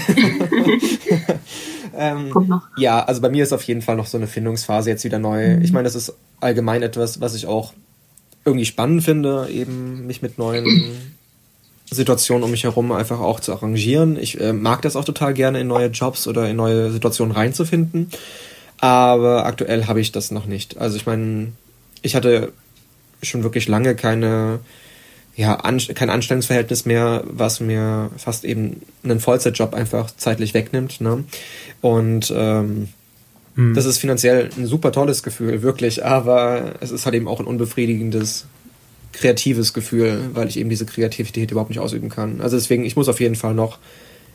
ähm, 1.97 2.29
Kommt 2.29 2.49
noch. 2.49 2.67
Ja, 2.77 3.03
also 3.03 3.21
bei 3.21 3.29
mir 3.29 3.43
ist 3.43 3.53
auf 3.53 3.63
jeden 3.63 3.81
Fall 3.81 3.95
noch 3.95 4.05
so 4.05 4.17
eine 4.17 4.27
Findungsphase 4.27 4.89
jetzt 4.89 5.03
wieder 5.03 5.19
neu. 5.19 5.55
Mhm. 5.55 5.61
Ich 5.63 5.71
meine, 5.71 5.85
das 5.85 5.95
ist 5.95 6.13
allgemein 6.39 6.83
etwas, 6.83 7.19
was 7.19 7.33
ich 7.33 7.47
auch 7.47 7.73
irgendwie 8.45 8.65
spannend 8.65 9.03
finde, 9.03 9.49
eben 9.49 10.05
mich 10.07 10.21
mit 10.21 10.37
neuen 10.37 11.11
Situationen 11.89 12.43
um 12.43 12.51
mich 12.51 12.63
herum 12.63 12.91
einfach 12.91 13.19
auch 13.19 13.39
zu 13.39 13.53
arrangieren. 13.53 14.17
Ich 14.17 14.39
äh, 14.39 14.53
mag 14.53 14.81
das 14.81 14.95
auch 14.95 15.05
total 15.05 15.33
gerne, 15.33 15.59
in 15.59 15.67
neue 15.67 15.87
Jobs 15.87 16.27
oder 16.27 16.49
in 16.49 16.55
neue 16.55 16.91
Situationen 16.91 17.33
reinzufinden. 17.33 18.09
Aber 18.79 19.45
aktuell 19.45 19.85
habe 19.85 20.01
ich 20.01 20.11
das 20.11 20.31
noch 20.31 20.45
nicht. 20.45 20.77
Also 20.77 20.97
ich 20.97 21.05
meine, 21.05 21.53
ich 22.01 22.15
hatte 22.15 22.51
schon 23.23 23.43
wirklich 23.43 23.67
lange 23.67 23.95
keine 23.95 24.59
ja, 25.37 25.53
an, 25.53 25.77
kein 25.77 26.09
Anstellungsverhältnis 26.09 26.85
mehr, 26.85 27.23
was 27.27 27.59
mir 27.59 28.09
fast 28.17 28.43
eben 28.43 28.81
einen 29.03 29.19
Vollzeitjob 29.19 29.75
einfach 29.75 30.09
zeitlich 30.17 30.55
wegnimmt. 30.55 30.99
Ne? 30.99 31.23
Und 31.79 32.33
ähm, 32.35 32.87
hm. 33.53 33.75
das 33.75 33.85
ist 33.85 33.99
finanziell 33.99 34.49
ein 34.57 34.65
super 34.65 34.91
tolles 34.91 35.21
Gefühl, 35.21 35.61
wirklich, 35.61 36.03
aber 36.03 36.73
es 36.81 36.89
ist 36.89 37.05
halt 37.05 37.13
eben 37.13 37.27
auch 37.27 37.39
ein 37.39 37.45
unbefriedigendes 37.45 38.47
kreatives 39.13 39.73
Gefühl, 39.73 40.31
weil 40.33 40.47
ich 40.47 40.57
eben 40.57 40.71
diese 40.71 40.87
Kreativität 40.87 41.51
überhaupt 41.51 41.69
nicht 41.69 41.79
ausüben 41.79 42.09
kann. 42.09 42.41
Also 42.41 42.57
deswegen, 42.57 42.83
ich 42.83 42.95
muss 42.95 43.07
auf 43.07 43.19
jeden 43.19 43.35
Fall 43.35 43.53
noch 43.53 43.77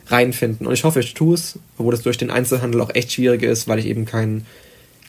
reinfinden. 0.07 0.65
Und 0.65 0.73
ich 0.73 0.85
hoffe, 0.85 1.01
ich 1.01 1.13
tue 1.13 1.35
es, 1.35 1.59
obwohl 1.77 1.91
das 1.91 2.03
durch 2.03 2.17
den 2.17 2.31
Einzelhandel 2.31 2.79
auch 2.79 2.95
echt 2.95 3.11
schwierig 3.11 3.43
ist, 3.43 3.67
weil 3.67 3.79
ich 3.79 3.87
eben 3.87 4.05
kein 4.05 4.45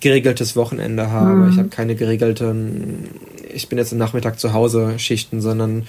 geregeltes 0.00 0.56
Wochenende 0.56 1.10
habe. 1.10 1.34
Mhm. 1.34 1.50
Ich 1.52 1.58
habe 1.58 1.68
keine 1.68 1.94
geregelten, 1.94 3.08
ich 3.54 3.68
bin 3.68 3.78
jetzt 3.78 3.92
am 3.92 3.98
Nachmittag 3.98 4.38
zu 4.38 4.52
Hause 4.52 4.98
Schichten, 4.98 5.40
sondern 5.40 5.86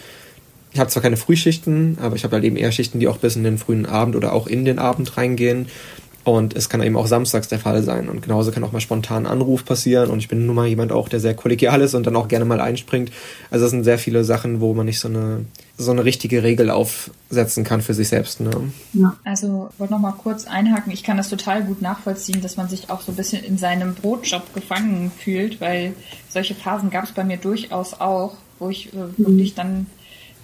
ich 0.74 0.80
habe 0.80 0.90
zwar 0.90 1.02
keine 1.02 1.18
Frühschichten, 1.18 1.98
aber 2.02 2.16
ich 2.16 2.24
habe 2.26 2.36
halt 2.36 2.44
eben 2.44 2.58
eher 2.58 2.72
Schichten, 2.72 3.00
die 3.00 3.08
auch 3.08 3.18
bis 3.18 3.36
in 3.36 3.44
den 3.44 3.58
frühen 3.58 3.86
Abend 3.86 4.16
oder 4.16 4.34
auch 4.34 4.46
in 4.46 4.66
den 4.66 4.78
Abend 4.78 5.16
reingehen. 5.16 5.68
Und 6.26 6.56
es 6.56 6.70
kann 6.70 6.82
eben 6.82 6.98
auch 6.98 7.06
samstags 7.06 7.50
der 7.50 7.60
Fall 7.60 7.84
sein. 7.84 8.10
Und 8.10 8.24
genauso 8.24 8.52
kann 8.52 8.64
auch 8.64 8.72
mal 8.72 8.82
spontan 8.82 9.28
ein 9.28 9.32
Anruf 9.32 9.64
passieren. 9.64 10.10
Und 10.10 10.18
ich 10.18 10.28
bin 10.28 10.48
nun 10.48 10.56
mal 10.56 10.66
jemand 10.66 10.92
auch, 10.92 11.08
der 11.08 11.20
sehr 11.20 11.36
kollegial 11.36 11.82
ist 11.82 11.94
und 11.94 12.08
dann 12.08 12.16
auch 12.16 12.28
gerne 12.28 12.46
mal 12.46 12.60
einspringt. 12.60 13.12
Also 13.52 13.66
das 13.66 13.70
sind 13.70 13.84
sehr 13.84 14.00
viele 14.00 14.24
Sachen, 14.24 14.60
wo 14.60 14.74
man 14.74 14.88
nicht 14.88 15.00
so 15.00 15.08
eine, 15.08 15.46
so 15.78 15.92
eine 15.92 16.04
richtige 16.04 16.42
Regel 16.42 16.72
aufsetzen 16.72 17.64
kann 17.64 17.84
für 17.84 17.94
sich 17.94 18.08
selbst. 18.08 18.40
Ne? 18.40 18.50
Ja. 18.94 19.16
Also 19.24 19.70
ich 19.72 19.80
wollte 19.80 19.94
noch 19.94 20.00
mal 20.00 20.14
kurz 20.14 20.48
einhaken. 20.48 20.92
Ich 20.92 21.04
kann 21.04 21.18
das 21.18 21.30
total 21.30 21.64
gut 21.64 21.84
nachvollziehen, 21.84 22.42
dass 22.42 22.58
man 22.58 22.70
sich 22.70 22.90
auch 22.90 23.02
so 23.02 23.12
ein 23.12 23.16
bisschen 23.16 23.44
in 23.44 23.60
seinem 23.60 23.94
Brotjob 23.94 24.52
gefangen 24.56 25.12
fühlt, 25.16 25.62
weil 25.62 25.94
solche 26.28 26.56
Phasen 26.56 26.90
gab 26.90 27.04
es 27.04 27.12
bei 27.12 27.24
mir 27.24 27.38
durchaus 27.38 27.94
auch, 27.94 28.34
wo 28.58 28.70
ich 28.70 28.92
äh, 28.94 29.18
wirklich 29.18 29.54
dann 29.54 29.70
ähm, 29.70 29.86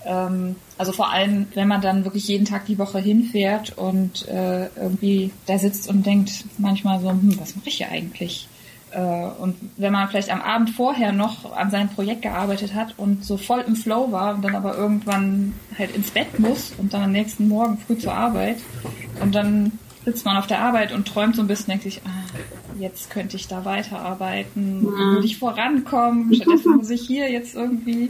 also 0.09 0.91
vor 0.91 1.11
allem, 1.11 1.47
wenn 1.53 1.67
man 1.67 1.81
dann 1.81 2.03
wirklich 2.03 2.27
jeden 2.27 2.45
Tag 2.45 2.65
die 2.65 2.77
Woche 2.77 2.99
hinfährt 2.99 3.77
und 3.77 4.27
äh, 4.27 4.67
irgendwie 4.75 5.31
da 5.45 5.57
sitzt 5.57 5.87
und 5.87 6.05
denkt 6.05 6.45
manchmal 6.57 6.99
so, 6.99 7.09
hm, 7.09 7.39
was 7.39 7.55
mache 7.55 7.69
ich 7.69 7.77
hier 7.77 7.89
eigentlich? 7.89 8.47
Äh, 8.91 8.99
und 8.99 9.55
wenn 9.77 9.93
man 9.93 10.07
vielleicht 10.09 10.31
am 10.31 10.41
Abend 10.41 10.71
vorher 10.71 11.11
noch 11.11 11.55
an 11.55 11.71
seinem 11.71 11.89
Projekt 11.89 12.23
gearbeitet 12.23 12.73
hat 12.73 12.95
und 12.97 13.23
so 13.23 13.37
voll 13.37 13.61
im 13.61 13.75
Flow 13.75 14.11
war 14.11 14.35
und 14.35 14.43
dann 14.43 14.55
aber 14.55 14.75
irgendwann 14.75 15.53
halt 15.77 15.95
ins 15.95 16.11
Bett 16.11 16.39
muss 16.39 16.73
und 16.77 16.93
dann 16.93 17.03
am 17.03 17.11
nächsten 17.11 17.47
Morgen 17.47 17.77
früh 17.77 17.97
zur 17.97 18.13
Arbeit 18.13 18.57
und 19.21 19.35
dann 19.35 19.79
sitzt 20.03 20.25
man 20.25 20.37
auf 20.37 20.47
der 20.47 20.59
Arbeit 20.59 20.91
und 20.91 21.07
träumt 21.07 21.35
so 21.35 21.41
ein 21.41 21.47
bisschen, 21.47 21.67
denkt 21.67 21.83
sich, 21.83 22.01
ah, 22.05 22.70
jetzt 22.81 23.09
könnte 23.09 23.37
ich 23.37 23.47
da 23.47 23.65
weiterarbeiten, 23.65 24.83
ja. 24.83 24.91
würde 24.91 25.25
ich 25.25 25.37
vorankommen. 25.37 26.33
Stattdessen 26.33 26.71
muss 26.77 26.89
ich 26.89 27.01
hier 27.01 27.31
jetzt 27.31 27.55
irgendwie 27.55 28.09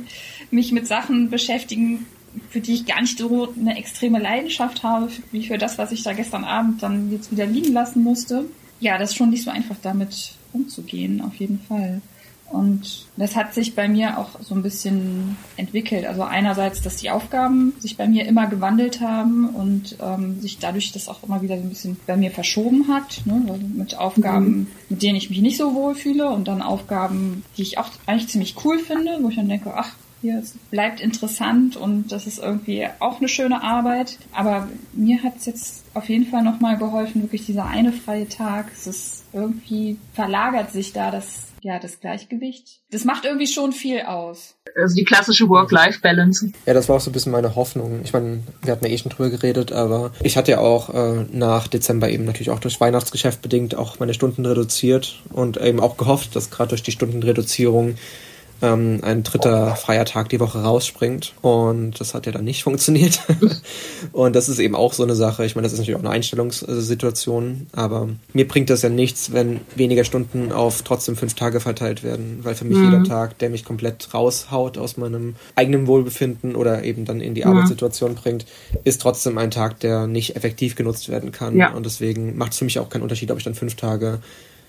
mich 0.50 0.72
mit 0.72 0.88
Sachen 0.88 1.30
beschäftigen, 1.30 2.06
für 2.50 2.62
die 2.62 2.74
ich 2.74 2.86
gar 2.86 3.02
nicht 3.02 3.18
so 3.18 3.54
eine 3.60 3.78
extreme 3.78 4.20
Leidenschaft 4.20 4.84
habe, 4.84 5.10
wie 5.32 5.46
für 5.46 5.58
das, 5.58 5.78
was 5.78 5.92
ich 5.92 6.04
da 6.04 6.14
gestern 6.14 6.44
Abend 6.44 6.82
dann 6.82 7.12
jetzt 7.12 7.32
wieder 7.32 7.46
liegen 7.46 7.74
lassen 7.74 8.04
musste. 8.04 8.46
Ja, 8.80 8.98
das 8.98 9.12
ist 9.12 9.18
schon 9.18 9.30
nicht 9.30 9.44
so 9.44 9.52
einfach 9.52 9.76
damit 9.82 10.34
umzugehen, 10.54 11.22
auf 11.22 11.36
jeden 11.36 11.60
Fall. 11.60 12.02
Und 12.52 13.06
das 13.18 13.36
hat 13.36 13.54
sich 13.54 13.76
bei 13.76 13.88
mir 13.88 14.18
auch 14.18 14.40
so 14.42 14.54
ein 14.56 14.62
bisschen 14.62 15.38
entwickelt. 15.58 16.06
Also 16.06 16.24
einerseits, 16.24 16.82
dass 16.82 16.98
die 16.98 17.10
Aufgaben 17.10 17.74
sich 17.80 17.98
bei 17.98 18.08
mir 18.08 18.26
immer 18.26 18.48
gewandelt 18.48 19.00
haben 19.00 19.50
und 19.50 19.96
ähm, 20.02 20.42
sich 20.42 20.60
dadurch 20.60 20.92
das 20.92 21.08
auch 21.08 21.24
immer 21.24 21.42
wieder 21.42 21.58
so 21.58 21.64
ein 21.64 21.70
bisschen 21.70 21.98
bei 22.06 22.18
mir 22.18 22.32
verschoben 22.32 22.88
hat. 22.88 23.22
Ne? 23.26 23.42
Also 23.48 23.66
mit 23.66 23.98
Aufgaben, 23.98 24.46
mhm. 24.46 24.68
mit 24.90 25.02
denen 25.02 25.16
ich 25.16 25.30
mich 25.30 25.42
nicht 25.42 25.58
so 25.58 25.74
wohl 25.74 25.96
fühle 25.96 26.30
und 26.30 26.48
dann 26.48 26.62
Aufgaben, 26.62 27.44
die 27.58 27.62
ich 27.62 27.78
auch 27.78 27.90
eigentlich 28.06 28.28
ziemlich 28.28 28.56
cool 28.66 28.80
finde, 28.80 29.18
wo 29.22 29.30
ich 29.30 29.38
dann 29.38 29.50
denke, 29.50 29.74
ach, 29.76 29.94
hier, 30.22 30.38
es 30.38 30.54
bleibt 30.70 31.02
interessant 31.02 31.76
und 31.76 32.12
das 32.12 32.28
ist 32.28 32.38
irgendwie 32.38 32.88
auch 33.00 33.18
eine 33.18 33.28
schöne 33.28 33.64
Arbeit. 33.64 34.20
Aber 34.34 34.68
mir 34.94 35.24
hat 35.24 35.38
es 35.38 35.46
jetzt 35.46 35.81
auf 35.94 36.10
jeden 36.10 36.26
Fall 36.26 36.44
nochmal 36.44 36.78
geholfen, 36.78 37.22
wirklich 37.22 37.46
dieser 37.46 37.66
eine 37.66 37.92
freie 37.92 38.28
Tag. 38.28 38.72
Es 38.74 38.88
ist 38.88 39.24
irgendwie 39.34 39.98
verlagert 40.14 40.72
sich 40.72 40.94
da 40.94 41.12
das 41.12 41.52
ja, 41.64 41.78
das 41.78 42.00
Gleichgewicht. 42.00 42.80
Das 42.90 43.06
macht 43.06 43.24
irgendwie 43.24 43.46
schon 43.46 43.72
viel 43.72 44.02
aus. 44.02 44.56
Also 44.76 44.96
die 44.96 45.04
klassische 45.04 45.48
Work-Life-Balance. 45.48 46.52
Ja, 46.66 46.74
das 46.74 46.90
war 46.90 46.96
auch 46.96 47.02
so 47.02 47.12
ein 47.12 47.14
bisschen 47.14 47.32
meine 47.32 47.56
Hoffnung. 47.56 48.02
Ich 48.04 48.14
meine, 48.14 48.42
wir 48.64 48.72
hatten 48.72 48.86
ja 48.86 48.92
eh 48.92 48.98
schon 48.98 49.12
drüber 49.12 49.30
geredet, 49.30 49.72
aber 49.72 50.12
ich 50.24 50.38
hatte 50.38 50.52
ja 50.52 50.60
auch 50.60 50.90
äh, 50.90 51.26
nach 51.32 51.68
Dezember 51.68 52.10
eben 52.10 52.26
natürlich 52.26 52.50
auch 52.50 52.60
durch 52.60 52.82
Weihnachtsgeschäft 52.82 53.44
bedingt 53.44 53.76
auch 53.76 54.00
meine 54.00 54.16
Stunden 54.16 54.46
reduziert 54.46 55.22
und 55.30 55.58
eben 55.58 55.80
auch 55.80 55.98
gehofft, 55.98 56.36
dass 56.36 56.50
gerade 56.50 56.70
durch 56.70 56.84
die 56.84 56.92
Stundenreduzierung 56.92 57.96
ähm, 58.62 59.00
ein 59.02 59.24
dritter 59.24 59.76
freier 59.76 60.06
Tag 60.06 60.30
die 60.30 60.40
Woche 60.40 60.60
rausspringt. 60.60 61.34
Und 61.42 62.00
das 62.00 62.14
hat 62.14 62.26
ja 62.26 62.32
dann 62.32 62.44
nicht 62.44 62.64
funktioniert. 62.64 63.20
und 64.12 64.36
das 64.36 64.50
ist 64.50 64.60
eben 64.60 64.76
auch 64.76 64.94
so 64.94 65.04
eine 65.04 65.16
Sache. 65.16 65.46
Ich 65.46 65.56
meine, 65.56 65.66
das 65.66 65.74
ist 65.74 65.80
natürlich 65.80 65.96
auch 65.96 66.04
eine 66.04 66.12
Einstellungssituation, 66.12 67.68
aber 67.72 68.10
mir 68.34 68.48
bringt 68.48 68.70
das 68.70 68.82
ja 68.82 68.90
nichts, 68.90 69.34
wenn 69.34 69.62
weniger 69.76 70.04
Stunden 70.04 70.52
auf 70.52 70.82
trotzdem 70.84 71.16
fünf 71.16 71.34
Tage 71.34 71.60
verteilt 71.60 72.04
werden, 72.04 72.40
weil 72.44 72.56
für 72.56 72.66
mich 72.66 72.78
mhm. 72.78 72.92
jeder 72.92 73.04
Tag, 73.04 73.38
der 73.40 73.50
mich 73.50 73.66
komplett 73.66 74.14
raushaut 74.14 74.78
aus 74.78 74.98
meinem 74.98 75.36
eigenen 75.56 75.88
Wohlbefinden 75.88 76.56
oder 76.56 76.84
eben 76.84 77.06
dann 77.06 77.22
in 77.22 77.36
die 77.36 77.44
mhm. 77.44 77.52
Arbeitssituation 77.52 78.16
bringt, 78.16 78.46
ist 78.84 79.02
trotzdem 79.02 79.38
ein 79.38 79.52
Tag, 79.52 79.80
der 79.80 80.08
nicht 80.08 80.36
effektiv 80.36 80.76
genutzt 80.76 81.10
werden 81.10 81.32
kann. 81.32 81.58
Ja. 81.58 81.74
Und 81.74 81.86
deswegen 81.86 82.38
macht 82.38 82.54
es 82.54 82.60
für 82.60 82.66
mich 82.66 82.80
auch 82.80 82.90
keinen 82.90 83.04
Unterschied, 83.04 83.32
ob 83.32 83.38
ich 83.38 83.44
dann 83.44 83.56
fünf 83.56 83.76
Tage 83.76 84.20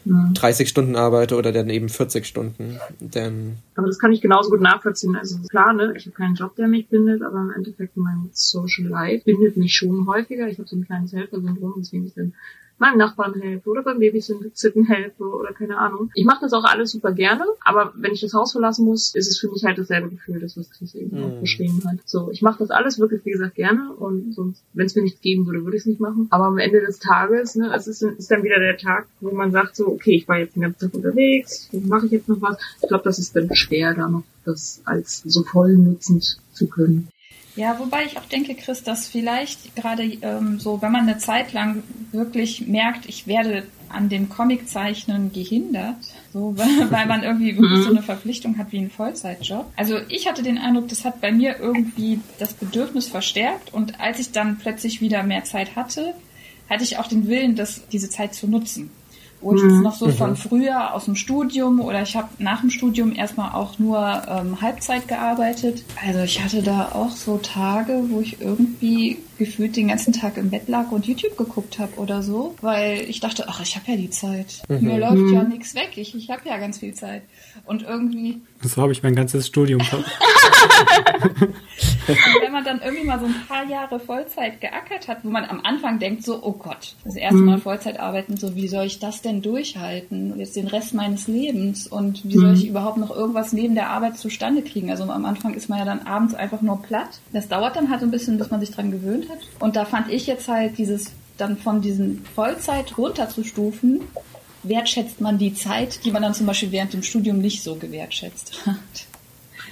30 0.04 0.68
Stunden 0.68 0.96
arbeite 0.96 1.36
oder 1.36 1.52
dann 1.52 1.70
eben 1.70 1.88
40 1.88 2.26
Stunden. 2.26 2.78
Denn 3.00 3.56
aber 3.76 3.86
das 3.86 3.98
kann 3.98 4.12
ich 4.12 4.20
genauso 4.20 4.50
gut 4.50 4.60
nachvollziehen. 4.60 5.16
Also 5.16 5.38
klar, 5.48 5.72
ne, 5.72 5.94
ich 5.96 6.06
habe 6.06 6.16
keinen 6.16 6.34
Job, 6.34 6.56
der 6.56 6.68
mich 6.68 6.88
bindet, 6.88 7.22
aber 7.22 7.38
im 7.38 7.50
Endeffekt 7.50 7.96
mein 7.96 8.30
Social 8.32 8.86
Life 8.86 9.24
bindet 9.24 9.56
mich 9.56 9.74
schon 9.74 10.06
häufiger. 10.06 10.48
Ich 10.48 10.58
habe 10.58 10.68
so 10.68 10.76
ein 10.76 10.84
kleines 10.84 11.12
Helfersyndrom, 11.12 11.74
deswegen 11.78 12.06
ich 12.06 12.14
dann 12.14 12.34
meinem 12.82 12.98
Nachbarn 12.98 13.40
helfe 13.40 13.70
oder 13.70 13.82
beim 13.82 14.00
Babysitten 14.00 14.84
helfe 14.84 15.24
oder 15.24 15.52
keine 15.52 15.78
Ahnung. 15.78 16.10
Ich 16.14 16.24
mache 16.24 16.40
das 16.42 16.52
auch 16.52 16.64
alles 16.64 16.90
super 16.90 17.12
gerne, 17.12 17.44
aber 17.64 17.92
wenn 17.96 18.12
ich 18.12 18.20
das 18.20 18.34
Haus 18.34 18.52
verlassen 18.52 18.84
muss, 18.84 19.14
ist 19.14 19.30
es 19.30 19.38
für 19.38 19.48
mich 19.48 19.64
halt 19.64 19.78
dasselbe 19.78 20.10
Gefühl, 20.10 20.40
das 20.40 20.56
was 20.56 20.68
Chris 20.70 20.94
eben 20.96 21.18
mm. 21.18 21.24
auch 21.24 21.40
beschrieben 21.40 21.80
hat. 21.86 21.98
So, 22.04 22.30
ich 22.32 22.42
mache 22.42 22.58
das 22.58 22.70
alles 22.70 22.98
wirklich, 22.98 23.24
wie 23.24 23.30
gesagt, 23.30 23.54
gerne 23.54 23.92
und 23.92 24.34
sonst, 24.34 24.62
wenn 24.74 24.86
es 24.86 24.96
mir 24.96 25.02
nichts 25.02 25.20
geben 25.20 25.46
würde, 25.46 25.64
würde 25.64 25.76
ich 25.76 25.82
es 25.82 25.86
nicht 25.86 26.00
machen. 26.00 26.26
Aber 26.30 26.46
am 26.46 26.58
Ende 26.58 26.80
des 26.80 26.98
Tages, 26.98 27.54
ne, 27.54 27.72
es 27.74 27.86
ist, 27.86 28.02
ist 28.02 28.30
dann 28.30 28.42
wieder 28.42 28.58
der 28.58 28.76
Tag, 28.76 29.06
wo 29.20 29.30
man 29.30 29.52
sagt 29.52 29.76
so, 29.76 29.86
okay, 29.86 30.16
ich 30.16 30.26
war 30.26 30.38
jetzt 30.38 30.56
den 30.56 30.62
ganzen 30.62 30.80
Tag 30.80 30.94
unterwegs, 30.94 31.70
mache 31.72 32.06
ich 32.06 32.12
jetzt 32.12 32.28
noch 32.28 32.42
was? 32.42 32.58
Ich 32.82 32.88
glaube, 32.88 33.04
das 33.04 33.20
ist 33.20 33.34
dann 33.36 33.54
schwer, 33.54 33.94
da 33.94 34.08
noch 34.08 34.24
das 34.44 34.82
als 34.84 35.22
so 35.24 35.44
voll 35.44 35.76
nutzend 35.76 36.40
zu 36.52 36.66
können. 36.66 37.08
Ja, 37.54 37.78
wobei 37.78 38.04
ich 38.04 38.16
auch 38.16 38.24
denke, 38.24 38.54
Chris, 38.54 38.82
dass 38.82 39.08
vielleicht 39.08 39.76
gerade 39.76 40.04
ähm, 40.04 40.58
so, 40.58 40.80
wenn 40.80 40.92
man 40.92 41.02
eine 41.02 41.18
Zeit 41.18 41.52
lang 41.52 41.82
wirklich 42.10 42.66
merkt, 42.66 43.06
ich 43.06 43.26
werde 43.26 43.64
an 43.90 44.08
dem 44.08 44.30
Comiczeichnen 44.30 45.32
gehindert, 45.32 45.96
so, 46.32 46.54
weil, 46.90 47.06
man 47.06 47.22
irgendwie 47.22 47.54
so 47.56 47.62
mhm. 47.62 47.86
eine 47.88 48.02
Verpflichtung 48.02 48.56
hat 48.56 48.72
wie 48.72 48.78
ein 48.78 48.90
Vollzeitjob. 48.90 49.66
Also 49.76 49.98
ich 50.08 50.26
hatte 50.26 50.42
den 50.42 50.58
Eindruck, 50.58 50.88
das 50.88 51.04
hat 51.04 51.20
bei 51.20 51.30
mir 51.30 51.58
irgendwie 51.58 52.20
das 52.38 52.54
Bedürfnis 52.54 53.08
verstärkt 53.08 53.74
und 53.74 54.00
als 54.00 54.18
ich 54.18 54.32
dann 54.32 54.58
plötzlich 54.58 55.00
wieder 55.02 55.22
mehr 55.22 55.44
Zeit 55.44 55.76
hatte, 55.76 56.14
hatte 56.70 56.84
ich 56.84 56.98
auch 56.98 57.06
den 57.06 57.28
Willen, 57.28 57.54
das, 57.54 57.86
diese 57.88 58.08
Zeit 58.08 58.34
zu 58.34 58.46
nutzen 58.48 58.90
wo 59.42 59.54
ich 59.54 59.62
mhm. 59.62 59.82
noch 59.82 59.94
so 59.94 60.08
von 60.10 60.30
mhm. 60.30 60.36
früher 60.36 60.94
aus 60.94 61.04
dem 61.06 61.16
Studium 61.16 61.80
oder 61.80 62.02
ich 62.02 62.16
habe 62.16 62.28
nach 62.38 62.60
dem 62.60 62.70
Studium 62.70 63.14
erstmal 63.14 63.52
auch 63.52 63.78
nur 63.78 64.22
ähm, 64.28 64.60
Halbzeit 64.60 65.08
gearbeitet. 65.08 65.84
Also 66.04 66.20
ich 66.20 66.42
hatte 66.42 66.62
da 66.62 66.92
auch 66.92 67.10
so 67.10 67.38
Tage, 67.38 68.04
wo 68.08 68.20
ich 68.20 68.40
irgendwie 68.40 69.18
gefühlt 69.38 69.76
den 69.76 69.88
ganzen 69.88 70.12
Tag 70.12 70.36
im 70.36 70.50
Bett 70.50 70.68
lag 70.68 70.90
und 70.90 71.06
YouTube 71.06 71.36
geguckt 71.36 71.78
habe 71.78 71.96
oder 71.96 72.22
so, 72.22 72.54
weil 72.60 73.00
ich 73.08 73.20
dachte, 73.20 73.46
ach, 73.48 73.60
ich 73.62 73.76
habe 73.76 73.90
ja 73.90 73.96
die 73.96 74.10
Zeit. 74.10 74.62
Mhm. 74.68 74.80
Mir 74.82 74.98
läuft 74.98 75.32
ja 75.32 75.42
mhm. 75.42 75.50
nichts 75.50 75.74
weg. 75.74 75.92
Ich, 75.96 76.14
ich 76.14 76.30
habe 76.30 76.42
ja 76.48 76.58
ganz 76.58 76.78
viel 76.78 76.94
Zeit. 76.94 77.22
Und 77.64 77.82
irgendwie. 77.82 78.40
So 78.62 78.82
habe 78.82 78.92
ich 78.92 79.02
mein 79.02 79.14
ganzes 79.14 79.46
Studium. 79.46 79.80
wenn 82.40 82.52
man 82.52 82.64
dann 82.64 82.80
irgendwie 82.80 83.04
mal 83.04 83.18
so 83.18 83.26
ein 83.26 83.34
paar 83.48 83.64
Jahre 83.66 84.00
Vollzeit 84.00 84.60
geackert 84.60 85.08
hat, 85.08 85.18
wo 85.24 85.30
man 85.30 85.44
am 85.44 85.60
Anfang 85.62 85.98
denkt 85.98 86.24
so, 86.24 86.42
oh 86.42 86.52
Gott, 86.52 86.94
das 87.04 87.16
erste 87.16 87.40
Mal 87.40 87.56
mhm. 87.56 87.62
Vollzeit 87.62 88.00
arbeiten, 88.00 88.36
so 88.36 88.54
wie 88.54 88.68
soll 88.68 88.84
ich 88.84 88.98
das 88.98 89.22
denn 89.22 89.42
durchhalten? 89.42 90.38
Jetzt 90.38 90.56
den 90.56 90.66
Rest 90.66 90.94
meines 90.94 91.28
Lebens 91.28 91.86
und 91.86 92.24
wie 92.24 92.36
soll 92.36 92.54
ich 92.54 92.68
überhaupt 92.68 92.98
noch 92.98 93.10
irgendwas 93.10 93.52
neben 93.52 93.74
der 93.74 93.90
Arbeit 93.90 94.18
zustande 94.18 94.62
kriegen? 94.62 94.90
Also 94.90 95.04
am 95.04 95.24
Anfang 95.24 95.54
ist 95.54 95.68
man 95.68 95.78
ja 95.78 95.84
dann 95.84 96.06
abends 96.06 96.34
einfach 96.34 96.62
nur 96.62 96.82
platt. 96.82 97.20
Das 97.32 97.48
dauert 97.48 97.76
dann 97.76 97.90
halt 97.90 98.02
ein 98.02 98.10
bisschen, 98.10 98.38
bis 98.38 98.50
man 98.50 98.60
sich 98.60 98.70
dran 98.70 98.90
gewöhnt 98.90 99.21
hat. 99.28 99.38
Und 99.58 99.76
da 99.76 99.84
fand 99.84 100.10
ich 100.10 100.26
jetzt 100.26 100.48
halt 100.48 100.78
dieses 100.78 101.10
dann 101.38 101.56
von 101.56 101.80
diesen 101.80 102.24
Vollzeit 102.34 102.96
runterzustufen, 102.96 104.00
wertschätzt 104.62 105.20
man 105.20 105.38
die 105.38 105.54
Zeit, 105.54 106.04
die 106.04 106.12
man 106.12 106.22
dann 106.22 106.34
zum 106.34 106.46
Beispiel 106.46 106.70
während 106.72 106.92
dem 106.92 107.02
Studium 107.02 107.38
nicht 107.38 107.62
so 107.62 107.74
gewertschätzt 107.74 108.52
hat. 108.66 108.76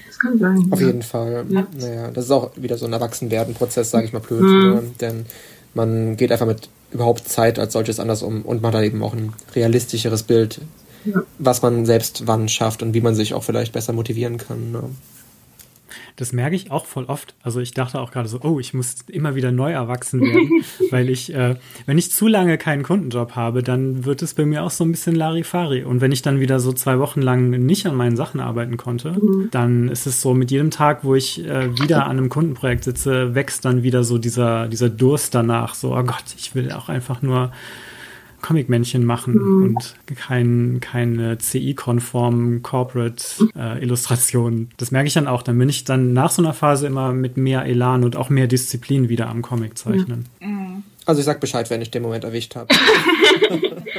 Das 0.06 0.18
kann 0.18 0.38
sein. 0.38 0.66
Auf 0.70 0.80
jeden 0.80 1.02
Fall. 1.02 1.46
Ja. 1.48 1.66
Naja, 1.78 2.10
das 2.10 2.26
ist 2.26 2.30
auch 2.30 2.50
wieder 2.56 2.76
so 2.76 2.86
ein 2.86 2.92
Erwachsenwerden-Prozess, 2.92 3.90
sage 3.90 4.06
ich 4.06 4.12
mal 4.12 4.20
blöd. 4.20 4.42
Mhm. 4.42 4.70
Ne? 4.70 4.82
Denn 5.00 5.26
man 5.74 6.16
geht 6.16 6.32
einfach 6.32 6.46
mit 6.46 6.68
überhaupt 6.90 7.28
Zeit 7.28 7.58
als 7.58 7.72
solches 7.72 8.00
anders 8.00 8.22
um 8.22 8.42
und 8.42 8.62
man 8.62 8.74
hat 8.74 8.82
eben 8.82 9.02
auch 9.02 9.14
ein 9.14 9.32
realistischeres 9.54 10.24
Bild, 10.24 10.60
ja. 11.04 11.22
was 11.38 11.62
man 11.62 11.86
selbst 11.86 12.26
wann 12.26 12.48
schafft 12.48 12.82
und 12.82 12.94
wie 12.94 13.00
man 13.00 13.14
sich 13.14 13.34
auch 13.34 13.44
vielleicht 13.44 13.72
besser 13.72 13.92
motivieren 13.92 14.38
kann. 14.38 14.72
Ne? 14.72 14.82
Das 16.20 16.34
merke 16.34 16.54
ich 16.54 16.70
auch 16.70 16.84
voll 16.84 17.04
oft. 17.04 17.34
Also 17.42 17.60
ich 17.60 17.72
dachte 17.72 17.98
auch 17.98 18.10
gerade 18.10 18.28
so, 18.28 18.40
oh, 18.42 18.60
ich 18.60 18.74
muss 18.74 18.96
immer 19.08 19.34
wieder 19.36 19.52
neu 19.52 19.72
erwachsen 19.72 20.20
werden, 20.20 20.64
weil 20.90 21.08
ich, 21.08 21.32
äh, 21.32 21.56
wenn 21.86 21.96
ich 21.96 22.12
zu 22.12 22.28
lange 22.28 22.58
keinen 22.58 22.82
Kundenjob 22.82 23.36
habe, 23.36 23.62
dann 23.62 24.04
wird 24.04 24.20
es 24.20 24.34
bei 24.34 24.44
mir 24.44 24.62
auch 24.62 24.70
so 24.70 24.84
ein 24.84 24.90
bisschen 24.90 25.14
Larifari. 25.14 25.82
Und 25.82 26.02
wenn 26.02 26.12
ich 26.12 26.20
dann 26.20 26.38
wieder 26.38 26.60
so 26.60 26.74
zwei 26.74 26.98
Wochen 26.98 27.22
lang 27.22 27.48
nicht 27.48 27.86
an 27.86 27.94
meinen 27.94 28.16
Sachen 28.16 28.38
arbeiten 28.38 28.76
konnte, 28.76 29.12
mhm. 29.12 29.48
dann 29.50 29.88
ist 29.88 30.06
es 30.06 30.20
so, 30.20 30.34
mit 30.34 30.50
jedem 30.50 30.70
Tag, 30.70 31.04
wo 31.04 31.14
ich 31.14 31.42
äh, 31.42 31.74
wieder 31.80 32.04
an 32.04 32.18
einem 32.18 32.28
Kundenprojekt 32.28 32.84
sitze, 32.84 33.34
wächst 33.34 33.64
dann 33.64 33.82
wieder 33.82 34.04
so 34.04 34.18
dieser, 34.18 34.68
dieser 34.68 34.90
Durst 34.90 35.34
danach. 35.34 35.74
So, 35.74 35.96
oh 35.96 36.02
Gott, 36.02 36.24
ich 36.36 36.54
will 36.54 36.70
auch 36.72 36.90
einfach 36.90 37.22
nur 37.22 37.50
Comic-Männchen 38.40 39.04
machen 39.04 39.34
mhm. 39.34 39.62
und 39.62 39.96
kein, 40.16 40.78
keine 40.80 41.38
CI-konformen 41.38 42.62
Corporate-Illustrationen. 42.62 44.62
Äh, 44.62 44.74
das 44.76 44.90
merke 44.90 45.08
ich 45.08 45.14
dann 45.14 45.26
auch. 45.26 45.42
Dann 45.42 45.58
bin 45.58 45.68
ich 45.68 45.84
dann 45.84 46.12
nach 46.12 46.30
so 46.30 46.42
einer 46.42 46.54
Phase 46.54 46.86
immer 46.86 47.12
mit 47.12 47.36
mehr 47.36 47.64
Elan 47.64 48.04
und 48.04 48.16
auch 48.16 48.30
mehr 48.30 48.46
Disziplin 48.46 49.08
wieder 49.08 49.28
am 49.28 49.42
Comic 49.42 49.78
zeichnen. 49.78 50.26
Mhm. 50.40 50.82
Also 51.06 51.20
ich 51.20 51.26
sag 51.26 51.40
Bescheid, 51.40 51.68
wenn 51.70 51.82
ich 51.82 51.90
den 51.90 52.02
Moment 52.02 52.24
erwischt 52.24 52.54
habe. 52.54 52.68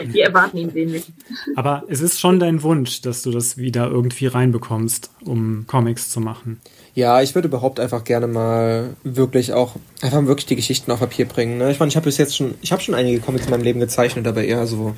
Wir 0.05 0.25
erwarten 0.25 0.57
ihn 0.57 0.73
wenig. 0.73 1.11
Aber 1.55 1.83
es 1.89 1.99
ist 1.99 2.19
schon 2.19 2.39
dein 2.39 2.63
Wunsch, 2.63 3.01
dass 3.01 3.21
du 3.21 3.31
das 3.31 3.57
wieder 3.57 3.89
irgendwie 3.89 4.27
reinbekommst, 4.27 5.11
um 5.25 5.65
Comics 5.67 6.09
zu 6.09 6.21
machen. 6.21 6.61
Ja, 6.93 7.21
ich 7.21 7.35
würde 7.35 7.47
überhaupt 7.47 7.79
einfach 7.79 8.03
gerne 8.03 8.27
mal 8.27 8.89
wirklich 9.03 9.53
auch 9.53 9.75
einfach 10.01 10.25
wirklich 10.25 10.45
die 10.45 10.57
Geschichten 10.57 10.91
auf 10.91 10.99
Papier 10.99 11.25
bringen. 11.25 11.57
Ne? 11.57 11.71
Ich 11.71 11.79
meine, 11.79 11.89
ich 11.89 11.95
habe 11.95 12.05
bis 12.05 12.17
jetzt 12.17 12.35
schon, 12.35 12.55
ich 12.61 12.71
habe 12.71 12.81
schon 12.81 12.95
einige 12.95 13.19
Comics 13.19 13.45
in 13.45 13.51
meinem 13.51 13.63
Leben 13.63 13.79
gezeichnet, 13.79 14.27
aber 14.27 14.43
eher 14.43 14.67
so 14.67 14.93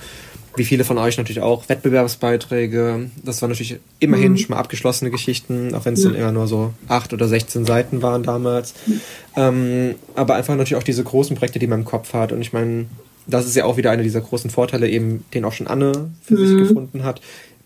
wie 0.56 0.66
viele 0.66 0.84
von 0.84 0.98
euch 0.98 1.18
natürlich 1.18 1.42
auch 1.42 1.68
Wettbewerbsbeiträge. 1.70 3.10
Das 3.24 3.42
waren 3.42 3.50
natürlich 3.50 3.80
immerhin 4.00 4.34
mhm. 4.34 4.38
schon 4.38 4.52
mal 4.52 4.60
abgeschlossene 4.60 5.12
Geschichten, 5.12 5.74
auch 5.74 5.86
wenn 5.86 5.96
es 5.96 6.04
ja. 6.04 6.10
dann 6.10 6.20
immer 6.20 6.32
nur 6.32 6.48
so 6.48 6.74
acht 6.88 7.14
oder 7.14 7.28
16 7.28 7.66
Seiten 7.66 8.02
waren 8.02 8.24
damals. 8.24 8.74
Mhm. 8.86 9.02
Ähm, 9.36 9.96
aber 10.16 10.36
einfach 10.36 10.56
natürlich 10.56 10.76
auch 10.76 10.84
diese 10.84 11.04
großen 11.04 11.36
Projekte, 11.36 11.60
die 11.60 11.68
man 11.68 11.80
im 11.80 11.86
Kopf 11.86 12.14
hat. 12.14 12.32
Und 12.32 12.42
ich 12.42 12.54
meine, 12.54 12.86
das 13.26 13.46
ist 13.46 13.56
ja 13.56 13.66
auch 13.66 13.78
wieder 13.78 13.92
einer 13.92 14.04
dieser 14.04 14.22
großen 14.22 14.50
Vorteile, 14.50 14.90
eben, 14.90 15.26
den 15.34 15.46
auch 15.46 15.54
schon 15.54 15.68
Anne 15.68 16.12
für 16.22 16.36
mhm. 16.36 16.48
sich 16.48 16.58
gefunden 16.58 17.04
hat. 17.04 17.22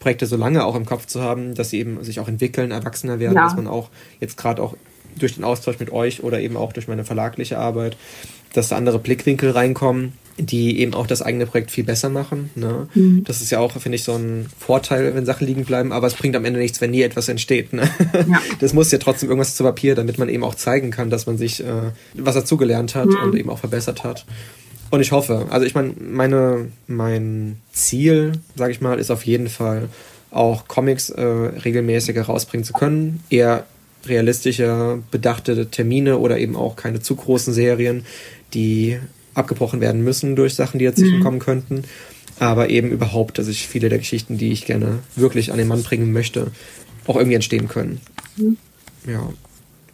Projekte 0.07 0.25
so 0.25 0.37
lange 0.37 0.63
auch 0.63 0.75
im 0.75 0.85
Kopf 0.85 1.05
zu 1.05 1.21
haben, 1.21 1.53
dass 1.53 1.71
sie 1.71 1.79
eben 1.79 2.01
sich 2.01 2.21
auch 2.21 2.29
entwickeln, 2.29 2.71
erwachsener 2.71 3.19
werden, 3.19 3.35
ja. 3.35 3.43
dass 3.43 3.57
man 3.57 3.67
auch 3.67 3.89
jetzt 4.21 4.37
gerade 4.37 4.63
auch 4.63 4.77
durch 5.19 5.35
den 5.35 5.43
Austausch 5.43 5.79
mit 5.79 5.91
euch 5.91 6.23
oder 6.23 6.39
eben 6.39 6.55
auch 6.55 6.71
durch 6.71 6.87
meine 6.87 7.03
verlagliche 7.03 7.57
Arbeit, 7.57 7.97
dass 8.53 8.69
da 8.69 8.77
andere 8.77 8.99
Blickwinkel 8.99 9.51
reinkommen, 9.51 10.13
die 10.37 10.79
eben 10.79 10.93
auch 10.93 11.07
das 11.07 11.21
eigene 11.21 11.45
Projekt 11.45 11.71
viel 11.71 11.83
besser 11.83 12.07
machen. 12.07 12.51
Ne? 12.55 12.87
Mhm. 12.93 13.25
Das 13.25 13.41
ist 13.41 13.49
ja 13.49 13.59
auch, 13.59 13.73
finde 13.73 13.97
ich, 13.97 14.05
so 14.05 14.13
ein 14.13 14.45
Vorteil, 14.57 15.13
wenn 15.13 15.25
Sachen 15.25 15.45
liegen 15.45 15.65
bleiben, 15.65 15.91
aber 15.91 16.07
es 16.07 16.13
bringt 16.13 16.37
am 16.37 16.45
Ende 16.45 16.61
nichts, 16.61 16.79
wenn 16.79 16.91
nie 16.91 17.01
etwas 17.01 17.27
entsteht. 17.27 17.73
Ne? 17.73 17.89
Ja. 18.13 18.41
Das 18.61 18.71
muss 18.71 18.89
ja 18.91 18.97
trotzdem 18.99 19.27
irgendwas 19.27 19.55
zu 19.57 19.63
Papier, 19.65 19.93
damit 19.93 20.19
man 20.19 20.29
eben 20.29 20.45
auch 20.45 20.55
zeigen 20.55 20.89
kann, 20.89 21.09
dass 21.09 21.25
man 21.25 21.37
sich 21.37 21.61
äh, 21.61 21.91
was 22.13 22.35
dazugelernt 22.35 22.95
hat 22.95 23.07
mhm. 23.07 23.23
und 23.23 23.35
eben 23.35 23.49
auch 23.49 23.59
verbessert 23.59 24.05
hat. 24.05 24.25
Und 24.89 25.01
ich 25.01 25.11
hoffe, 25.11 25.47
also 25.49 25.65
ich 25.65 25.75
meine, 25.75 25.93
meine, 25.99 26.67
mein 26.87 27.57
Ziel, 27.71 28.33
sage 28.55 28.71
ich 28.71 28.81
mal, 28.81 28.99
ist 28.99 29.11
auf 29.11 29.25
jeden 29.25 29.49
Fall 29.49 29.89
auch 30.31 30.67
Comics 30.67 31.09
äh, 31.09 31.23
regelmäßiger 31.23 32.23
rausbringen 32.23 32.63
zu 32.63 32.73
können. 32.73 33.21
Eher 33.29 33.65
realistischer, 34.05 34.99
bedachte 35.11 35.69
Termine 35.69 36.17
oder 36.19 36.37
eben 36.37 36.55
auch 36.55 36.75
keine 36.75 37.01
zu 37.01 37.15
großen 37.15 37.53
Serien, 37.53 38.05
die 38.53 38.99
abgebrochen 39.33 39.81
werden 39.81 40.03
müssen 40.03 40.35
durch 40.35 40.55
Sachen, 40.55 40.79
die 40.79 40.85
dazwischen 40.85 41.19
mhm. 41.19 41.23
kommen 41.23 41.39
könnten. 41.39 41.83
Aber 42.39 42.69
eben 42.69 42.91
überhaupt, 42.91 43.39
dass 43.39 43.47
ich 43.47 43.67
viele 43.67 43.89
der 43.89 43.99
Geschichten, 43.99 44.37
die 44.37 44.51
ich 44.51 44.65
gerne 44.65 44.99
wirklich 45.15 45.51
an 45.51 45.57
den 45.57 45.67
Mann 45.67 45.83
bringen 45.83 46.13
möchte, 46.13 46.51
auch 47.07 47.15
irgendwie 47.15 47.35
entstehen 47.35 47.67
können. 47.67 47.99
Mhm. 48.37 48.57
Ja. 49.07 49.29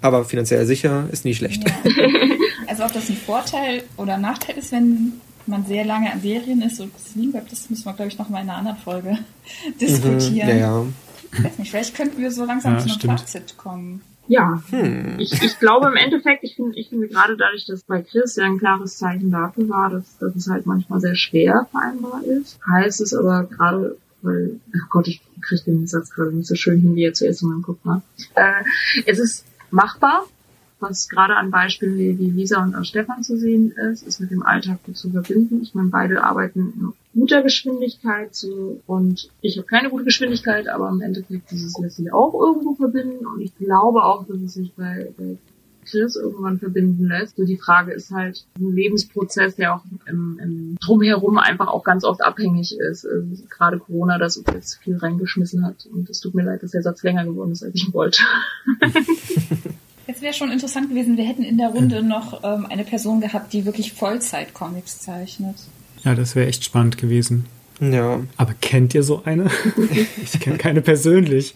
Aber 0.02 0.26
finanziell 0.26 0.66
sicher 0.66 1.08
ist 1.12 1.26
nie 1.26 1.34
schlecht. 1.34 1.64
Ja. 1.66 1.74
Also 2.74 2.86
ob 2.86 2.94
das 2.94 3.08
ein 3.08 3.18
Vorteil 3.18 3.84
oder 3.98 4.16
ein 4.16 4.22
Nachteil 4.22 4.58
ist, 4.58 4.72
wenn 4.72 5.22
man 5.46 5.64
sehr 5.64 5.86
lange 5.86 6.12
an 6.12 6.22
Serien 6.22 6.64
ist 6.64 6.80
und 6.80 6.92
es 6.98 7.14
liegen 7.14 7.32
bleibt, 7.32 7.52
das 7.52 7.70
müssen 7.70 7.86
wir, 7.86 7.94
glaube 7.94 8.10
ich, 8.10 8.18
noch 8.18 8.30
mal 8.30 8.42
in 8.42 8.50
einer 8.50 8.58
anderen 8.58 8.80
Folge 8.80 9.20
diskutieren. 9.80 10.48
Mhm, 10.48 10.60
ja, 10.60 10.82
ja. 10.82 10.86
Ich 11.34 11.44
weiß 11.44 11.60
nicht, 11.60 11.70
vielleicht 11.70 11.96
könnten 11.96 12.20
wir 12.20 12.32
so 12.32 12.46
langsam 12.46 12.74
ja, 12.74 12.80
zu 12.80 12.86
einem 12.86 12.96
stimmt. 12.96 13.20
Fazit 13.20 13.58
kommen. 13.58 14.02
Ja, 14.28 14.64
hm. 14.72 15.20
ich, 15.20 15.40
ich 15.44 15.60
glaube 15.60 15.86
im 15.86 15.98
Endeffekt, 15.98 16.44
ich 16.44 16.56
finde 16.56 16.76
ich 16.76 16.90
finde 16.90 17.10
gerade 17.10 17.38
dadurch, 17.38 17.68
dass 17.68 17.84
bei 17.84 18.02
Chris 18.02 18.38
ja 18.38 18.46
ein 18.46 18.58
klares 18.58 18.98
Zeichen 18.98 19.30
dafür 19.30 19.70
war, 19.70 19.92
dass, 19.92 20.18
dass 20.18 20.36
es 20.36 20.50
halt 20.50 20.66
manchmal 20.66 21.00
sehr 21.00 21.16
schwer 21.16 21.68
vereinbar 21.70 22.24
ist, 22.24 22.58
heißt 22.68 23.02
es 23.02 23.14
aber 23.14 23.44
gerade, 23.44 23.98
weil, 24.24 24.60
ach 24.76 24.90
Gott, 24.90 25.08
ich 25.08 25.22
kriege 25.42 25.62
den 25.66 25.86
Satz 25.86 26.10
gerade 26.10 26.36
nicht 26.36 26.48
so 26.48 26.56
schön 26.56 26.82
hin, 26.82 26.96
wie 26.96 27.04
er 27.04 27.14
zuerst 27.14 27.44
in 27.44 27.50
meinem 27.50 27.62
Kopf 27.62 27.78
war. 27.84 28.02
Äh, 28.34 28.64
es 29.06 29.20
ist 29.20 29.46
machbar, 29.70 30.26
was 30.84 31.10
gerade 31.10 31.36
an 31.36 31.50
Beispielen 31.50 31.98
wie, 31.98 32.30
Lisa 32.30 32.64
und 32.64 32.86
Stefan 32.86 33.24
zu 33.24 33.38
sehen 33.38 33.72
ist, 33.72 34.06
ist 34.06 34.20
mit 34.20 34.32
dem 34.32 34.44
Alltag 34.44 34.84
gut 34.86 34.98
zu 34.98 35.10
verbinden. 35.10 35.62
Ich 35.64 35.74
meine, 35.74 35.90
beide 35.90 36.24
arbeiten 36.24 36.74
in 36.76 37.20
guter 37.20 37.42
Geschwindigkeit 37.42 38.36
so, 38.36 38.82
und 38.86 39.30
ich 39.42 39.58
habe 39.58 39.68
keine 39.68 39.90
gute 39.90 40.04
Geschwindigkeit, 40.04 40.68
aber 40.68 40.90
im 40.90 41.02
Endeffekt 41.02 41.50
dieses 41.52 41.78
lässt 41.80 41.98
sich 41.98 42.12
auch 42.14 42.34
irgendwo 42.34 42.76
verbinden 42.76 43.26
und 43.26 43.42
ich 43.42 43.56
glaube 43.58 44.04
auch, 44.04 44.26
dass 44.28 44.38
es 44.38 44.54
sich 44.54 44.74
bei, 44.74 45.12
bei 45.18 45.38
Chris 45.84 46.16
irgendwann 46.16 46.60
verbinden 46.60 47.08
lässt. 47.08 47.36
So 47.36 47.46
die 47.46 47.58
Frage 47.58 47.92
ist 47.92 48.12
halt 48.12 48.46
ein 48.58 48.74
Lebensprozess, 48.74 49.56
der 49.56 49.76
auch 49.76 49.82
im, 50.08 50.40
im 50.42 50.78
Drumherum 50.84 51.38
einfach 51.38 51.68
auch 51.68 51.84
ganz 51.84 52.04
oft 52.04 52.24
abhängig 52.24 52.78
ist. 52.78 53.06
Also 53.06 53.44
gerade 53.50 53.80
Corona, 53.80 54.18
das 54.18 54.38
uns 54.38 54.48
jetzt 54.54 54.76
viel 54.78 54.98
reingeschmissen 54.98 55.66
hat. 55.66 55.86
Und 55.92 56.10
es 56.10 56.20
tut 56.20 56.36
mir 56.36 56.44
leid, 56.44 56.64
dass 56.64 56.72
der 56.72 56.84
Satz 56.84 57.04
länger 57.04 57.26
geworden 57.26 57.52
ist, 57.52 57.64
als 57.64 57.76
ich 57.76 57.94
wollte. 57.94 58.24
Jetzt 60.08 60.22
wäre 60.22 60.34
schon 60.34 60.52
interessant 60.52 60.90
gewesen, 60.90 61.18
wir 61.18 61.26
hätten 61.26 61.44
in 61.44 61.58
der 61.58 61.70
Runde 61.70 62.04
noch 62.04 62.44
ähm, 62.44 62.66
eine 62.70 62.84
Person 62.84 63.22
gehabt, 63.22 63.54
die 63.54 63.66
wirklich 63.66 63.94
Vollzeit-Comics 63.94 65.00
zeichnet. 65.00 65.56
Ja, 66.04 66.16
das 66.16 66.36
wäre 66.36 66.48
echt 66.48 66.64
spannend 66.66 66.98
gewesen. 66.98 67.46
Ja. 67.80 68.22
Aber 68.38 68.54
kennt 68.60 68.94
ihr 68.94 69.04
so 69.04 69.24
eine? 69.24 69.50
ich 70.24 70.40
kenne 70.40 70.58
keine 70.58 70.82
persönlich. 70.82 71.56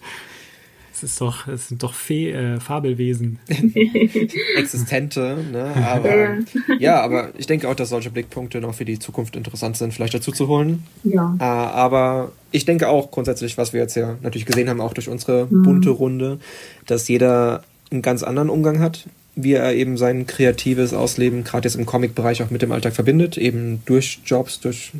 Es 0.93 1.03
ist 1.03 1.21
doch, 1.21 1.47
es 1.47 1.67
sind 1.67 1.83
doch 1.83 1.93
Fee, 1.93 2.31
äh, 2.31 2.59
Fabelwesen. 2.59 3.37
Existente, 4.57 5.45
ne? 5.51 5.71
Aber 5.85 6.37
ja, 6.79 7.01
aber 7.01 7.29
ich 7.37 7.45
denke 7.45 7.69
auch, 7.69 7.75
dass 7.75 7.89
solche 7.89 8.09
Blickpunkte 8.09 8.59
noch 8.59 8.73
für 8.73 8.85
die 8.85 8.97
Zukunft 8.97 9.35
interessant 9.35 9.77
sind, 9.77 9.93
vielleicht 9.93 10.15
dazu 10.15 10.31
zu 10.31 10.47
holen. 10.47 10.85
Ja. 11.03 11.35
Äh, 11.39 11.43
aber 11.43 12.31
ich 12.51 12.65
denke 12.65 12.87
auch 12.89 13.11
grundsätzlich, 13.11 13.59
was 13.59 13.73
wir 13.73 13.81
jetzt 13.81 13.95
ja 13.95 14.15
natürlich 14.23 14.47
gesehen 14.47 14.69
haben, 14.69 14.81
auch 14.81 14.95
durch 14.95 15.07
unsere 15.07 15.45
mhm. 15.45 15.61
bunte 15.61 15.91
Runde, 15.91 16.39
dass 16.87 17.07
jeder 17.07 17.63
einen 17.91 18.01
ganz 18.01 18.23
anderen 18.23 18.49
Umgang 18.49 18.79
hat, 18.79 19.07
wie 19.35 19.53
er 19.53 19.73
eben 19.73 19.97
sein 19.97 20.27
kreatives 20.27 20.93
Ausleben 20.93 21.43
gerade 21.43 21.67
jetzt 21.67 21.75
im 21.75 21.85
Comic-Bereich 21.85 22.41
auch 22.43 22.49
mit 22.49 22.61
dem 22.61 22.71
Alltag 22.71 22.93
verbindet, 22.93 23.37
eben 23.37 23.81
durch 23.85 24.19
Jobs, 24.25 24.59
durch 24.59 24.91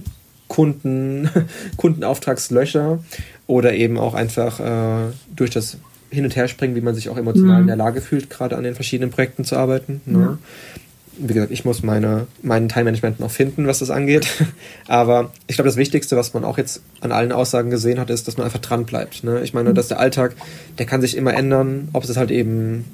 Kunden, 0.48 1.30
Kundenauftragslöcher 1.78 3.00
oder 3.48 3.74
eben 3.74 3.98
auch 3.98 4.14
einfach 4.14 4.60
äh, 4.60 5.12
durch 5.36 5.50
das 5.50 5.78
Hin- 6.10 6.24
und 6.24 6.36
Herspringen, 6.36 6.76
wie 6.76 6.82
man 6.82 6.96
sich 6.96 7.10
auch 7.10 7.18
emotional 7.18 7.58
mhm. 7.58 7.62
in 7.64 7.68
der 7.68 7.76
Lage 7.76 8.02
fühlt, 8.02 8.30
gerade 8.30 8.56
an 8.56 8.64
den 8.64 8.76
verschiedenen 8.76 9.12
Projekten 9.12 9.44
zu 9.44 9.58
arbeiten. 9.58 10.02
Ne? 10.06 10.20
Ja. 10.20 10.38
Wie 11.20 11.34
gesagt, 11.34 11.52
ich 11.52 11.66
muss 11.66 11.84
meine, 11.84 12.28
meinen 12.42 12.70
Teilmanagement 12.70 13.20
noch 13.20 13.32
finden, 13.32 13.68
was 13.68 13.80
das 13.80 13.90
angeht. 13.90 14.28
Aber 14.88 15.32
ich 15.48 15.56
glaube, 15.56 15.70
das 15.70 15.78
Wichtigste, 15.78 16.16
was 16.16 16.34
man 16.34 16.44
auch 16.44 16.58
jetzt 16.58 16.82
an 17.02 17.12
allen 17.12 17.32
Aussagen 17.32 17.70
gesehen 17.70 18.00
hat, 18.00 18.10
ist, 18.10 18.28
dass 18.28 18.38
man 18.38 18.46
einfach 18.46 18.60
dran 18.60 18.86
bleibt. 18.86 19.24
Ne? 19.24 19.42
Ich 19.42 19.54
meine, 19.54 19.72
mhm. 19.72 19.76
dass 19.76 19.88
der 19.88 20.00
Alltag, 20.00 20.36
der 20.78 20.86
kann 20.86 21.02
sich 21.02 21.18
immer 21.18 21.34
ändern, 21.34 21.90
ob 21.94 22.04
es 22.04 22.18
halt 22.18 22.32
eben 22.32 22.86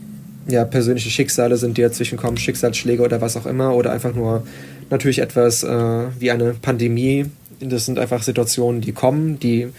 ja, 0.47 0.65
persönliche 0.65 1.09
Schicksale 1.09 1.57
sind, 1.57 1.77
die 1.77 1.81
dazwischen 1.81 2.17
kommen, 2.17 2.37
Schicksalsschläge 2.37 3.01
oder 3.01 3.21
was 3.21 3.37
auch 3.37 3.45
immer, 3.45 3.75
oder 3.75 3.91
einfach 3.91 4.13
nur 4.13 4.45
natürlich 4.89 5.19
etwas 5.19 5.63
äh, 5.63 6.05
wie 6.19 6.31
eine 6.31 6.53
Pandemie. 6.53 7.25
Das 7.59 7.85
sind 7.85 7.97
einfach 7.97 8.23
Situationen, 8.23 8.81
die 8.81 8.91
kommen, 8.91 9.39
die 9.39 9.69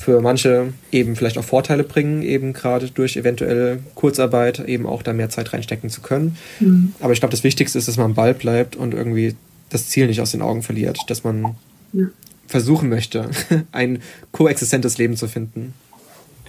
für 0.00 0.22
manche 0.22 0.72
eben 0.92 1.14
vielleicht 1.14 1.36
auch 1.36 1.44
Vorteile 1.44 1.84
bringen, 1.84 2.22
eben 2.22 2.54
gerade 2.54 2.90
durch 2.90 3.18
eventuell 3.18 3.80
Kurzarbeit 3.94 4.60
eben 4.60 4.86
auch 4.86 5.02
da 5.02 5.12
mehr 5.12 5.28
Zeit 5.28 5.52
reinstecken 5.52 5.90
zu 5.90 6.00
können. 6.00 6.38
Mhm. 6.58 6.94
Aber 7.00 7.12
ich 7.12 7.20
glaube, 7.20 7.32
das 7.32 7.44
Wichtigste 7.44 7.76
ist, 7.76 7.86
dass 7.86 7.98
man 7.98 8.06
am 8.06 8.14
Ball 8.14 8.32
bleibt 8.32 8.76
und 8.76 8.94
irgendwie 8.94 9.36
das 9.68 9.88
Ziel 9.88 10.06
nicht 10.06 10.22
aus 10.22 10.30
den 10.30 10.40
Augen 10.40 10.62
verliert, 10.62 10.98
dass 11.08 11.22
man 11.22 11.54
ja. 11.92 12.06
versuchen 12.46 12.88
möchte, 12.88 13.28
ein 13.72 13.98
koexistentes 14.32 14.96
Leben 14.96 15.18
zu 15.18 15.28
finden. 15.28 15.74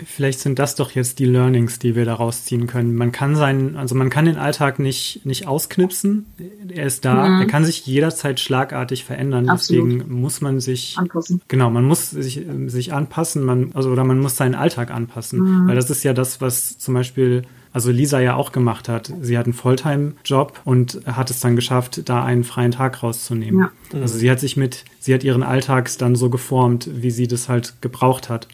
Vielleicht 0.05 0.39
sind 0.39 0.59
das 0.59 0.75
doch 0.75 0.91
jetzt 0.91 1.19
die 1.19 1.25
Learnings, 1.25 1.79
die 1.79 1.95
wir 1.95 2.05
daraus 2.05 2.45
ziehen 2.45 2.67
können. 2.67 2.95
Man 2.95 3.11
kann 3.11 3.35
seinen, 3.35 3.75
also 3.75 3.95
man 3.95 4.09
kann 4.09 4.25
den 4.25 4.37
Alltag 4.37 4.79
nicht, 4.79 5.25
nicht 5.25 5.47
ausknipsen. 5.47 6.25
Er 6.69 6.85
ist 6.85 7.05
da. 7.05 7.27
Mhm. 7.27 7.41
Er 7.41 7.47
kann 7.47 7.65
sich 7.65 7.85
jederzeit 7.85 8.39
schlagartig 8.39 9.03
verändern. 9.05 9.49
Absolut. 9.49 9.91
Deswegen 9.91 10.21
muss 10.21 10.41
man 10.41 10.59
sich 10.59 10.97
anpassen. 10.97 11.41
Genau, 11.47 11.69
man 11.69 11.85
muss 11.85 12.09
sich, 12.09 12.45
sich 12.67 12.93
anpassen, 12.93 13.43
man, 13.43 13.71
also, 13.73 13.89
oder 13.89 14.03
man 14.03 14.19
muss 14.19 14.35
seinen 14.35 14.55
Alltag 14.55 14.91
anpassen. 14.91 15.39
Mhm. 15.39 15.67
Weil 15.67 15.75
das 15.75 15.89
ist 15.89 16.03
ja 16.03 16.13
das, 16.13 16.41
was 16.41 16.77
zum 16.77 16.93
Beispiel 16.93 17.43
also 17.73 17.91
Lisa 17.91 18.19
ja 18.19 18.35
auch 18.35 18.51
gemacht 18.51 18.89
hat. 18.89 19.13
Sie 19.21 19.37
hat 19.37 19.45
einen 19.45 19.53
Volltime-Job 19.53 20.59
und 20.65 21.01
hat 21.05 21.29
es 21.29 21.39
dann 21.39 21.55
geschafft, 21.55 22.09
da 22.09 22.23
einen 22.23 22.43
freien 22.43 22.71
Tag 22.71 23.01
rauszunehmen. 23.01 23.61
Ja. 23.93 23.99
Also 24.01 24.17
sie 24.17 24.29
hat 24.29 24.39
sich 24.39 24.57
mit, 24.57 24.83
sie 24.99 25.13
hat 25.13 25.23
ihren 25.23 25.43
Alltag 25.43 25.89
dann 25.97 26.15
so 26.15 26.29
geformt, 26.29 26.89
wie 26.91 27.11
sie 27.11 27.27
das 27.27 27.47
halt 27.47 27.75
gebraucht 27.81 28.29
hat. 28.29 28.47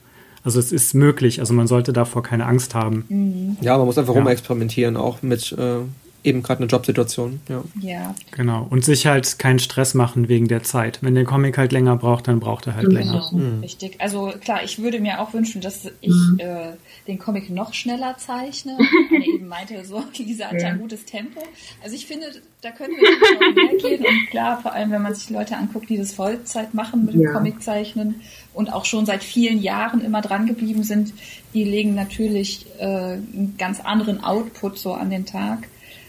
Also 0.47 0.61
es 0.61 0.71
ist 0.71 0.93
möglich, 0.93 1.41
also 1.41 1.53
man 1.53 1.67
sollte 1.67 1.91
davor 1.91 2.23
keine 2.23 2.45
Angst 2.45 2.73
haben. 2.73 3.03
Mhm. 3.09 3.57
Ja, 3.59 3.77
man 3.77 3.85
muss 3.85 3.97
einfach 3.97 4.13
ja. 4.13 4.21
rumexperimentieren, 4.21 4.95
auch 4.95 5.21
mit 5.21 5.51
äh, 5.51 5.79
eben 6.23 6.41
gerade 6.41 6.61
eine 6.61 6.67
Jobsituation. 6.67 7.41
Ja. 7.49 7.63
ja. 7.81 8.15
Genau. 8.31 8.65
Und 8.69 8.85
sich 8.85 9.07
halt 9.07 9.39
keinen 9.39 9.59
Stress 9.59 9.93
machen 9.93 10.29
wegen 10.29 10.47
der 10.47 10.63
Zeit. 10.63 10.99
Wenn 11.01 11.15
der 11.15 11.25
Comic 11.25 11.57
halt 11.57 11.73
länger 11.73 11.97
braucht, 11.97 12.29
dann 12.29 12.39
braucht 12.39 12.65
er 12.65 12.75
halt 12.75 12.87
genau. 12.87 12.97
länger. 12.97 13.29
Mhm. 13.33 13.59
Richtig. 13.59 13.99
Also 13.99 14.31
klar, 14.39 14.63
ich 14.63 14.81
würde 14.81 15.01
mir 15.01 15.19
auch 15.19 15.33
wünschen, 15.33 15.59
dass 15.59 15.85
ich 15.99 16.15
mhm. 16.15 16.39
äh, 16.39 16.71
den 17.07 17.19
Comic 17.19 17.49
noch 17.49 17.73
schneller 17.73 18.15
zeichne. 18.17 18.77
Anne 19.09 19.27
eben 19.27 19.49
meinte 19.49 19.83
so, 19.83 20.01
Lisa 20.17 20.45
hat 20.45 20.61
ja 20.61 20.69
ein 20.69 20.79
gutes 20.79 21.03
Tempo. 21.03 21.41
Also 21.83 21.93
ich 21.93 22.05
finde, 22.05 22.27
da 22.61 22.71
können 22.71 22.93
wir 22.93 23.53
mehr 23.53 23.77
gehen. 23.81 24.05
Und 24.05 24.29
klar, 24.29 24.59
vor 24.61 24.73
allem, 24.73 24.91
wenn 24.91 25.01
man 25.01 25.13
sich 25.13 25.29
Leute 25.29 25.55
anguckt, 25.57 25.89
die 25.89 25.97
das 25.97 26.13
Vollzeit 26.13 26.73
machen 26.73 27.05
mit 27.05 27.13
dem 27.13 27.21
ja. 27.21 27.31
Comic 27.31 27.61
zeichnen 27.61 28.21
und 28.53 28.73
auch 28.73 28.85
schon 28.85 29.05
seit 29.05 29.23
vielen 29.23 29.61
Jahren 29.61 30.01
immer 30.01 30.21
dran 30.21 30.47
geblieben 30.47 30.83
sind, 30.83 31.13
die 31.53 31.63
legen 31.63 31.93
natürlich 31.93 32.65
äh, 32.79 32.85
einen 32.85 33.55
ganz 33.57 33.79
anderen 33.79 34.23
Output 34.23 34.79
so 34.79 34.93
an 34.93 35.09
den 35.09 35.25
Tag. 35.25 35.67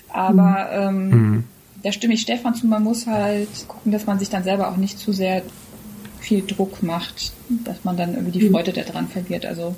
Aber 0.08 0.90
mhm. 0.90 1.10
ähm, 1.12 1.30
mhm. 1.30 1.44
da 1.82 1.92
stimme 1.92 2.14
ich 2.14 2.22
Stefan 2.22 2.54
zu, 2.54 2.66
man 2.66 2.82
muss 2.82 3.06
halt 3.06 3.48
gucken, 3.68 3.92
dass 3.92 4.06
man 4.06 4.18
sich 4.18 4.30
dann 4.30 4.42
selber 4.42 4.70
auch 4.70 4.78
nicht 4.78 4.98
zu 4.98 5.12
sehr 5.12 5.42
viel 6.18 6.44
Druck 6.46 6.82
macht, 6.82 7.32
dass 7.64 7.84
man 7.84 7.96
dann 7.96 8.14
irgendwie 8.14 8.38
die 8.38 8.48
mhm. 8.48 8.52
Freude 8.52 8.72
daran 8.72 9.08
verliert. 9.08 9.44
Also 9.44 9.76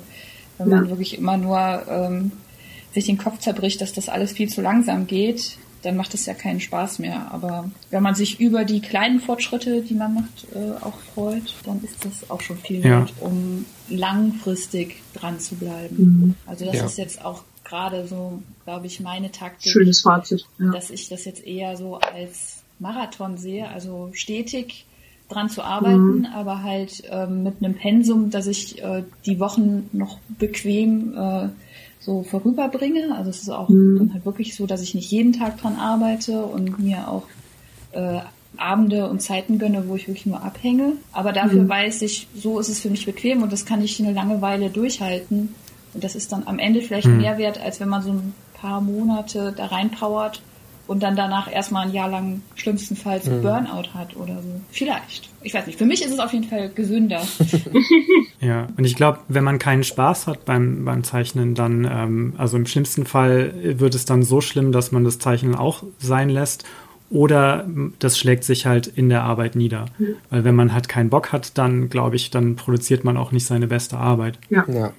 wenn 0.57 0.69
man 0.69 0.89
wirklich 0.89 1.17
immer 1.17 1.37
nur 1.37 1.83
ähm, 1.89 2.31
sich 2.93 3.05
den 3.05 3.17
Kopf 3.17 3.39
zerbricht, 3.39 3.81
dass 3.81 3.93
das 3.93 4.09
alles 4.09 4.31
viel 4.31 4.47
zu 4.47 4.61
langsam 4.61 5.07
geht, 5.07 5.57
dann 5.81 5.97
macht 5.97 6.13
es 6.13 6.25
ja 6.25 6.33
keinen 6.33 6.59
Spaß 6.59 6.99
mehr. 6.99 7.31
Aber 7.31 7.69
wenn 7.89 8.03
man 8.03 8.15
sich 8.15 8.39
über 8.39 8.65
die 8.65 8.81
kleinen 8.81 9.19
Fortschritte, 9.19 9.81
die 9.81 9.93
man 9.93 10.13
macht, 10.13 10.47
äh, 10.53 10.83
auch 10.83 10.99
freut, 11.13 11.55
dann 11.65 11.83
ist 11.83 12.05
das 12.05 12.29
auch 12.29 12.41
schon 12.41 12.57
viel 12.57 12.79
ja. 12.79 12.99
wert, 12.99 13.13
um 13.19 13.65
langfristig 13.89 15.01
dran 15.13 15.39
zu 15.39 15.55
bleiben. 15.55 15.95
Mhm. 15.97 16.35
Also 16.45 16.65
das 16.65 16.75
ja. 16.75 16.85
ist 16.85 16.97
jetzt 16.97 17.25
auch 17.25 17.43
gerade 17.63 18.07
so, 18.07 18.41
glaube 18.65 18.87
ich, 18.87 18.99
meine 18.99 19.31
Taktik. 19.31 19.71
Schönes 19.71 20.01
Fazit. 20.01 20.45
Ja. 20.59 20.71
Dass 20.71 20.89
ich 20.89 21.09
das 21.09 21.25
jetzt 21.25 21.45
eher 21.45 21.77
so 21.77 21.97
als 21.97 22.63
Marathon 22.79 23.37
sehe, 23.37 23.69
also 23.69 24.09
stetig 24.13 24.85
dran 25.29 25.49
zu 25.49 25.63
arbeiten, 25.63 26.19
mhm. 26.19 26.25
aber 26.25 26.61
halt 26.63 27.03
ähm, 27.09 27.43
mit 27.43 27.63
einem 27.63 27.75
Pensum, 27.75 28.29
dass 28.29 28.47
ich 28.47 28.83
äh, 28.83 29.03
die 29.25 29.39
Wochen 29.39 29.89
noch 29.93 30.19
bequem 30.27 31.13
äh, 31.17 31.49
so 32.01 32.23
vorüberbringe. 32.23 33.15
Also 33.15 33.29
es 33.29 33.43
ist 33.43 33.49
auch 33.49 33.69
mhm. 33.69 33.97
dann 33.97 34.13
halt 34.13 34.25
wirklich 34.25 34.55
so, 34.55 34.65
dass 34.65 34.81
ich 34.81 34.93
nicht 34.93 35.09
jeden 35.11 35.33
Tag 35.33 35.61
dran 35.61 35.77
arbeite 35.77 36.43
und 36.43 36.79
mir 36.79 37.07
auch 37.07 37.23
äh, 37.93 38.19
Abende 38.57 39.09
und 39.09 39.21
Zeiten 39.21 39.59
gönne, 39.59 39.87
wo 39.87 39.95
ich 39.95 40.07
wirklich 40.07 40.25
nur 40.25 40.43
abhänge. 40.43 40.93
Aber 41.13 41.31
dafür 41.31 41.63
mhm. 41.63 41.69
weiß 41.69 42.01
ich, 42.01 42.27
so 42.35 42.59
ist 42.59 42.69
es 42.69 42.81
für 42.81 42.89
mich 42.89 43.05
bequem 43.05 43.43
und 43.43 43.53
das 43.53 43.65
kann 43.65 43.81
ich 43.81 43.99
eine 44.01 44.13
lange 44.13 44.41
Weile 44.41 44.69
durchhalten. 44.69 45.55
Und 45.93 46.03
das 46.03 46.15
ist 46.15 46.31
dann 46.31 46.43
am 46.47 46.59
Ende 46.59 46.81
vielleicht 46.81 47.07
mhm. 47.07 47.17
mehr 47.17 47.37
wert, 47.37 47.61
als 47.61 47.79
wenn 47.79 47.89
man 47.89 48.01
so 48.01 48.11
ein 48.11 48.33
paar 48.53 48.81
Monate 48.81 49.53
da 49.55 49.67
reinpowert 49.67 50.41
und 50.91 51.01
dann 51.01 51.15
danach 51.15 51.49
erstmal 51.49 51.87
ein 51.87 51.93
Jahr 51.93 52.09
lang 52.09 52.41
schlimmstenfalls 52.55 53.25
mhm. 53.25 53.41
Burnout 53.41 53.93
hat 53.93 54.17
oder 54.17 54.41
so. 54.41 54.59
Vielleicht. 54.71 55.29
Ich 55.41 55.53
weiß 55.53 55.65
nicht. 55.65 55.79
Für 55.79 55.85
mich 55.85 56.03
ist 56.03 56.11
es 56.11 56.19
auf 56.19 56.33
jeden 56.33 56.43
Fall 56.43 56.67
gesünder. 56.67 57.21
ja, 58.41 58.67
und 58.75 58.83
ich 58.83 58.97
glaube, 58.97 59.19
wenn 59.29 59.45
man 59.45 59.57
keinen 59.57 59.85
Spaß 59.85 60.27
hat 60.27 60.43
beim, 60.43 60.83
beim 60.83 61.05
Zeichnen, 61.05 61.55
dann, 61.55 61.89
ähm, 61.89 62.33
also 62.37 62.57
im 62.57 62.65
schlimmsten 62.65 63.05
Fall 63.05 63.53
wird 63.79 63.95
es 63.95 64.03
dann 64.03 64.21
so 64.23 64.41
schlimm, 64.41 64.73
dass 64.73 64.91
man 64.91 65.05
das 65.05 65.17
Zeichnen 65.17 65.55
auch 65.55 65.83
sein 65.97 66.27
lässt. 66.27 66.65
Oder 67.09 67.65
das 67.99 68.19
schlägt 68.19 68.43
sich 68.43 68.65
halt 68.65 68.87
in 68.87 69.07
der 69.07 69.23
Arbeit 69.23 69.55
nieder. 69.55 69.85
Mhm. 69.97 70.15
Weil 70.29 70.43
wenn 70.43 70.55
man 70.55 70.73
halt 70.73 70.89
keinen 70.89 71.09
Bock 71.09 71.31
hat, 71.31 71.57
dann 71.57 71.89
glaube 71.89 72.17
ich, 72.17 72.31
dann 72.31 72.57
produziert 72.57 73.05
man 73.05 73.15
auch 73.15 73.31
nicht 73.31 73.45
seine 73.45 73.67
beste 73.67 73.95
Arbeit. 73.97 74.39
Ja. 74.49 74.65
ja. 74.67 74.91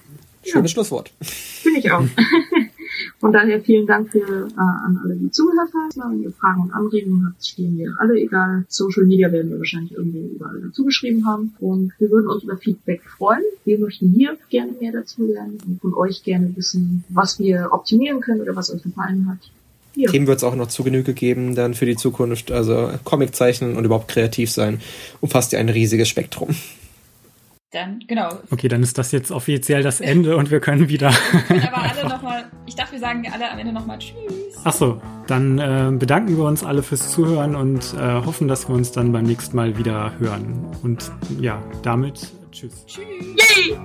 Schönes 0.42 0.70
ja. 0.70 0.74
Schlusswort. 0.74 1.12
Finde 1.20 1.80
ich 1.80 1.92
auch. 1.92 2.02
Von 3.22 3.32
daher 3.32 3.60
vielen 3.60 3.86
Dank 3.86 4.10
für, 4.10 4.18
äh, 4.18 4.58
an 4.58 4.98
alle, 5.00 5.14
die 5.14 5.30
zugehört 5.30 5.70
haben. 5.72 6.12
Wenn 6.12 6.24
ihr 6.24 6.32
Fragen 6.32 6.62
und 6.62 6.72
Anregungen 6.72 7.24
habt, 7.24 7.46
stehen 7.46 7.78
wir 7.78 7.94
alle 8.00 8.20
egal. 8.20 8.64
Social 8.66 9.04
Media 9.04 9.30
werden 9.30 9.48
wir 9.52 9.58
wahrscheinlich 9.58 9.92
irgendwie 9.92 10.32
überall 10.34 10.60
dazu 10.60 10.84
geschrieben 10.84 11.24
haben. 11.24 11.54
Und 11.60 11.92
wir 12.00 12.10
würden 12.10 12.28
uns 12.28 12.42
über 12.42 12.56
Feedback 12.56 13.00
freuen. 13.04 13.44
Wir 13.64 13.78
möchten 13.78 14.08
hier 14.08 14.36
gerne 14.50 14.72
mehr 14.72 14.90
dazu 14.90 15.24
lernen 15.24 15.56
und 15.64 15.80
von 15.80 15.94
euch 15.94 16.24
gerne 16.24 16.50
wissen, 16.56 17.04
was 17.10 17.38
wir 17.38 17.68
optimieren 17.70 18.20
können 18.20 18.40
oder 18.40 18.56
was 18.56 18.74
euch 18.74 18.82
gefallen 18.82 19.28
hat. 19.30 19.52
Ja. 19.94 20.10
Themen 20.10 20.26
wird 20.26 20.38
es 20.38 20.44
auch 20.44 20.56
noch 20.56 20.66
zu 20.66 20.82
Genüge 20.82 21.14
geben 21.14 21.54
dann 21.54 21.74
für 21.74 21.86
die 21.86 21.96
Zukunft. 21.96 22.50
Also 22.50 22.90
Comic 23.04 23.36
zeichnen 23.36 23.76
und 23.76 23.84
überhaupt 23.84 24.08
kreativ 24.08 24.50
sein 24.50 24.80
umfasst 25.20 25.52
ja 25.52 25.60
ein 25.60 25.68
riesiges 25.68 26.08
Spektrum. 26.08 26.56
Dann, 27.72 28.00
genau. 28.06 28.28
Okay, 28.50 28.68
dann 28.68 28.82
ist 28.82 28.98
das 28.98 29.12
jetzt 29.12 29.30
offiziell 29.30 29.82
das 29.82 30.00
Ende 30.00 30.36
und 30.36 30.50
wir 30.50 30.60
können 30.60 30.90
wieder. 30.90 31.08
aber 31.08 31.82
alle 31.82 32.06
nochmal, 32.08 32.44
ich 32.66 32.76
dachte, 32.76 32.92
wir 32.92 32.98
sagen 32.98 33.24
alle 33.32 33.50
am 33.50 33.58
Ende 33.58 33.72
nochmal 33.72 33.98
Tschüss. 33.98 34.14
Achso, 34.62 35.00
dann 35.26 35.58
äh, 35.58 35.90
bedanken 35.92 36.36
wir 36.36 36.44
uns 36.44 36.64
alle 36.64 36.82
fürs 36.82 37.10
Zuhören 37.10 37.56
und 37.56 37.94
äh, 37.94 37.98
hoffen, 38.26 38.46
dass 38.46 38.68
wir 38.68 38.74
uns 38.74 38.92
dann 38.92 39.10
beim 39.12 39.24
nächsten 39.24 39.56
Mal 39.56 39.78
wieder 39.78 40.12
hören. 40.18 40.66
Und 40.82 41.10
ja, 41.40 41.62
damit 41.82 42.30
Tschüss. 42.52 42.84
Tschüss. 42.86 43.04
Yay! 43.36 43.78